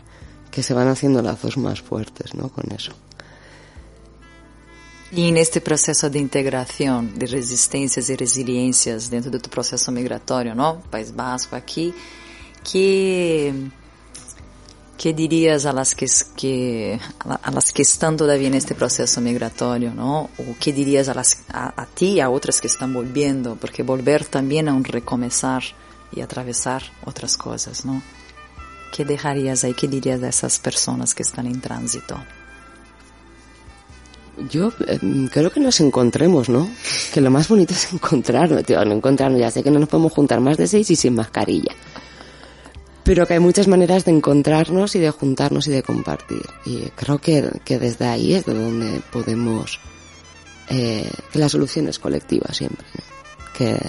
que 0.56 0.64
se 0.64 0.74
van 0.74 0.88
haciendo 0.88 1.22
lazos 1.22 1.58
más 1.58 1.82
fuertes, 1.82 2.34
¿no? 2.34 2.47
Con 2.47 2.72
eso. 2.72 2.93
E 5.12 5.30
neste 5.30 5.60
processo 5.60 6.10
de 6.10 6.18
integração 6.18 7.06
de 7.06 7.26
resistências 7.26 8.10
e 8.10 8.16
resiliências 8.16 9.10
dentro 9.10 9.30
do 9.30 9.49
processo 9.49 9.91
migratório, 9.91 10.56
não? 10.56 10.82
País 10.89 11.12
Basco 11.12 11.56
aqui, 11.56 11.93
que 12.64 13.70
que 14.97 15.12
dirias 15.12 15.66
a 15.66 15.74
las 15.74 15.93
que, 15.93 16.06
que 16.38 16.97
a 17.20 17.51
las 17.51 17.70
que 17.70 17.82
estão 17.82 18.16
todavía 18.16 18.49
neste 18.49 18.74
processo 18.74 19.20
migratório, 19.20 19.93
não? 19.93 20.30
O 20.39 20.56
que 20.56 20.72
dirias 20.72 21.10
a, 21.10 21.14
las, 21.14 21.43
a, 21.49 21.82
a 21.84 21.86
ti 21.86 22.14
e 22.16 22.22
a 22.22 22.30
outras 22.30 22.62
que 22.62 22.68
estão 22.68 22.91
volviendo, 22.91 23.58
porque 23.60 23.84
volver 23.84 24.24
também 24.26 24.66
é 24.66 24.72
um 24.72 24.82
recomeçar 24.82 25.64
y 26.16 26.22
atravesar 26.22 26.82
otras 27.06 27.36
cosas, 27.36 27.84
¿no? 27.84 28.01
¿Qué 28.92 29.06
dejarías 29.06 29.64
ahí? 29.64 29.74
¿Qué 29.74 29.88
dirías 29.88 30.22
a 30.24 30.30
esas 30.30 30.60
personas 30.60 31.14
que 31.14 31.24
están 31.24 31.48
en 31.48 31.62
tránsito? 31.62 32.18
Yo 34.50 34.72
eh, 34.88 35.00
creo 35.32 35.52
que 35.52 35.60
nos 35.60 35.80
encontremos, 35.80 36.50
¿no? 36.50 36.70
Que 37.14 37.22
lo 37.22 37.32
más 37.32 37.48
bonito 37.48 37.74
es 37.74 37.92
encontrarnos, 37.94 38.64
tío, 38.64 38.84
no 38.84 38.94
encontrarnos. 38.94 39.40
Ya 39.40 39.52
sé 39.52 39.64
que 39.64 39.72
no 39.72 39.80
nos 39.80 39.90
podemos 39.90 40.12
juntar 40.12 40.42
más 40.42 40.58
de 40.58 40.68
seis 40.68 40.90
y 40.92 40.96
sin 40.96 41.16
mascarilla. 41.16 41.74
Pero 43.04 43.28
que 43.28 43.36
hay 43.36 43.40
muchas 43.40 43.68
maneras 43.68 44.04
de 44.04 44.12
encontrarnos 44.12 44.96
y 44.96 45.00
de 45.00 45.12
juntarnos 45.12 45.68
y 45.68 45.72
de 45.72 45.84
compartir. 45.84 46.44
Y 46.66 46.90
creo 46.96 47.20
que, 47.20 47.50
que 47.64 47.78
desde 47.80 48.08
ahí 48.08 48.34
es 48.34 48.46
de 48.46 48.54
donde 48.54 49.02
podemos... 49.12 49.80
Eh, 50.70 51.10
que 51.32 51.38
la 51.38 51.48
solución 51.48 51.88
es 51.88 52.00
colectiva 52.00 52.52
siempre. 52.52 52.86
¿no? 52.96 53.54
Que, 53.56 53.80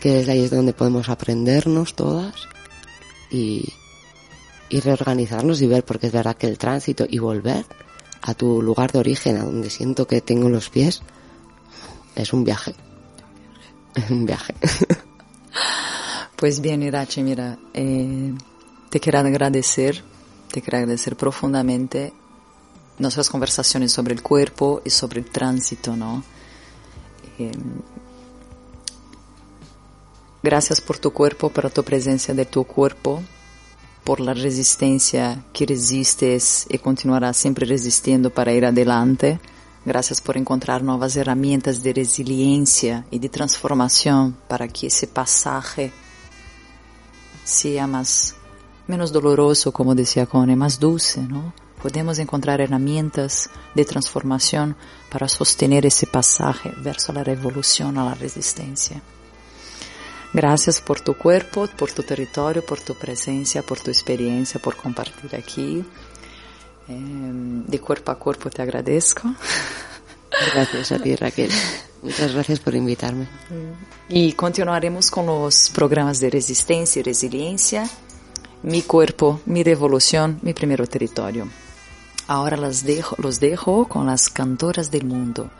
que 0.00 0.10
desde 0.10 0.32
ahí 0.32 0.44
es 0.44 0.50
donde 0.50 0.72
podemos 0.72 1.08
aprendernos 1.08 1.94
todas 1.94 2.34
y, 3.30 3.72
y 4.68 4.80
reorganizarnos 4.80 5.60
y 5.62 5.66
ver, 5.66 5.84
porque 5.84 6.08
es 6.08 6.12
verdad 6.12 6.36
que 6.36 6.46
el 6.46 6.58
tránsito 6.58 7.06
y 7.08 7.18
volver 7.18 7.64
a 8.22 8.34
tu 8.34 8.62
lugar 8.62 8.92
de 8.92 8.98
origen, 8.98 9.36
a 9.36 9.44
donde 9.44 9.70
siento 9.70 10.06
que 10.06 10.20
tengo 10.20 10.48
los 10.48 10.70
pies, 10.70 11.02
es 12.14 12.32
un 12.32 12.44
viaje. 12.44 12.74
Es 13.94 14.10
un 14.10 14.26
viaje. 14.26 14.54
Pues 16.38 16.60
bien, 16.60 16.84
Irache, 16.84 17.20
mira, 17.24 17.58
eh, 17.74 18.32
te 18.90 19.00
quiero 19.00 19.18
agradecer, 19.18 20.04
te 20.52 20.62
quiero 20.62 20.78
agradecer 20.78 21.16
profundamente 21.16 22.12
nuestras 23.00 23.28
conversaciones 23.28 23.90
sobre 23.90 24.14
el 24.14 24.22
cuerpo 24.22 24.80
y 24.84 24.90
sobre 24.90 25.18
el 25.18 25.30
tránsito, 25.30 25.96
¿no? 25.96 26.22
Eh, 27.40 27.50
gracias 30.48 30.80
por 30.80 30.98
tu 30.98 31.10
cuerpo, 31.10 31.50
por 31.50 31.70
tu 31.70 31.84
presencia 31.84 32.32
de 32.32 32.46
tu 32.46 32.64
cuerpo, 32.64 33.22
por 34.02 34.18
la 34.18 34.32
resistencia 34.32 35.44
que 35.52 35.66
resistes 35.66 36.66
y 36.70 36.78
continuarás 36.78 37.36
siempre 37.36 37.66
resistiendo 37.66 38.30
para 38.30 38.54
ir 38.54 38.64
adelante. 38.64 39.40
Gracias 39.84 40.22
por 40.22 40.38
encontrar 40.38 40.82
nuevas 40.82 41.14
herramientas 41.16 41.82
de 41.82 41.92
resiliencia 41.92 43.04
y 43.10 43.18
de 43.18 43.28
transformación 43.28 44.38
para 44.48 44.66
que 44.68 44.86
ese 44.86 45.06
pasaje 45.06 45.92
sea 47.44 47.86
más, 47.86 48.34
menos 48.86 49.12
doloroso, 49.12 49.70
como 49.70 49.94
decía 49.94 50.24
Cone, 50.24 50.56
más 50.56 50.80
dulce, 50.80 51.20
¿no? 51.20 51.52
Podemos 51.82 52.18
encontrar 52.18 52.62
herramientas 52.62 53.50
de 53.74 53.84
transformación 53.84 54.76
para 55.10 55.28
sostener 55.28 55.84
ese 55.84 56.06
pasaje 56.06 56.72
verso 56.78 57.12
la 57.12 57.22
revolución, 57.22 57.98
a 57.98 58.04
la 58.06 58.14
resistencia. 58.14 59.02
Gracias 60.32 60.80
por 60.80 61.00
tu 61.00 61.14
cuerpo, 61.14 61.68
por 61.78 61.90
tu 61.90 62.02
territorio, 62.02 62.64
por 62.64 62.80
tu 62.80 62.94
presencia, 62.94 63.62
por 63.62 63.80
tu 63.80 63.90
experiencia, 63.90 64.60
por 64.60 64.76
compartir 64.76 65.34
aquí. 65.34 65.84
Eh, 66.88 66.98
de 67.66 67.80
cuerpo 67.80 68.12
a 68.12 68.18
cuerpo 68.18 68.50
te 68.50 68.62
agradezco. 68.62 69.34
Gracias 70.54 70.92
a 70.92 70.98
ti, 70.98 71.16
Raquel. 71.16 71.50
Muchas 72.02 72.32
gracias 72.32 72.60
por 72.60 72.74
invitarme. 72.74 73.26
Y 74.08 74.32
continuaremos 74.32 75.10
con 75.10 75.26
los 75.26 75.70
programas 75.70 76.20
de 76.20 76.30
resistencia 76.30 77.00
y 77.00 77.02
resiliencia. 77.02 77.88
Mi 78.62 78.82
cuerpo, 78.82 79.40
mi 79.46 79.62
revolución, 79.62 80.38
mi 80.42 80.52
primer 80.52 80.86
territorio. 80.88 81.48
Ahora 82.26 82.56
los 82.56 82.84
dejo, 82.84 83.16
los 83.18 83.40
dejo 83.40 83.88
con 83.88 84.06
las 84.06 84.28
cantoras 84.28 84.90
del 84.90 85.04
mundo. 85.04 85.50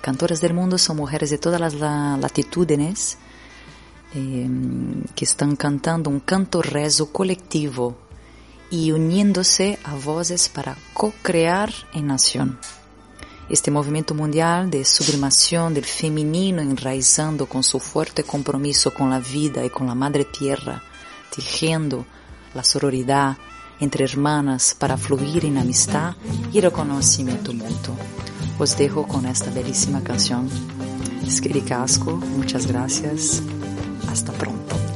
Cantoras 0.00 0.40
del 0.40 0.54
mundo 0.54 0.78
son 0.78 0.96
mujeres 0.96 1.30
de 1.30 1.38
todas 1.38 1.60
las 1.60 1.74
latitudes 1.74 3.18
eh, 4.14 4.48
que 5.14 5.24
están 5.24 5.56
cantando 5.56 6.08
un 6.08 6.20
canto 6.20 6.62
rezo 6.62 7.12
colectivo 7.12 7.96
y 8.70 8.92
uniéndose 8.92 9.78
a 9.84 9.94
voces 9.94 10.48
para 10.48 10.76
co-crear 10.94 11.72
en 11.92 12.06
nación. 12.08 12.58
Este 13.48 13.70
movimiento 13.70 14.14
mundial 14.14 14.70
de 14.70 14.84
sublimación 14.84 15.72
del 15.72 15.84
femenino 15.84 16.60
enraizando 16.60 17.46
con 17.46 17.62
su 17.62 17.80
fuerte 17.80 18.22
compromiso 18.22 18.92
con 18.92 19.08
la 19.08 19.20
vida 19.20 19.64
y 19.64 19.70
con 19.70 19.86
la 19.86 19.94
madre 19.94 20.26
tierra, 20.26 20.82
tejiendo 21.34 22.04
la 22.54 22.62
sororidad 22.62 23.38
entre 23.80 24.04
hermanas 24.04 24.74
para 24.78 24.96
fluir 24.96 25.46
en 25.46 25.58
amistad 25.58 26.14
y 26.52 26.60
reconocimiento 26.60 27.52
mutuo. 27.52 27.96
Os 28.58 28.76
dejo 28.76 29.06
con 29.06 29.24
esta 29.24 29.50
bellísima 29.50 30.02
canción. 30.02 30.48
Skiri 31.28 31.62
Casco, 31.62 32.16
muchas 32.16 32.66
gracias. 32.66 33.42
Hasta 34.08 34.32
pronto. 34.32 34.87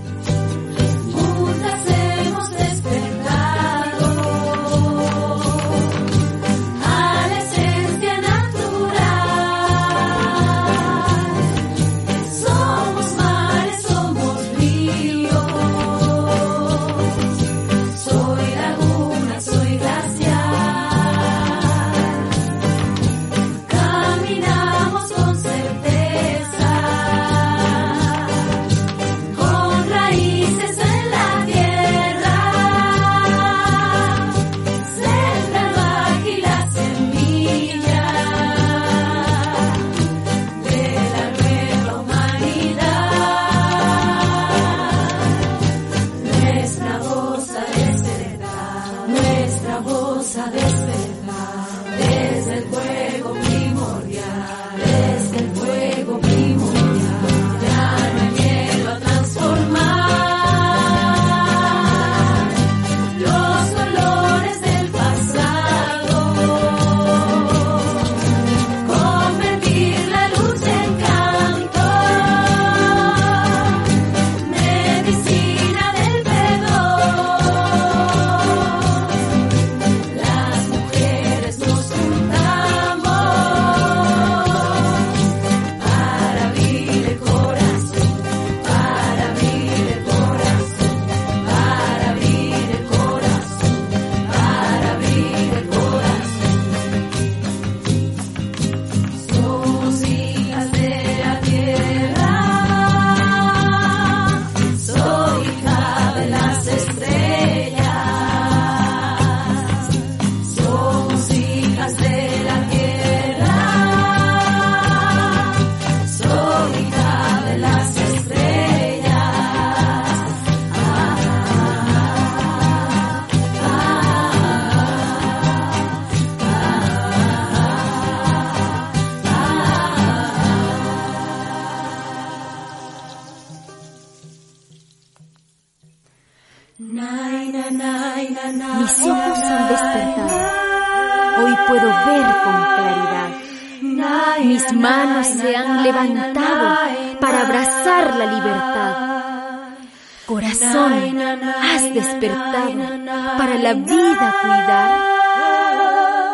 Vida 153.74 154.34
cuidar. 154.42 154.90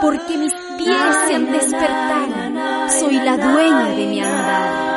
Porque 0.00 0.38
mis 0.38 0.54
pies 0.76 1.16
se 1.26 1.34
han 1.34 1.52
despertado. 1.52 2.34
Soy 2.88 3.14
la 3.20 3.36
dueña 3.36 3.88
de 3.88 4.06
mi 4.06 4.20
andar. 4.20 4.88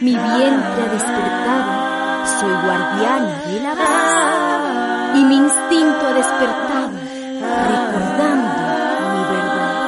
Mi 0.00 0.12
vientre 0.12 0.82
ha 0.82 0.88
despertado. 0.92 1.88
Soy 2.40 2.52
guardiana 2.52 3.42
de 3.46 3.60
la 3.60 3.74
paz. 3.74 4.18
Y 5.14 5.24
mi 5.24 5.36
instinto 5.36 6.06
ha 6.06 6.12
despertado, 6.12 6.90
recordando 7.66 8.48
mi 9.14 9.22
verdad. 9.34 9.78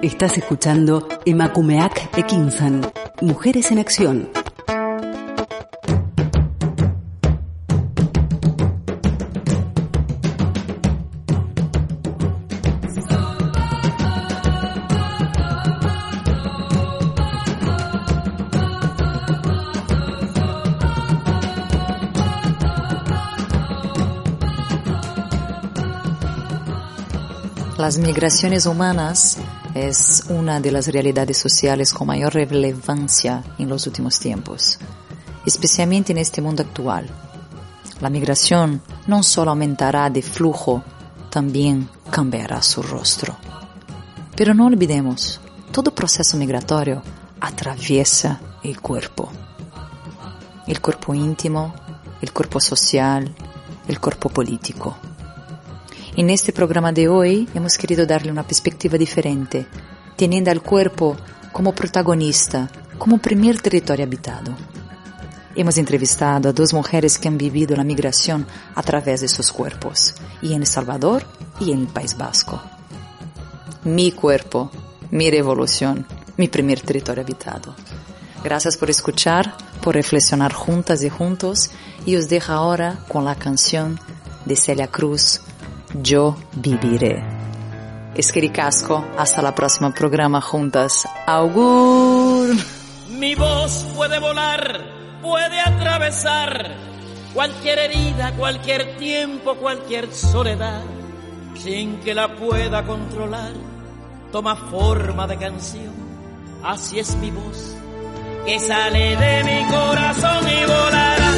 Estás 0.00 0.38
escuchando 0.38 1.08
Emakumeak 1.26 2.16
Ekinsan, 2.16 2.80
Mujeres 3.22 3.70
en 3.70 3.78
Acción. 3.78 4.30
Las 27.76 27.98
migraciones 27.98 28.64
humanas 28.64 29.38
es 29.88 30.24
una 30.28 30.60
de 30.60 30.72
las 30.72 30.88
realidades 30.88 31.38
sociales 31.38 31.92
con 31.94 32.06
mayor 32.08 32.34
relevancia 32.34 33.42
en 33.58 33.68
los 33.68 33.86
últimos 33.86 34.18
tiempos, 34.18 34.78
especialmente 35.46 36.12
en 36.12 36.18
este 36.18 36.42
mundo 36.42 36.62
actual. 36.62 37.08
La 38.00 38.10
migración 38.10 38.82
no 39.06 39.22
solo 39.22 39.50
aumentará 39.50 40.10
de 40.10 40.22
flujo, 40.22 40.82
también 41.30 41.88
cambiará 42.10 42.62
su 42.62 42.82
rostro. 42.82 43.36
Pero 44.36 44.54
no 44.54 44.66
olvidemos, 44.66 45.40
todo 45.72 45.94
proceso 45.94 46.36
migratorio 46.36 47.02
atraviesa 47.40 48.40
el 48.62 48.80
cuerpo. 48.80 49.30
El 50.66 50.80
cuerpo 50.80 51.14
íntimo, 51.14 51.74
el 52.20 52.32
cuerpo 52.32 52.60
social, 52.60 53.34
el 53.88 54.00
cuerpo 54.00 54.28
político. 54.28 54.96
En 56.20 56.28
este 56.28 56.52
programa 56.52 56.92
de 56.92 57.08
hoy 57.08 57.48
hemos 57.54 57.78
querido 57.78 58.04
darle 58.04 58.30
una 58.30 58.42
perspectiva 58.42 58.98
diferente, 58.98 59.66
teniendo 60.16 60.50
al 60.50 60.60
cuerpo 60.60 61.16
como 61.50 61.74
protagonista, 61.74 62.70
como 62.98 63.16
primer 63.16 63.62
territorio 63.62 64.04
habitado. 64.04 64.54
Hemos 65.56 65.78
entrevistado 65.78 66.50
a 66.50 66.52
dos 66.52 66.74
mujeres 66.74 67.18
que 67.18 67.28
han 67.28 67.38
vivido 67.38 67.74
la 67.74 67.84
migración 67.84 68.46
a 68.74 68.82
través 68.82 69.22
de 69.22 69.28
sus 69.28 69.50
cuerpos, 69.50 70.14
y 70.42 70.52
en 70.52 70.60
El 70.60 70.66
Salvador 70.66 71.24
y 71.58 71.72
en 71.72 71.78
el 71.80 71.86
País 71.86 72.14
Vasco. 72.18 72.60
Mi 73.84 74.12
cuerpo, 74.12 74.70
mi 75.10 75.30
revolución, 75.30 76.04
mi 76.36 76.48
primer 76.48 76.80
territorio 76.80 77.22
habitado. 77.22 77.74
Gracias 78.44 78.76
por 78.76 78.90
escuchar, 78.90 79.54
por 79.80 79.94
reflexionar 79.94 80.52
juntas 80.52 81.02
y 81.02 81.08
juntos, 81.08 81.70
y 82.04 82.16
os 82.16 82.28
dejo 82.28 82.52
ahora 82.52 82.98
con 83.08 83.24
la 83.24 83.36
canción 83.36 83.98
de 84.44 84.56
Celia 84.56 84.88
Cruz, 84.88 85.40
Yo 85.94 86.36
viviré. 86.52 87.22
Esquericasco, 88.14 89.04
hasta 89.16 89.42
la 89.42 89.54
próxima 89.54 89.92
programa 89.92 90.40
juntas. 90.40 91.08
Augur. 91.26 92.54
Mi 93.08 93.34
voz 93.34 93.86
puede 93.96 94.18
volar, 94.18 95.20
puede 95.20 95.60
atravesar 95.60 96.76
cualquier 97.34 97.78
herida, 97.78 98.32
cualquier 98.36 98.96
tiempo, 98.98 99.56
cualquier 99.56 100.12
soledad, 100.12 100.82
sin 101.54 102.00
que 102.00 102.14
la 102.14 102.36
pueda 102.36 102.84
controlar. 102.84 103.52
Toma 104.30 104.54
forma 104.54 105.26
de 105.26 105.36
canción, 105.36 105.92
así 106.62 107.00
es 107.00 107.16
mi 107.16 107.32
voz, 107.32 107.74
que 108.46 108.60
sale 108.60 109.16
de 109.16 109.44
mi 109.44 109.72
corazón 109.72 110.46
y 110.48 110.66
volará 110.66 111.32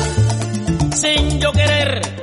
sin 0.93 1.41
yo 1.41 1.53
querer 1.53 2.23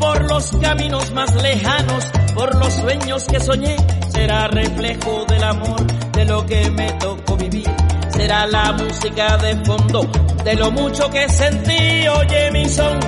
por 0.00 0.28
los 0.28 0.50
caminos 0.60 1.12
más 1.12 1.32
lejanos, 1.34 2.04
por 2.34 2.56
los 2.56 2.72
sueños 2.72 3.24
que 3.26 3.38
soñé, 3.38 3.76
será 4.08 4.48
reflejo 4.48 5.26
del 5.28 5.44
amor, 5.44 5.86
de 6.12 6.24
lo 6.24 6.44
que 6.46 6.70
me 6.70 6.90
tocó 6.94 7.36
vivir, 7.36 7.70
será 8.08 8.46
la 8.46 8.72
música 8.72 9.36
de 9.36 9.56
fondo, 9.64 10.10
de 10.42 10.54
lo 10.54 10.70
mucho 10.70 11.08
que 11.10 11.28
sentí, 11.28 12.08
oye 12.08 12.50
mi 12.50 12.68
son, 12.68 12.98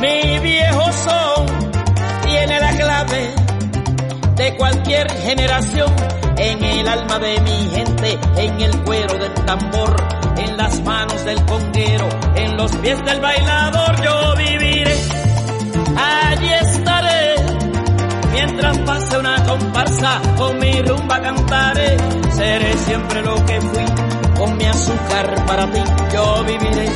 mi 0.00 0.38
viejo 0.38 0.92
son, 0.92 1.46
tiene 2.26 2.58
la 2.58 2.70
clave 2.72 3.34
de 4.36 4.56
cualquier 4.56 5.10
generación, 5.12 5.92
en 6.38 6.64
el 6.64 6.88
alma 6.88 7.18
de 7.18 7.40
mi 7.40 7.70
gente, 7.74 8.18
en 8.36 8.60
el 8.60 8.78
cuero 8.84 9.14
del 9.18 9.34
tambor, 9.44 9.96
en 10.38 10.56
las 10.56 10.80
manos 10.82 11.24
del 11.24 11.44
conguero, 11.44 12.08
en 12.36 12.56
los 12.56 12.74
pies 12.76 13.04
del 13.04 13.20
bailador, 13.20 14.02
yo 14.02 14.34
viviré 14.36 15.17
allí 15.98 16.48
estaré. 16.52 17.34
Mientras 18.32 18.78
pase 18.78 19.18
una 19.18 19.44
comparsa, 19.44 20.20
con 20.36 20.58
mi 20.58 20.82
rumba 20.82 21.20
cantaré. 21.20 21.96
Seré 22.32 22.72
siempre 22.78 23.22
lo 23.22 23.44
que 23.46 23.60
fui, 23.60 23.84
con 24.36 24.56
mi 24.56 24.64
azúcar 24.64 25.44
para 25.46 25.70
ti. 25.70 25.82
Yo 26.12 26.44
viviré, 26.44 26.88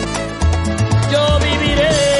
yo 1.11 1.39
viviré. 1.41 2.12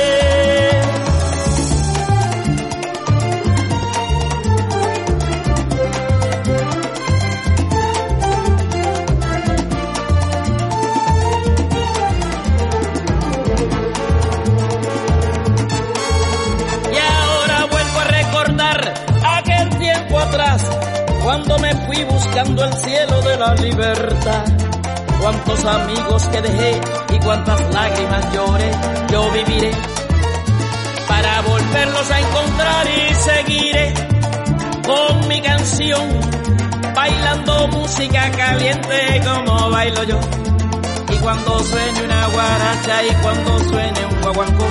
Cuando 21.23 21.59
me 21.59 21.75
fui 21.87 22.05
buscando 22.05 22.65
el 22.65 22.73
cielo 22.75 23.23
de 23.23 23.37
la 23.37 23.55
libertad. 23.55 24.45
Cuántos 25.21 25.65
amigos 25.65 26.27
que 26.27 26.41
dejé 26.43 26.81
y 27.15 27.19
cuántas 27.21 27.61
lágrimas 27.73 28.33
lloré, 28.33 28.71
yo 29.13 29.31
viviré 29.31 29.71
para 31.07 31.41
volverlos 31.43 32.11
a 32.11 32.21
encontrar 32.21 32.87
y 32.89 33.15
seguiré 33.15 33.95
con 34.85 35.29
mi 35.29 35.41
canción, 35.41 36.09
bailando 36.95 37.69
música 37.69 38.31
caliente 38.33 39.23
como 39.25 39.71
bailo 39.71 40.03
yo. 40.05 40.21
Y 41.13 41.17
cuando 41.19 41.59
suene 41.61 42.03
una 42.03 42.27
guaracha 42.29 43.05
y 43.05 43.15
cuando 43.23 43.59
suene 43.61 44.07
un 44.07 44.21
guaguancó, 44.23 44.67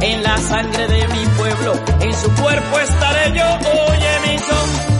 en 0.00 0.22
la 0.22 0.38
sangre 0.38 0.88
de 0.88 1.08
mi 1.08 1.26
pueblo, 1.36 1.74
en 2.00 2.14
su 2.14 2.30
cuerpo 2.40 2.78
estaré 2.78 3.32
yo. 3.36 3.44
Oye 3.88 4.20
mi 4.26 4.38
son, 4.38 4.99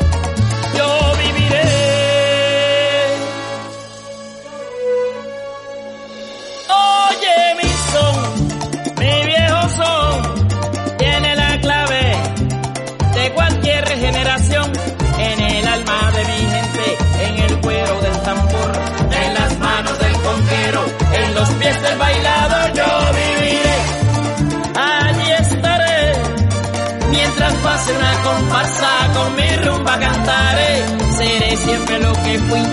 siempre 31.65 31.99
lo 31.99 32.13
que 32.13 32.39
fui, 32.39 32.63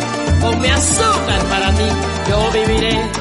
con 0.41 0.61
mi 0.61 0.69
azúcar 0.69 1.43
para 1.51 1.75
ti, 1.75 1.85
yo 2.29 2.51
viviré 2.53 3.18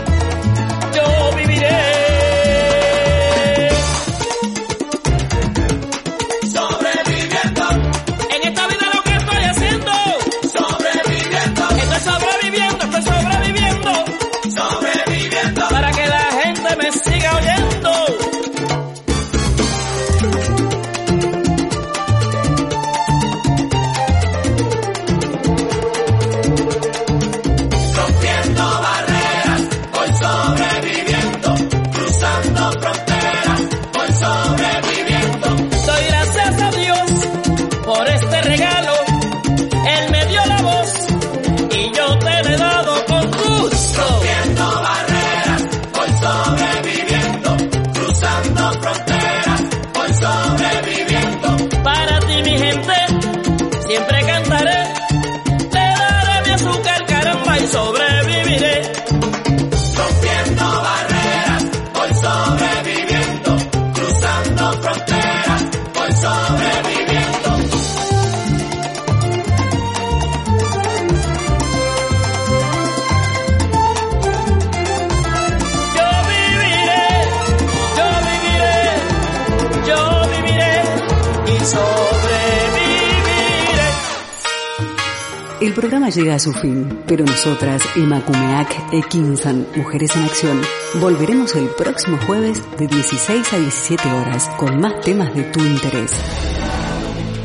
llega 86.09 86.35
a 86.35 86.39
su 86.39 86.53
fin, 86.53 86.99
pero 87.05 87.25
nosotras, 87.25 87.81
Emakumeak 87.95 88.93
e 88.93 89.01
Kinsan, 89.01 89.67
Mujeres 89.75 90.15
en 90.15 90.23
Acción, 90.23 90.61
volveremos 91.01 91.55
el 91.55 91.67
próximo 91.69 92.17
jueves 92.25 92.63
de 92.77 92.87
16 92.87 93.53
a 93.53 93.57
17 93.57 94.11
horas 94.11 94.49
con 94.57 94.79
más 94.79 95.01
temas 95.01 95.33
de 95.35 95.43
tu 95.43 95.59
interés. 95.59 96.11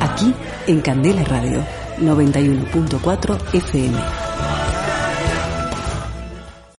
Aquí 0.01 0.35
en 0.67 0.81
Candela 0.81 1.25
Radio 1.25 1.65
91.4 1.99 3.55
FM. 3.55 4.02